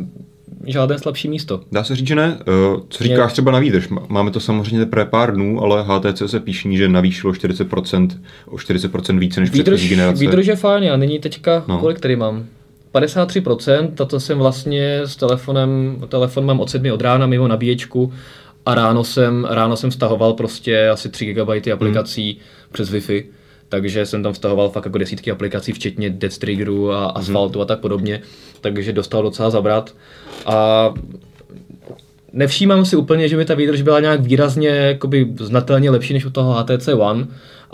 žádné 0.66 0.98
slabší 0.98 1.28
místo. 1.28 1.60
Dá 1.72 1.84
se 1.84 1.96
říct, 1.96 2.06
že 2.06 2.14
ne. 2.14 2.38
Eh, 2.40 2.44
Co 2.88 3.04
říkáš 3.04 3.32
třeba 3.32 3.50
na 3.52 3.58
výdrž? 3.58 3.88
Má- 3.88 4.02
Máme 4.08 4.30
to 4.30 4.40
samozřejmě 4.40 4.78
teprve 4.78 5.04
pár 5.04 5.34
dnů, 5.34 5.62
ale 5.62 5.82
HTC 5.82 6.28
se 6.28 6.40
píšní, 6.40 6.76
že 6.76 6.88
navýšilo 6.88 7.32
40%, 7.32 8.20
o 8.46 8.56
40% 8.56 9.18
více 9.18 9.40
než 9.40 9.50
předchozí 9.50 9.70
Výdrž, 9.82 9.90
generace. 9.90 10.20
výdrž 10.20 10.46
je 10.46 10.56
fajn, 10.56 10.84
já 10.84 10.96
nyní 10.96 11.18
teďka, 11.18 11.64
No. 11.68 11.78
kolik 11.78 12.00
tady 12.00 12.16
mám? 12.16 12.44
53%, 12.92 13.90
tato 13.94 14.20
jsem 14.20 14.38
vlastně 14.38 15.00
s 15.04 15.16
telefonem, 15.16 15.96
telefon 16.08 16.44
mám 16.46 16.60
od 16.60 16.70
7 16.70 16.92
od 16.92 17.00
rána 17.02 17.26
mimo 17.26 17.48
nabíječku 17.48 18.12
a 18.66 18.74
ráno 18.74 19.04
jsem, 19.04 19.44
ráno 19.50 19.76
jsem 19.76 19.90
stahoval 19.90 20.32
prostě 20.32 20.88
asi 20.88 21.08
3 21.08 21.26
GB 21.34 21.72
aplikací 21.72 22.30
Hmm. 22.32 22.40
přes 22.72 22.92
Wi-Fi, 22.92 23.24
takže 23.68 24.06
jsem 24.06 24.22
tam 24.22 24.34
stahoval 24.34 24.68
fakt 24.68 24.84
jako 24.84 24.98
desítky 24.98 25.30
aplikací, 25.30 25.72
včetně 25.72 26.10
Dead 26.10 26.38
Triggeru 26.38 26.92
a 26.92 27.06
Hmm. 27.06 27.12
Asfaltu 27.14 27.60
a 27.60 27.64
tak 27.64 27.80
podobně, 27.80 28.22
takže 28.60 28.92
dostal 28.92 29.22
docela 29.22 29.50
zabrat. 29.50 29.94
A 30.46 30.94
Nevšímám 32.32 32.84
si 32.84 32.96
úplně, 32.96 33.28
že 33.28 33.36
by 33.36 33.44
ta 33.44 33.54
výdrž 33.54 33.82
byla 33.82 34.00
nějak 34.00 34.20
výrazně 34.20 34.68
jakoby, 34.68 35.26
znatelně 35.40 35.90
lepší 35.90 36.14
než 36.14 36.24
u 36.24 36.30
toho 36.30 36.54
HTC 36.54 36.88
One, 36.88 37.26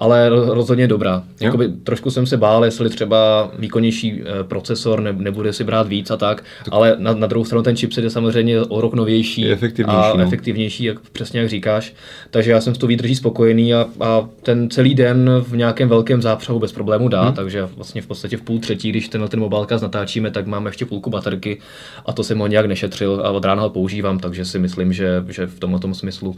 ale 0.02 0.30
ro- 0.30 0.54
rozhodně 0.54 0.86
dobrá. 0.86 1.22
Jakoby, 1.40 1.68
trošku 1.68 2.10
jsem 2.10 2.26
se 2.26 2.36
bál, 2.36 2.64
jestli 2.64 2.90
třeba 2.90 3.50
výkonnější 3.58 4.22
eh, 4.22 4.44
procesor 4.44 5.00
ne, 5.00 5.12
nebude 5.12 5.52
si 5.52 5.64
brát 5.64 5.88
víc 5.88 6.10
a 6.10 6.16
tak, 6.16 6.44
ale 6.70 6.96
na, 6.98 7.14
na 7.14 7.26
druhou 7.26 7.44
stranu 7.44 7.62
ten 7.62 7.76
chipset 7.76 8.04
je 8.04 8.10
samozřejmě 8.10 8.60
o 8.60 8.80
rok 8.80 8.94
novější 8.94 9.42
Je 9.42 9.52
efektivnější, 9.52 10.10
a 10.12 10.16
no. 10.16 10.22
efektivnější, 10.22 10.84
jak, 10.84 11.00
přesně 11.00 11.40
jak 11.40 11.48
říkáš. 11.48 11.94
Takže 12.30 12.50
já 12.50 12.60
jsem 12.60 12.74
s 12.74 12.78
tou 12.78 12.86
výdrží 12.86 13.14
spokojený 13.14 13.74
a, 13.74 13.86
a 14.00 14.28
ten 14.42 14.70
celý 14.70 14.94
den 14.94 15.30
v 15.40 15.56
nějakém 15.56 15.88
velkém 15.88 16.22
zápřehu 16.22 16.58
bez 16.58 16.72
problému 16.72 17.08
dá, 17.08 17.22
hmm. 17.22 17.34
takže 17.34 17.68
vlastně 17.76 18.02
v 18.02 18.06
podstatě 18.06 18.36
v 18.36 18.42
půl 18.42 18.58
třetí, 18.58 18.90
když 18.90 19.08
tenhle 19.08 19.28
ten 19.28 19.40
mobilkaz 19.40 19.82
natáčíme, 19.82 20.30
tak 20.30 20.46
mám 20.46 20.66
ještě 20.66 20.86
půlku 20.86 21.10
baterky 21.10 21.58
a 22.06 22.12
to 22.12 22.24
jsem 22.24 22.38
ho 22.38 22.46
nějak 22.46 22.66
nešetřil 22.66 23.22
a 23.24 23.30
od 23.30 23.44
rána 23.44 23.62
ho 23.62 23.70
používám, 23.70 24.18
takže 24.18 24.44
si 24.44 24.58
myslím, 24.58 24.92
že, 24.92 25.24
že 25.28 25.46
v 25.46 25.58
tomhle 25.58 25.80
tom 25.80 25.94
smyslu 25.94 26.36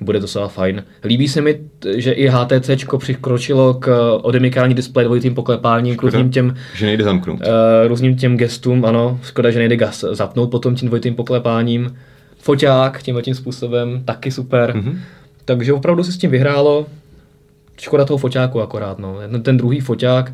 bude 0.00 0.20
docela 0.20 0.48
fajn. 0.48 0.84
Líbí 1.04 1.28
se 1.28 1.40
mi, 1.40 1.60
že 1.96 2.12
i 2.12 2.28
HTC 2.28 2.70
přikročilo 2.98 3.74
k 3.74 4.12
odemykání 4.22 4.74
displeje 4.74 5.04
dvojitým 5.04 5.34
poklepáním, 5.34 5.96
k 5.96 6.02
různým 6.02 6.30
těm 6.30 6.54
Že 6.74 6.86
nejde 6.86 7.04
zamknout. 7.04 7.40
Uh, 7.40 7.46
různým 7.88 8.16
těm 8.16 8.36
gestům, 8.36 8.84
ano, 8.84 9.20
škoda, 9.22 9.50
že 9.50 9.58
nejde 9.58 9.76
gas 9.76 10.04
zapnout 10.10 10.50
potom 10.50 10.74
tím 10.74 10.88
dvojitým 10.88 11.14
poklepáním. 11.14 11.96
Foťák 12.38 13.02
tímhle 13.02 13.22
tím 13.22 13.34
způsobem, 13.34 14.02
taky 14.04 14.30
super. 14.30 14.76
Mhm. 14.76 14.84
Mm-hmm. 14.90 14.98
Takže 15.44 15.72
opravdu 15.72 16.04
si 16.04 16.12
s 16.12 16.18
tím 16.18 16.30
vyhrálo. 16.30 16.86
Škoda 17.80 18.04
toho 18.04 18.18
foťáku 18.18 18.60
akorát, 18.60 18.98
no. 18.98 19.16
Ten- 19.30 19.42
Ten 19.42 19.56
druhý 19.56 19.80
foťák, 19.80 20.32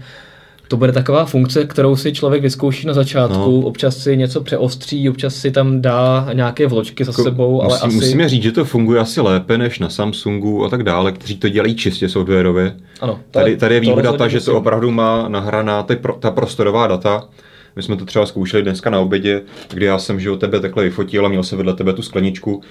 to 0.74 0.78
bude 0.78 0.92
taková 0.92 1.24
funkce, 1.24 1.64
kterou 1.64 1.96
si 1.96 2.12
člověk 2.12 2.42
vyzkouší 2.42 2.87
na 2.87 2.92
začátku, 2.92 3.60
No. 3.60 3.66
občas 3.66 3.96
si 3.96 4.16
něco 4.16 4.40
přeostří, 4.40 5.08
občas 5.08 5.34
si 5.34 5.50
tam 5.50 5.80
dá 5.80 6.28
nějaké 6.32 6.66
vločky 6.66 7.04
za 7.04 7.10
Jako 7.10 7.22
sebou, 7.22 7.62
ale 7.62 7.74
musím, 7.74 7.88
asi... 7.88 7.96
Musíme 7.96 8.28
říct, 8.28 8.42
že 8.42 8.52
to 8.52 8.64
funguje 8.64 9.00
asi 9.00 9.20
lépe 9.20 9.58
než 9.58 9.78
na 9.78 9.88
Samsungu 9.88 10.64
a 10.64 10.68
tak 10.68 10.82
dále, 10.82 11.12
kteří 11.12 11.37
to 11.37 11.48
dělají 11.48 11.74
čistě 11.74 12.08
softwarově. 12.08 12.76
Ano, 13.00 13.18
tady, 13.30 13.56
tady 13.56 13.74
je 13.74 13.80
výhoda 13.80 14.12
ta, 14.12 14.28
že 14.28 14.40
to 14.40 14.56
opravdu 14.56 14.90
má 14.90 15.28
nahraná 15.28 15.82
ty 15.82 15.96
pro, 15.96 16.12
ta 16.12 16.30
prostorová 16.30 16.87
data. 16.87 17.28
My 17.76 17.82
jsme 17.82 17.96
to 17.96 18.04
třeba 18.04 18.26
zkoušeli 18.26 18.62
dneska 18.62 18.90
na 18.90 19.00
obědě, 19.00 19.42
kdy 19.72 19.87
já 19.87 19.98
jsem 19.98 20.20
že 20.20 20.30
od 20.30 20.40
tebe 20.40 20.60
takhle 20.60 20.84
vyfotil 20.84 21.26
a 21.26 21.28
měl 21.28 21.42
jsem 21.42 21.58
vedle 21.58 21.74
tebe 21.74 21.92
tu 21.92 22.02
skleničku, 22.02 22.54
uh, 22.54 22.62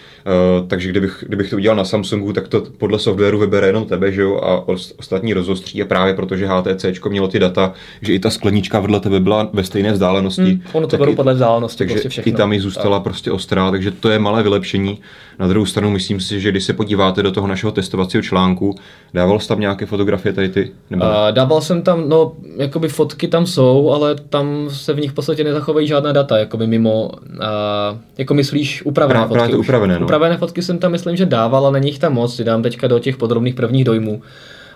takže 0.67 0.89
kdybych, 0.89 1.23
kdybych 1.27 1.49
to 1.49 1.55
udělal 1.55 1.77
na 1.77 1.85
Samsungu, 1.85 2.33
tak 2.33 2.47
to 2.47 2.63
podle 2.77 2.99
softwaru 2.99 3.39
vybere 3.39 3.67
jenom 3.67 3.85
tebe, 3.85 4.11
že 4.11 4.21
jo, 4.21 4.35
a 4.35 4.67
os- 4.67 4.93
ostatní 4.97 5.33
rozostří 5.33 5.81
a 5.81 5.85
právě 5.85 6.13
protože 6.13 6.47
HTC 6.47 6.85
mělo 7.09 7.27
ty 7.27 7.39
data, 7.39 7.73
že 8.01 8.13
i 8.13 8.19
ta 8.19 8.29
sklenička 8.29 8.79
vedle 8.79 8.99
tebe 8.99 9.19
byla 9.19 9.49
ve 9.53 9.63
stejné 9.63 9.91
vzdálenosti. 9.91 10.41
Hmm, 10.41 10.61
ono 10.73 10.87
to 10.87 10.91
tak 10.91 10.99
beru 10.99 11.15
podle 11.15 11.33
vzdálenosti, 11.33 11.77
takže 11.77 11.93
prostě 11.93 12.09
všechno. 12.09 12.29
i 12.29 12.33
tam 12.35 12.53
jí 12.53 12.59
zůstala 12.59 12.99
prostě 12.99 13.31
ostrá, 13.31 13.71
takže 13.71 13.91
to 13.91 14.09
je 14.09 14.19
malé 14.19 14.43
vylepšení. 14.43 14.99
Na 15.39 15.47
druhou 15.47 15.65
stranu 15.65 15.91
myslím 15.91 16.19
si, 16.19 16.41
že 16.41 16.51
když 16.51 16.63
se 16.63 16.73
podíváte 16.73 17.23
do 17.23 17.31
toho 17.31 17.47
našeho 17.47 17.71
testovacího 17.71 18.23
článku, 18.23 18.75
dával 19.13 19.39
jsi 19.39 19.47
tam 19.47 19.59
nějaké 19.59 19.85
fotografie 19.85 20.33
tady 20.33 20.49
ty? 20.49 20.71
Nebo... 20.89 21.03
A 21.03 21.31
dával 21.31 21.61
jsem 21.61 21.81
tam, 21.81 22.09
no, 22.09 22.33
jakoby 22.57 22.87
fotky 22.87 23.27
tam 23.27 23.45
jsou, 23.45 23.91
ale 23.91 24.15
tam 24.15 24.69
se 24.69 24.92
v 24.93 24.99
nich 24.99 25.11
v 25.11 25.13
podstatě 25.13 25.43
nezachovají 25.43 25.87
žádná 25.87 26.11
data, 26.11 26.37
jakoby 26.37 26.67
mimo, 26.67 27.11
a, 27.41 27.97
jako 28.17 28.33
myslíš, 28.33 28.85
upravené 28.85 29.19
Prá- 29.19 29.23
fotky. 29.27 29.33
právě 29.33 29.55
upravené, 29.55 29.99
no. 29.99 30.05
Upravené 30.05 30.37
fotky 30.37 30.61
jsem 30.61 30.77
tam, 30.77 30.91
myslím, 30.91 31.15
že 31.15 31.25
dával, 31.25 31.65
ale 31.65 31.79
není 31.79 31.87
jich 31.87 31.99
tam 31.99 32.13
moc, 32.13 32.41
dám 32.41 32.63
teďka 32.63 32.87
do 32.87 32.99
těch 32.99 33.17
podrobných 33.17 33.55
prvních 33.55 33.83
dojmů. 33.83 34.21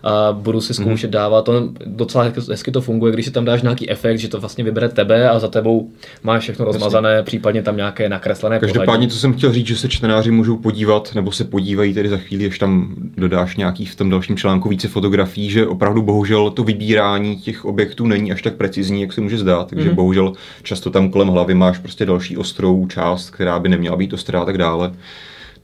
A 0.10 0.34
budu 0.34 0.62
si 0.62 0.74
zkoušet 0.74 1.10
dávat, 1.12 1.42
to 1.46 1.70
docela 1.86 2.24
hezky- 2.50 2.72
to 2.72 2.82
funguje, 2.82 3.14
když 3.14 3.26
si 3.26 3.32
tam 3.32 3.46
dáš 3.46 3.62
nějaký 3.62 3.90
efekt, 3.90 4.20
že 4.20 4.28
to 4.28 4.40
vlastně 4.40 4.64
vybere 4.64 4.90
tebe 4.90 5.30
a 5.30 5.40
za 5.40 5.48
tebou 5.48 5.90
máš 6.24 6.42
všechno 6.44 6.66
rozmazané, 6.66 7.24
případně 7.24 7.62
tam 7.64 7.78
nějaké 7.78 8.10
nakreslené 8.10 8.60
Každopádně, 8.60 8.86
pořadí. 8.86 9.08
co 9.08 9.18
jsem 9.20 9.34
chtěl 9.34 9.54
říct, 9.54 9.68
že 9.68 9.76
se 9.78 9.90
čtenáři 9.90 10.32
můžou 10.32 10.58
podívat, 10.58 11.12
nebo 11.16 11.32
se 11.32 11.44
podívají 11.44 11.94
tedy 11.94 12.10
za 12.10 12.18
chvíli, 12.18 12.48
až 12.48 12.60
tam 12.60 12.96
dodáš 13.18 13.58
nějaký 13.58 13.86
v 13.86 13.96
tom 13.96 14.10
dalším 14.10 14.38
článku 14.38 14.70
více 14.70 14.88
fotografií, 14.88 15.50
že 15.50 15.68
opravdu 15.68 16.02
bohužel 16.02 16.50
to 16.50 16.64
vybírání 16.64 17.36
těch 17.36 17.66
objektů 17.66 18.08
není 18.08 18.32
až 18.32 18.42
tak 18.42 18.56
precizní, 18.56 19.02
jak 19.02 19.14
se 19.14 19.22
může 19.22 19.38
zdát, 19.38 19.70
takže 19.70 19.88
Mhm. 19.88 19.96
bohužel 19.96 20.34
často 20.64 20.90
tam 20.90 21.10
kolem 21.10 21.28
hlavy 21.28 21.54
máš 21.54 21.78
prostě 21.78 22.06
další 22.06 22.38
ostrou 22.38 22.88
část, 22.88 23.30
která 23.30 23.60
by 23.60 23.70
neměla 23.70 23.96
být 23.98 24.14
ostrá 24.14 24.42
a 24.42 24.46
tak 24.46 24.58
dále. 24.58 24.92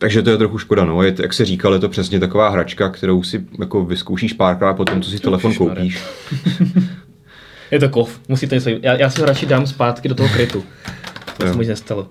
Takže 0.04 0.22
to 0.22 0.30
je 0.30 0.38
trochu 0.38 0.58
škoda, 0.58 0.86
no. 0.86 1.04
Je, 1.04 1.16
jak 1.22 1.34
se 1.34 1.46
říkal, 1.46 1.74
je 1.74 1.80
to 1.80 1.90
přesně 1.90 2.20
taková 2.20 2.50
hračka, 2.50 2.90
kterou 2.90 3.24
si 3.24 3.46
jako 3.60 3.86
vyzkoušíš 3.86 4.34
párkrát 4.34 4.74
potom, 4.74 5.02
co 5.02 5.10
si 5.10 5.20
telefon 5.20 5.54
koupíš. 5.54 6.04
Je 7.72 7.80
to 7.80 7.90
kov, 7.90 8.20
musíte 8.28 8.56
něco, 8.56 8.70
já, 8.70 8.96
já 8.96 9.10
si 9.10 9.20
ho 9.20 9.26
radši 9.26 9.46
dám 9.46 9.68
zpátky 9.68 10.10
do 10.10 10.16
toho 10.16 10.30
krytu. 10.30 10.64
To 11.38 11.48
se 11.48 11.58
mi 11.58 11.66
nestalo. 11.66 12.08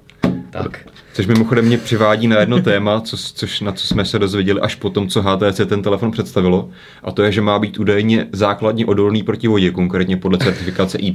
Tak. 0.51 0.89
Což 1.15 1.27
mimochodem 1.27 1.65
mě 1.65 1.79
přivádí 1.79 2.29
na 2.29 2.41
jedno 2.41 2.63
téma, 2.63 3.01
co, 3.01 3.17
což, 3.17 3.61
na 3.61 3.73
co 3.73 3.87
jsme 3.87 4.05
se 4.05 4.19
dozvěděli 4.19 4.61
až 4.61 4.75
po 4.75 4.91
tom, 4.91 5.09
co 5.09 5.23
HTC 5.23 5.61
ten 5.67 5.83
telefon 5.83 6.11
představilo. 6.11 6.69
A 7.05 7.13
to 7.13 7.23
je, 7.23 7.33
že 7.33 7.41
má 7.41 7.59
být 7.59 7.79
údajně 7.79 8.27
základně 8.33 8.87
odolný 8.87 9.23
proti 9.23 9.49
vodě, 9.49 9.71
konkrétně 9.71 10.17
podle 10.17 10.39
certifikace 10.39 10.99
tak? 10.99 11.07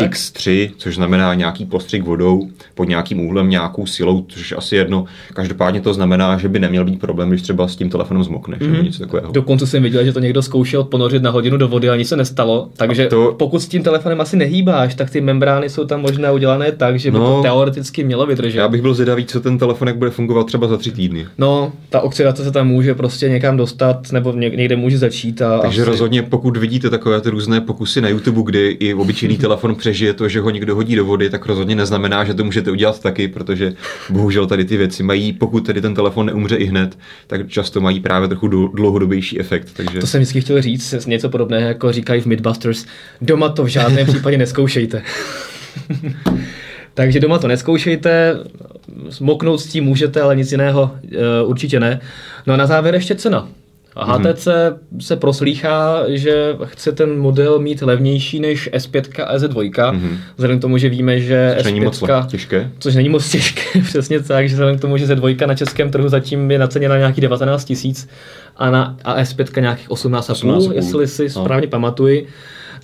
IP-X3, 0.00 0.70
což 0.76 0.94
znamená 0.94 1.34
nějaký 1.34 1.64
postřik 1.66 2.02
vodou 2.04 2.48
pod 2.74 2.84
nějakým 2.88 3.20
úhlem, 3.20 3.50
nějakou 3.50 3.86
silou, 3.86 4.24
což 4.28 4.50
je 4.50 4.56
asi 4.56 4.76
jedno. 4.76 5.04
Každopádně 5.34 5.80
to 5.80 5.94
znamená, 5.94 6.38
že 6.38 6.48
by 6.48 6.58
neměl 6.58 6.84
být 6.84 7.00
problém, 7.00 7.28
když 7.28 7.42
třeba 7.42 7.68
s 7.68 7.76
tím 7.76 7.90
telefonem 7.90 8.24
zmokneš 8.24 8.60
nebo 8.60 8.82
něco 8.82 8.98
takového. 9.02 9.32
Dokonce 9.32 9.66
jsem 9.66 9.82
viděl, 9.82 10.04
že 10.04 10.12
to 10.12 10.20
někdo 10.20 10.42
zkoušel 10.42 10.84
ponořit 10.84 11.22
na 11.22 11.30
hodinu 11.30 11.56
do 11.56 11.68
vody 11.68 11.90
a 11.90 11.96
nic 11.96 12.08
se 12.08 12.16
nestalo. 12.16 12.68
Takže 12.76 13.06
A 13.06 13.10
to- 13.10 13.26
to... 13.26 13.34
pokud 13.38 13.58
s 13.58 13.68
tím 13.68 13.82
telefonem 13.82 14.20
asi 14.20 14.36
nehýbáš, 14.36 14.94
tak 14.94 15.10
ty 15.10 15.20
membrány 15.20 15.68
jsou 15.70 15.84
tam 15.84 16.00
možná 16.00 16.32
udělané 16.32 16.72
tak, 16.72 16.98
že 16.98 17.10
by 17.10 17.18
No. 17.18 17.36
to 17.36 17.42
teoreticky 17.42 18.04
mělo 18.04 18.26
vydržet. 18.26 18.58
Já 18.58 18.68
bych 18.68 18.82
byl 18.82 18.94
zvědavý, 18.94 19.09
zvědavý, 19.10 19.26
co 19.26 19.40
ten 19.40 19.58
telefon 19.58 19.88
jak 19.88 19.96
bude 19.96 20.10
fungovat 20.10 20.46
třeba 20.46 20.68
za 20.68 20.76
tři 20.76 20.90
týdny. 20.90 21.26
No, 21.38 21.72
ta 21.88 22.00
oxidace 22.00 22.44
se 22.44 22.50
tam 22.50 22.68
může 22.68 22.94
prostě 22.94 23.28
někam 23.28 23.56
dostat, 23.56 24.12
nebo 24.12 24.32
někde 24.32 24.76
může 24.76 24.98
začít. 24.98 25.42
A 25.42 25.58
Takže 25.58 25.82
asi... 25.82 25.90
rozhodně, 25.90 26.22
pokud 26.22 26.56
vidíte 26.56 26.90
takové 26.90 27.20
ty 27.20 27.30
různé 27.30 27.60
pokusy 27.60 28.00
na 28.00 28.08
YouTube, 28.08 28.42
kdy 28.44 28.76
i 28.80 28.94
obyčejný 28.94 29.38
telefon 29.46 29.74
přežije 29.74 30.12
to, 30.12 30.28
že 30.28 30.40
ho 30.40 30.50
někdo 30.50 30.74
hodí 30.74 30.96
do 30.96 31.04
vody, 31.04 31.30
tak 31.30 31.46
rozhodně 31.46 31.74
neznamená, 31.74 32.24
že 32.24 32.34
to 32.34 32.44
můžete 32.44 32.70
udělat 32.70 33.02
taky, 33.02 33.28
protože 33.28 33.72
bohužel 34.10 34.46
tady 34.46 34.64
ty 34.64 34.76
věci 34.76 35.02
mají, 35.02 35.32
pokud 35.32 35.66
tedy 35.66 35.80
ten 35.80 35.94
telefon 35.94 36.26
neumře 36.26 36.56
i 36.56 36.64
hned, 36.64 36.98
tak 37.26 37.48
často 37.48 37.80
mají 37.80 38.00
právě 38.00 38.28
trochu 38.28 38.48
dlouhodobější 38.48 39.40
efekt. 39.40 39.68
Takže... 39.76 39.98
To 39.98 40.06
jsem 40.06 40.20
vždycky 40.20 40.40
chtěl 40.40 40.62
říct, 40.62 41.06
něco 41.06 41.28
podobného, 41.28 41.68
jako 41.68 41.92
říkají 41.92 42.20
v 42.20 42.26
Midbusters, 42.26 42.86
doma 43.20 43.48
to 43.48 43.64
v 43.64 43.68
žádném 43.68 44.06
případě 44.12 44.38
neskoušejte. 44.38 45.02
Takže 46.94 47.20
doma 47.20 47.38
to 47.38 47.48
neskoušejte, 47.48 48.36
smoknout 49.10 49.58
s 49.58 49.66
tím 49.66 49.84
můžete, 49.84 50.20
ale 50.20 50.36
nic 50.36 50.52
jiného 50.52 50.90
uh, 50.92 51.50
určitě 51.50 51.80
ne. 51.80 52.00
No 52.46 52.54
a 52.54 52.56
na 52.56 52.66
závěr 52.66 52.94
ještě 52.94 53.14
cena. 53.14 53.48
A 53.96 54.04
HTC 54.04 54.46
mm-hmm. 54.46 55.00
se 55.00 55.16
proslýchá, 55.16 56.02
že 56.08 56.56
chce 56.64 56.92
ten 56.92 57.18
model 57.18 57.58
mít 57.58 57.82
levnější 57.82 58.40
než 58.40 58.70
S5 58.72 59.24
a 59.24 59.36
S2, 59.36 59.70
mm-hmm. 59.72 60.16
vzhledem 60.36 60.58
k 60.58 60.62
tomu, 60.62 60.78
že 60.78 60.88
víme, 60.88 61.20
že 61.20 61.54
což 61.56 61.66
S5... 61.66 61.70
Není 61.70 61.80
moc 61.80 62.02
těžké. 62.28 62.70
Což 62.78 62.94
není 62.94 63.08
moc 63.08 63.30
těžké, 63.30 63.80
přesně 63.84 64.20
tak, 64.20 64.48
že 64.48 64.54
vzhledem 64.54 64.78
k 64.78 64.80
tomu, 64.80 64.96
že 64.96 65.06
S2 65.06 65.46
na 65.46 65.54
českém 65.54 65.90
trhu 65.90 66.08
zatím 66.08 66.50
je 66.50 66.58
naceněna 66.58 66.98
nějakých 66.98 67.22
19 67.22 67.64
tisíc 67.64 68.08
a, 68.56 68.70
na, 68.70 68.96
a 69.04 69.22
S5 69.22 69.60
nějakých 69.60 69.88
18,5, 69.88 70.32
18 70.32 70.70
jestli 70.74 71.08
si 71.08 71.22
no. 71.22 71.30
správně 71.30 71.66
pamatuji, 71.66 72.26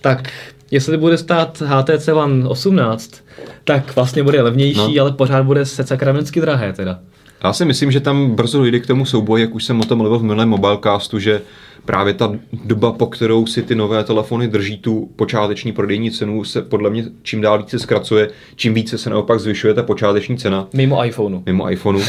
tak 0.01 0.31
jestli 0.71 0.97
bude 0.97 1.19
stát 1.19 1.63
HTC 1.67 2.09
One 2.09 2.49
18, 2.49 3.25
tak 3.65 3.97
vlastně 3.97 4.23
bude 4.23 4.43
levnější, 4.43 4.95
no. 4.95 5.03
ale 5.03 5.13
pořád 5.13 5.43
bude 5.43 5.67
se 5.67 5.85
sakramensky 5.85 6.41
drahé 6.41 6.73
teda. 6.73 6.99
Já 7.45 7.53
si 7.53 7.65
myslím, 7.65 7.93
že 7.93 8.01
tam 8.01 8.31
brzo 8.31 8.59
dojde 8.59 8.81
k 8.81 8.87
tomu 8.87 9.05
souboji, 9.05 9.43
jak 9.43 9.55
už 9.55 9.65
jsem 9.65 9.81
o 9.81 9.85
tom 9.85 9.99
mluvil 9.99 10.19
v 10.19 10.23
minulém 10.23 10.49
mobilecastu, 10.49 11.19
že 11.19 11.43
právě 11.87 12.15
ta 12.15 12.33
doba, 12.65 12.93
po 12.93 13.07
kterou 13.07 13.47
si 13.47 13.63
ty 13.63 13.75
nové 13.75 14.05
telefony 14.05 14.49
drží 14.49 14.79
tu 14.79 15.11
počáteční 15.17 15.73
prodejní 15.73 16.11
cenu, 16.11 16.45
se 16.45 16.63
podle 16.63 16.91
mě 16.91 17.05
čím 17.23 17.41
dál 17.41 17.59
více 17.59 17.79
zkracuje, 17.79 18.31
čím 18.57 18.75
více 18.75 18.99
se 18.99 19.11
naopak 19.11 19.41
zvyšuje 19.41 19.75
ta 19.75 19.83
počáteční 19.83 20.39
cena. 20.39 20.69
Mimo 20.75 21.05
iPhoneu. 21.05 21.43
Mimo 21.47 21.71
iPhoneu. 21.71 22.01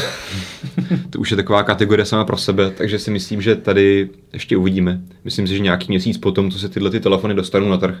to 1.10 1.18
už 1.18 1.30
je 1.30 1.36
taková 1.36 1.62
kategorie 1.62 2.06
sama 2.06 2.24
pro 2.24 2.36
sebe, 2.36 2.70
takže 2.70 2.98
si 2.98 3.10
myslím, 3.10 3.42
že 3.42 3.56
tady 3.56 4.08
ještě 4.32 4.56
uvidíme. 4.56 5.00
Myslím 5.24 5.46
si, 5.46 5.56
že 5.56 5.62
nějaký 5.62 5.86
měsíc 5.88 6.18
potom, 6.18 6.50
co 6.50 6.58
se 6.58 6.68
tyhle 6.68 6.90
ty 6.90 7.00
telefony 7.00 7.34
dostanou 7.34 7.68
na 7.68 7.76
trh, 7.76 7.98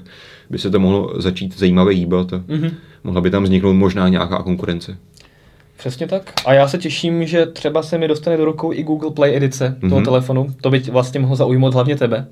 by 0.50 0.58
se 0.58 0.70
to 0.70 0.80
mohlo 0.80 1.12
začít 1.16 1.58
zajímavě 1.58 1.96
hýbat 1.96 2.32
a 2.32 2.38
mm-hmm. 2.38 2.70
mohla 3.04 3.20
by 3.20 3.30
tam 3.30 3.42
vzniknout 3.42 3.72
možná 3.72 4.08
nějaká 4.08 4.42
konkurence. 4.42 4.96
Přesně 5.78 6.06
tak. 6.06 6.32
A 6.46 6.52
já 6.52 6.68
se 6.68 6.78
těším, 6.78 7.26
že 7.26 7.46
třeba 7.46 7.82
se 7.82 7.98
mi 7.98 8.08
dostane 8.08 8.36
do 8.36 8.44
rukou 8.44 8.72
i 8.72 8.82
Google 8.82 9.10
Play 9.10 9.36
edice 9.36 9.68
mm-hmm. 9.68 9.88
toho 9.88 10.00
mhm. 10.00 10.04
telefonu. 10.04 10.46
To 10.60 10.70
by 10.70 10.78
vlastně 10.78 11.20
mohlo 11.20 11.36
zaujmout 11.36 11.74
hlavně 11.74 11.96
tebe. 11.96 12.26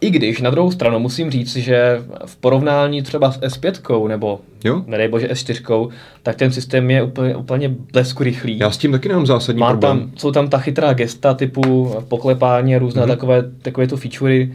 I 0.00 0.10
když 0.10 0.40
na 0.40 0.50
druhou 0.50 0.70
stranu 0.70 0.98
musím 0.98 1.30
říct, 1.30 1.56
že 1.56 2.02
v 2.26 2.36
porovnání 2.36 3.02
třeba 3.02 3.32
s 3.32 3.40
S5 3.40 4.08
nebo 4.08 4.40
jo? 4.64 4.82
nedej 4.86 5.08
bože 5.08 5.26
S4, 5.28 5.90
tak 6.22 6.36
ten 6.36 6.52
systém 6.52 6.90
je 6.90 7.02
úplně, 7.02 7.36
úplně 7.36 7.68
blesku 7.68 8.22
rychlý. 8.22 8.58
Já 8.58 8.70
s 8.70 8.78
tím 8.78 8.92
taky 8.92 9.08
nemám 9.08 9.26
zásadní 9.26 9.60
Má 9.60 9.70
problém. 9.70 9.98
Tam, 9.98 10.10
jsou 10.16 10.32
tam 10.32 10.48
ta 10.48 10.58
chytrá 10.58 10.92
gesta 10.92 11.34
typu 11.34 11.94
poklepání 12.08 12.76
a 12.76 12.78
různé 12.78 13.02
mm-hmm. 13.02 13.08
takové, 13.08 13.42
takové 13.62 13.86
tu 13.86 13.96
featurey. 13.96 14.52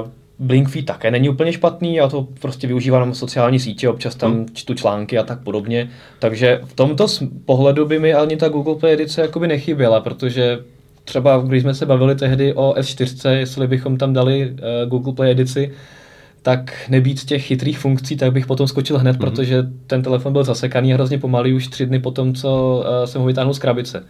Uh, 0.00 0.08
Blinkfeed 0.38 0.86
také 0.86 1.10
není 1.10 1.28
úplně 1.28 1.52
špatný, 1.52 1.94
já 1.94 2.08
to 2.08 2.28
prostě 2.40 2.66
využívám 2.66 3.08
na 3.08 3.14
sociální 3.14 3.58
sítě, 3.58 3.88
občas 3.88 4.14
tam 4.14 4.32
hmm. 4.32 4.46
čtu 4.52 4.74
články 4.74 5.18
a 5.18 5.22
tak 5.22 5.40
podobně. 5.40 5.90
Takže 6.18 6.60
v 6.64 6.72
tomto 6.72 7.06
pohledu 7.44 7.86
by 7.86 7.98
mi 7.98 8.14
ani 8.14 8.36
ta 8.36 8.48
Google 8.48 8.74
Play 8.74 8.92
edice 8.92 9.20
jakoby 9.20 9.48
nechyběla, 9.48 10.00
protože 10.00 10.58
třeba 11.04 11.38
když 11.46 11.62
jsme 11.62 11.74
se 11.74 11.86
bavili 11.86 12.14
tehdy 12.14 12.54
o 12.54 12.74
S4, 12.78 13.30
jestli 13.30 13.66
bychom 13.66 13.96
tam 13.96 14.12
dali 14.12 14.50
uh, 14.50 14.88
Google 14.88 15.12
Play 15.12 15.30
edici, 15.30 15.72
tak 16.42 16.88
nebýt 16.88 17.24
těch 17.24 17.44
chytrých 17.44 17.78
funkcí, 17.78 18.16
tak 18.16 18.32
bych 18.32 18.46
potom 18.46 18.68
skočil 18.68 18.98
hned, 18.98 19.16
mm-hmm. 19.16 19.20
protože 19.20 19.66
ten 19.86 20.02
telefon 20.02 20.32
byl 20.32 20.44
zasekaný 20.44 20.92
hrozně 20.92 21.18
pomalý 21.18 21.52
už 21.52 21.68
tři 21.68 21.86
dny 21.86 21.98
potom, 21.98 22.34
co 22.34 22.82
uh, 23.00 23.06
jsem 23.06 23.20
ho 23.20 23.26
vytáhnul 23.26 23.54
z 23.54 23.58
krabice. 23.58 24.04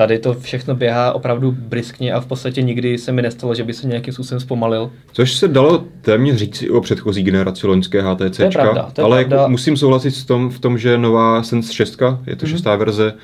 Tady 0.00 0.18
to 0.18 0.34
všechno 0.34 0.74
běhá 0.74 1.12
opravdu 1.12 1.52
briskně 1.58 2.12
a 2.12 2.20
v 2.20 2.26
podstatě 2.26 2.62
nikdy 2.62 2.98
se 2.98 3.12
mi 3.12 3.22
nestalo, 3.22 3.54
že 3.54 3.64
by 3.64 3.72
se 3.72 3.86
nějakým 3.86 4.14
způsobem 4.14 4.40
zpomalil. 4.40 4.90
Což 5.12 5.32
se 5.32 5.48
dalo 5.48 5.84
téměř 6.00 6.36
říct 6.36 6.62
i 6.62 6.70
o 6.70 6.80
předchozí 6.80 7.22
generaci 7.22 7.66
loňské 7.66 8.02
HTC. 8.02 8.36
To 8.36 8.42
je 8.42 8.50
pravda, 8.50 8.90
to 8.92 9.00
je 9.00 9.04
ale 9.04 9.16
pravda. 9.16 9.36
Jako 9.36 9.50
musím 9.50 9.76
souhlasit 9.76 10.10
s 10.10 10.24
tom, 10.24 10.50
v 10.50 10.58
tom, 10.58 10.78
že 10.78 10.98
nová 10.98 11.42
Sense 11.42 11.72
6, 11.72 11.90
je 12.26 12.36
to 12.36 12.46
mm-hmm. 12.46 12.50
šestá 12.50 12.76
verze, 12.76 13.14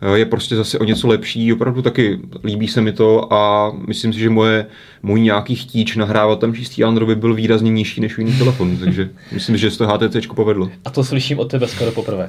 eh, 0.00 0.18
je 0.18 0.24
prostě 0.24 0.56
zase 0.56 0.78
o 0.78 0.84
něco 0.84 1.08
lepší, 1.08 1.52
opravdu 1.52 1.82
taky 1.82 2.20
líbí 2.44 2.68
se 2.68 2.80
mi 2.80 2.92
to 2.92 3.32
a 3.32 3.72
myslím 3.86 4.12
si, 4.12 4.18
že 4.18 4.30
moje, 4.30 4.66
můj 5.02 5.20
nějaký 5.20 5.54
chtíč 5.54 5.96
nahrávat 5.96 6.38
tam 6.38 6.54
čistý 6.54 6.84
Android 6.84 7.08
by 7.08 7.14
byl 7.14 7.34
výrazně 7.34 7.70
nižší 7.70 8.00
než 8.00 8.18
u 8.18 8.20
jiných 8.20 8.38
telefonů, 8.38 8.76
takže 8.84 9.10
myslím, 9.32 9.56
že 9.56 9.70
se 9.70 9.78
to 9.78 9.86
HTC 9.86 10.26
povedlo. 10.34 10.70
A 10.84 10.90
to 10.90 11.04
slyším 11.04 11.38
od 11.38 11.50
tebe 11.50 11.68
skoro 11.68 11.92
poprvé. 11.92 12.28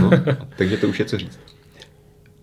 no, 0.00 0.10
takže 0.56 0.76
to 0.76 0.88
už 0.88 0.98
je 0.98 1.04
co 1.04 1.18
říct 1.18 1.38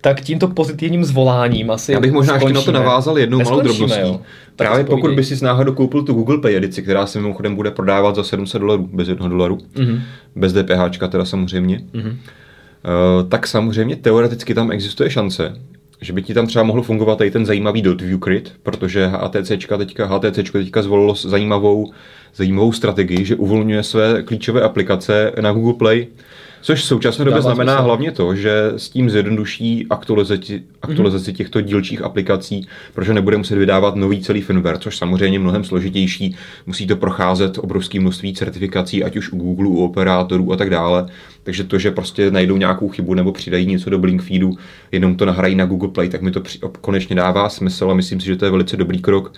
tak 0.06 0.22
tímto 0.22 0.48
pozitivním 0.48 1.06
zvoláním 1.06 1.72
asi 1.72 1.92
Já 1.92 2.00
bych 2.00 2.12
možná 2.12 2.34
skončíme. 2.34 2.60
ještě 2.60 2.72
na 2.72 2.80
to 2.80 2.84
navázal 2.84 3.20
jednou 3.20 3.44
malou 3.44 3.62
drobností. 3.62 4.02
Jo. 4.02 4.22
Právě 4.56 4.84
pokud 4.84 5.12
by 5.12 5.24
si 5.24 5.46
náhodou 5.46 5.74
koupil 5.74 6.04
tu 6.04 6.14
Google 6.14 6.38
Pay 6.38 6.56
edici, 6.56 6.84
která 6.84 7.06
se 7.06 7.20
mimochodem 7.20 7.56
bude 7.56 7.72
prodávat 7.72 8.16
za 8.16 8.24
700 8.24 8.62
dolarů, 8.62 8.90
bez 8.94 9.08
1 9.08 9.28
dolaru, 9.28 9.58
mm-hmm. 9.58 10.00
bez 10.36 10.54
DPH 10.54 11.10
teda 11.10 11.26
samozřejmě, 11.26 11.82
mm-hmm. 11.94 12.12
uh, 12.12 13.30
tak 13.30 13.48
samozřejmě 13.48 13.96
teoreticky 13.96 14.54
tam 14.54 14.72
existuje 14.72 15.10
šance, 15.10 15.56
že 16.02 16.14
by 16.14 16.22
ti 16.22 16.34
tam 16.34 16.48
třeba 16.48 16.64
mohl 16.64 16.82
fungovat 16.82 17.22
i 17.22 17.32
ten 17.32 17.46
zajímavý 17.46 17.82
dot 17.82 18.02
view 18.02 18.20
grid, 18.20 18.54
protože 18.64 19.08
HTC 19.08 19.52
teďka, 19.78 20.06
HTC 20.06 20.52
teďka 20.52 20.82
zvolilo 20.82 21.16
zajímavou, 21.16 21.92
zajímavou 22.36 22.72
strategii, 22.72 23.26
že 23.26 23.36
uvolňuje 23.36 23.84
své 23.84 24.24
klíčové 24.24 24.62
aplikace 24.62 25.32
na 25.42 25.52
Google 25.52 25.74
Play 25.74 26.08
Což 26.66 26.82
v 26.82 26.86
současné 26.86 27.26
době 27.26 27.42
znamená 27.42 27.74
smysl. 27.74 27.86
hlavně 27.86 28.12
to, 28.12 28.36
že 28.36 28.74
s 28.78 28.90
tím 28.90 29.10
zjednoduší 29.10 29.88
aktualizaci, 29.90 30.64
aktualizaci 30.82 31.32
mm-hmm. 31.32 31.36
těchto 31.36 31.62
dílčích 31.62 32.02
aplikací, 32.02 32.68
protože 32.94 33.14
nebude 33.14 33.38
muset 33.38 33.56
vydávat 33.56 33.96
nový 33.96 34.22
celý 34.22 34.42
firmware, 34.42 34.78
což 34.78 34.98
samozřejmě 34.98 35.40
mnohem 35.40 35.64
složitější. 35.64 36.36
Musí 36.66 36.88
to 36.88 36.96
procházet 36.96 37.58
obrovské 37.58 38.00
množství 38.00 38.34
certifikací, 38.34 39.04
ať 39.04 39.18
už 39.18 39.32
u 39.32 39.38
Google, 39.38 39.68
u 39.68 39.76
operátorů 39.76 40.54
a 40.54 40.58
tak 40.58 40.70
dále. 40.70 41.06
Takže 41.44 41.64
to, 41.64 41.80
že 41.80 41.92
prostě 41.92 42.32
najdou 42.32 42.58
nějakou 42.58 42.90
chybu 42.90 43.14
nebo 43.14 43.32
přidají 43.32 43.66
něco 43.66 43.90
do 43.90 44.00
Blinkfeedu, 44.00 44.58
jenom 44.92 45.16
to 45.16 45.26
nahrají 45.26 45.56
na 45.56 45.66
Google 45.66 45.90
Play, 45.90 46.10
tak 46.10 46.22
mi 46.22 46.32
to 46.32 46.42
při, 46.42 46.60
konečně 46.82 47.16
dává 47.16 47.50
smysl 47.50 47.92
a 47.92 47.94
myslím 47.94 48.20
si, 48.20 48.26
že 48.26 48.36
to 48.36 48.46
je 48.46 48.52
velice 48.52 48.78
dobrý 48.78 49.02
krok. 49.02 49.34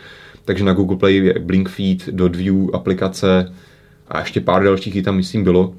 Takže 0.45 0.63
na 0.63 0.73
Google 0.73 0.97
Play 0.97 1.15
je 1.15 1.39
Blinkfeed, 1.39 2.09
Dotview 2.09 2.55
aplikace 2.73 3.53
a 4.07 4.19
ještě 4.19 4.41
pár 4.41 4.63
dalších 4.63 4.95
i 4.95 5.01
tam 5.01 5.15
myslím 5.15 5.43
bylo. 5.43 5.73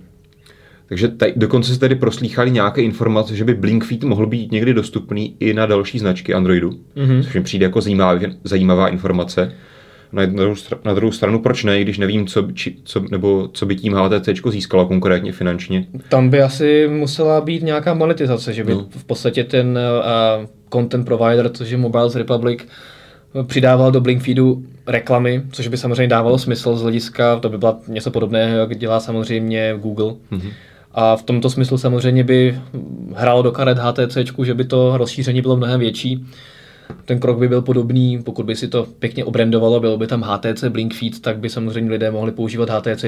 Takže 0.89 1.09
tady, 1.09 1.33
dokonce 1.37 1.75
se 1.75 1.81
tady 1.81 1.95
proslýchali 1.95 2.51
nějaké 2.51 2.83
informace, 2.83 3.37
že 3.37 3.45
by 3.45 3.55
Blinkfeed 3.55 4.05
mohl 4.05 4.27
být 4.27 4.53
někdy 4.53 4.75
dostupný 4.75 5.37
i 5.41 5.55
na 5.55 5.67
další 5.67 5.99
značky 5.99 6.35
Androidu, 6.35 6.71
mm-hmm. 6.71 7.23
což 7.23 7.35
mi 7.35 7.43
přijde 7.43 7.65
jako 7.65 7.81
zajímavá, 7.81 8.21
zajímavá 8.45 8.89
informace. 8.89 9.53
Na, 10.13 10.23
jednu, 10.23 10.55
na 10.85 10.95
druhou 10.95 11.13
stranu, 11.13 11.39
proč 11.39 11.65
ne, 11.65 11.81
když 11.81 11.99
nevím, 11.99 12.27
co, 12.27 12.49
či, 12.55 12.77
co, 12.85 13.05
nebo 13.11 13.49
co 13.53 13.67
by 13.67 13.77
tím 13.77 13.95
HTC 13.95 14.29
získala 14.51 14.85
konkrétně 14.85 15.33
finančně. 15.33 15.87
Tam 16.09 16.29
by 16.29 16.43
asi 16.43 16.89
musela 16.93 17.41
být 17.41 17.63
nějaká 17.63 17.95
monetizace, 17.95 18.53
že 18.53 18.65
by 18.65 18.75
no. 18.75 18.87
v 18.91 19.05
podstatě 19.05 19.45
ten 19.45 19.79
uh, 20.39 20.47
content 20.73 21.07
provider, 21.07 21.51
což 21.51 21.71
je 21.71 21.77
Mobiles 21.77 22.15
Republic, 22.15 22.61
přidával 23.47 23.93
do 23.93 24.01
Blinkfeedu 24.01 24.63
reklamy, 24.87 25.43
což 25.53 25.69
by 25.69 25.77
samozřejmě 25.77 26.09
dávalo 26.09 26.39
smysl 26.39 26.77
z 26.77 26.83
hlediska, 26.83 27.37
to 27.37 27.49
by 27.49 27.59
bylo 27.59 27.79
něco 27.89 28.11
podobného, 28.11 28.57
jak 28.57 28.79
dělá 28.79 29.01
samozřejmě 29.01 29.75
Google. 29.83 30.13
Mm-hmm. 30.33 30.53
A 31.01 31.17
v 31.17 31.23
tomto 31.23 31.51
smyslu 31.51 31.79
samozřejmě 31.79 32.25
by 32.25 32.61
hrálo 33.15 33.43
do 33.43 33.53
karet 33.53 33.79
HTC, 33.79 34.19
že 34.43 34.55
by 34.55 34.65
to 34.65 34.97
rozšíření 34.97 35.43
bylo 35.43 35.57
mnohem 35.57 35.81
větší. 35.81 36.25
Ten 37.05 37.21
krok 37.21 37.39
by 37.39 37.49
byl 37.49 37.63
podobný, 37.63 38.23
pokud 38.23 38.47
by 38.47 38.57
si 38.57 38.69
to 38.69 38.87
pěkně 38.99 39.25
obrandovalo, 39.25 39.81
bylo 39.81 39.97
by 39.97 40.07
tam 40.07 40.23
HTC 40.23 40.65
Blink 40.65 40.95
Feed, 40.95 41.21
tak 41.21 41.39
by 41.39 41.51
samozřejmě 41.51 41.91
lidé 41.91 42.11
mohli 42.11 42.33
používat 42.33 42.71
HTC 42.71 43.05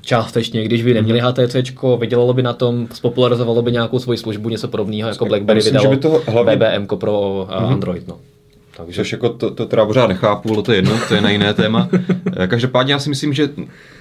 částečně, 0.00 0.64
když 0.64 0.82
by 0.82 0.94
neměli 0.94 1.20
HTC, 1.20 1.56
vydělalo 2.00 2.34
by 2.34 2.42
na 2.42 2.52
tom, 2.52 2.88
spopularizovalo 2.92 3.62
by 3.62 3.72
nějakou 3.72 3.98
svoji 3.98 4.18
službu, 4.18 4.48
něco 4.48 4.68
podobného, 4.68 5.08
jako 5.08 5.26
BlackBerry 5.26 5.58
Myslím, 5.58 5.72
vydalo 5.72 5.90
že 5.90 5.96
by 5.96 6.02
to 6.02 6.22
hlavně... 6.32 6.56
BBM 6.56 6.86
pro 6.86 7.46
mm-hmm. 7.50 7.72
Android. 7.72 8.08
No. 8.08 8.18
Takže 8.86 9.00
Což 9.00 9.12
jako 9.12 9.28
to, 9.28 9.50
to 9.50 9.66
teda 9.66 9.86
pořád 9.86 10.06
nechápu, 10.06 10.54
ale 10.54 10.62
to 10.62 10.72
je 10.72 10.78
jedno, 10.78 10.92
to 11.08 11.14
je 11.14 11.20
na 11.20 11.30
jiné 11.30 11.54
téma. 11.54 11.88
Každopádně 12.46 12.92
já 12.92 12.98
si 12.98 13.08
myslím, 13.08 13.32
že 13.32 13.48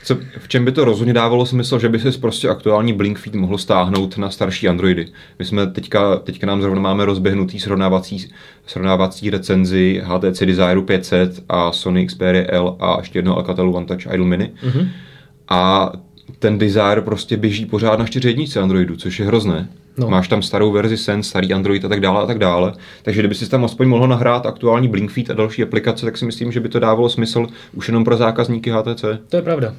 co, 0.03 0.17
v 0.39 0.47
čem 0.47 0.65
by 0.65 0.71
to 0.71 0.85
rozhodně 0.85 1.13
dávalo 1.13 1.45
smysl, 1.45 1.79
že 1.79 1.89
by 1.89 1.99
se 1.99 2.11
prostě 2.11 2.49
aktuální 2.49 2.93
Blink 2.93 3.19
Feed 3.19 3.35
mohl 3.35 3.57
stáhnout 3.57 4.17
na 4.17 4.29
starší 4.29 4.67
Androidy. 4.67 5.07
My 5.39 5.45
jsme 5.45 5.67
teďka, 5.67 6.15
teďka 6.15 6.47
nám 6.47 6.61
zrovna 6.61 6.81
máme 6.81 7.05
rozběhnutý 7.05 7.59
srovnávací, 7.59 8.29
srovnávací 8.67 9.29
recenzi 9.29 10.01
HTC 10.05 10.39
Desire 10.39 10.81
500 10.81 11.43
a 11.49 11.71
Sony 11.71 12.07
Xperia 12.07 12.45
L 12.47 12.75
a 12.79 12.97
ještě 12.99 13.19
jedno 13.19 13.37
Alcatelu 13.37 13.73
One 13.73 13.85
Touch 13.85 14.13
Idle 14.13 14.25
Mini. 14.25 14.51
Mm-hmm. 14.63 14.87
A 15.49 15.91
ten 16.39 16.57
Desire 16.57 17.01
prostě 17.01 17.37
běží 17.37 17.65
pořád 17.65 17.99
na 17.99 18.05
4 18.05 18.27
jednice 18.27 18.59
Androidu, 18.59 18.95
což 18.95 19.19
je 19.19 19.25
hrozné. 19.25 19.67
No. 19.97 20.09
Máš 20.09 20.27
tam 20.27 20.41
starou 20.41 20.71
verzi 20.71 20.97
Sense, 20.97 21.29
starý 21.29 21.53
Android 21.53 21.85
a 21.85 21.87
tak 21.87 21.99
dále 21.99 22.23
a 22.23 22.25
tak 22.25 22.39
dále. 22.39 22.73
Takže 23.03 23.21
kdyby 23.21 23.35
si 23.35 23.49
tam 23.49 23.65
aspoň 23.65 23.87
mohl 23.87 24.07
nahrát 24.07 24.45
aktuální 24.45 24.87
Blinkfeed 24.87 25.29
a 25.29 25.33
další 25.33 25.63
aplikace, 25.63 26.05
tak 26.05 26.17
si 26.17 26.25
myslím, 26.25 26.51
že 26.51 26.59
by 26.59 26.69
to 26.69 26.79
dávalo 26.79 27.09
smysl 27.09 27.47
už 27.73 27.87
jenom 27.87 28.03
pro 28.03 28.17
zákazníky 28.17 28.71
HTC. 28.71 29.05
To 29.29 29.35
je 29.35 29.41
pravda. 29.41 29.75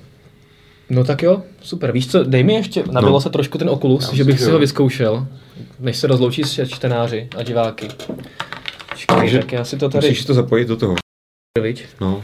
No 0.90 1.04
tak 1.04 1.22
jo, 1.22 1.42
super. 1.60 1.92
Víš 1.92 2.10
co, 2.10 2.24
dej 2.24 2.44
mi 2.44 2.54
ještě, 2.54 2.84
nabilo 2.90 3.12
no. 3.12 3.20
se 3.20 3.30
trošku 3.30 3.58
ten 3.58 3.70
Oculus, 3.70 4.08
Já 4.08 4.14
že 4.14 4.24
bych 4.24 4.40
si 4.40 4.50
ho 4.50 4.58
vyzkoušel, 4.58 5.26
než 5.80 5.96
se 5.96 6.06
rozloučí 6.06 6.44
s 6.44 6.66
čtenáři 6.68 7.28
a 7.36 7.42
diváky. 7.42 7.88
Počkej, 8.90 9.16
Takže 9.16 9.38
tak 9.38 9.52
já 9.52 9.64
si 9.64 9.76
to 9.76 9.88
tady... 9.88 10.08
Musíš 10.08 10.24
to 10.24 10.34
zapojit 10.34 10.68
do 10.68 10.76
toho. 10.76 10.94
No. 12.00 12.22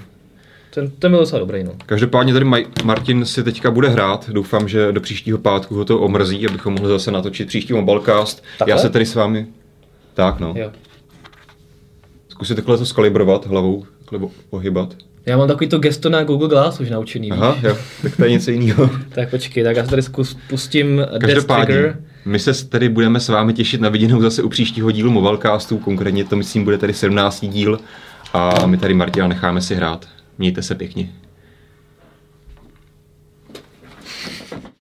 Ten, 0.74 0.90
ten 0.90 1.10
byl 1.10 1.20
docela 1.20 1.38
dobrý, 1.40 1.64
no. 1.64 1.72
Každopádně 1.86 2.32
tady 2.32 2.44
Maj- 2.44 2.66
Martin 2.84 3.24
si 3.24 3.44
teďka 3.44 3.70
bude 3.70 3.88
hrát. 3.88 4.30
Doufám, 4.30 4.68
že 4.68 4.92
do 4.92 5.00
příštího 5.00 5.38
pátku 5.38 5.74
ho 5.74 5.84
to 5.84 6.00
omrzí, 6.00 6.48
abychom 6.48 6.74
mohli 6.74 6.88
zase 6.88 7.10
natočit 7.10 7.48
příští 7.48 7.72
mobilecast. 7.72 8.44
Takhle? 8.58 8.72
Já 8.72 8.78
se 8.78 8.88
tady 8.88 9.06
s 9.06 9.14
vámi... 9.14 9.46
Tak, 10.14 10.40
no. 10.40 10.54
Jo. 10.56 10.70
Zkusit 12.28 12.54
takhle 12.54 12.78
to 12.78 12.86
skalibrovat 12.86 13.46
hlavou, 13.46 13.84
takhle 14.10 14.28
pohybat. 14.50 14.94
Já 15.26 15.36
mám 15.36 15.48
takový 15.48 15.68
to 15.68 15.78
gesto 15.78 16.08
na 16.10 16.24
Google 16.24 16.48
Glass 16.48 16.80
už 16.80 16.90
naučený. 16.90 17.32
Aha, 17.32 17.58
jo, 17.62 17.76
tak 18.02 18.16
to 18.16 18.24
je 18.24 18.30
něco 18.30 18.50
jiného. 18.50 18.90
tak 19.08 19.30
počkej, 19.30 19.64
tak 19.64 19.76
já 19.76 19.84
se 19.84 19.90
tady 19.90 20.02
zkus, 20.02 20.36
pustím 20.48 21.02
Death 21.18 21.46
Trigger. 21.46 21.98
My 22.24 22.38
se 22.38 22.68
tady 22.68 22.88
budeme 22.88 23.20
s 23.20 23.28
vámi 23.28 23.52
těšit 23.52 23.80
na 23.80 23.88
viděnou 23.88 24.20
zase 24.20 24.42
u 24.42 24.48
příštího 24.48 24.90
dílu 24.90 25.10
Mobilecastu, 25.10 25.78
konkrétně 25.78 26.24
to 26.24 26.36
myslím 26.36 26.64
bude 26.64 26.78
tady 26.78 26.94
17. 26.94 27.44
díl 27.46 27.78
a 28.32 28.66
my 28.66 28.76
tady 28.76 28.94
Martina 28.94 29.28
necháme 29.28 29.60
si 29.60 29.74
hrát. 29.74 30.06
Mějte 30.38 30.62
se 30.62 30.74
pěkně. 30.74 31.12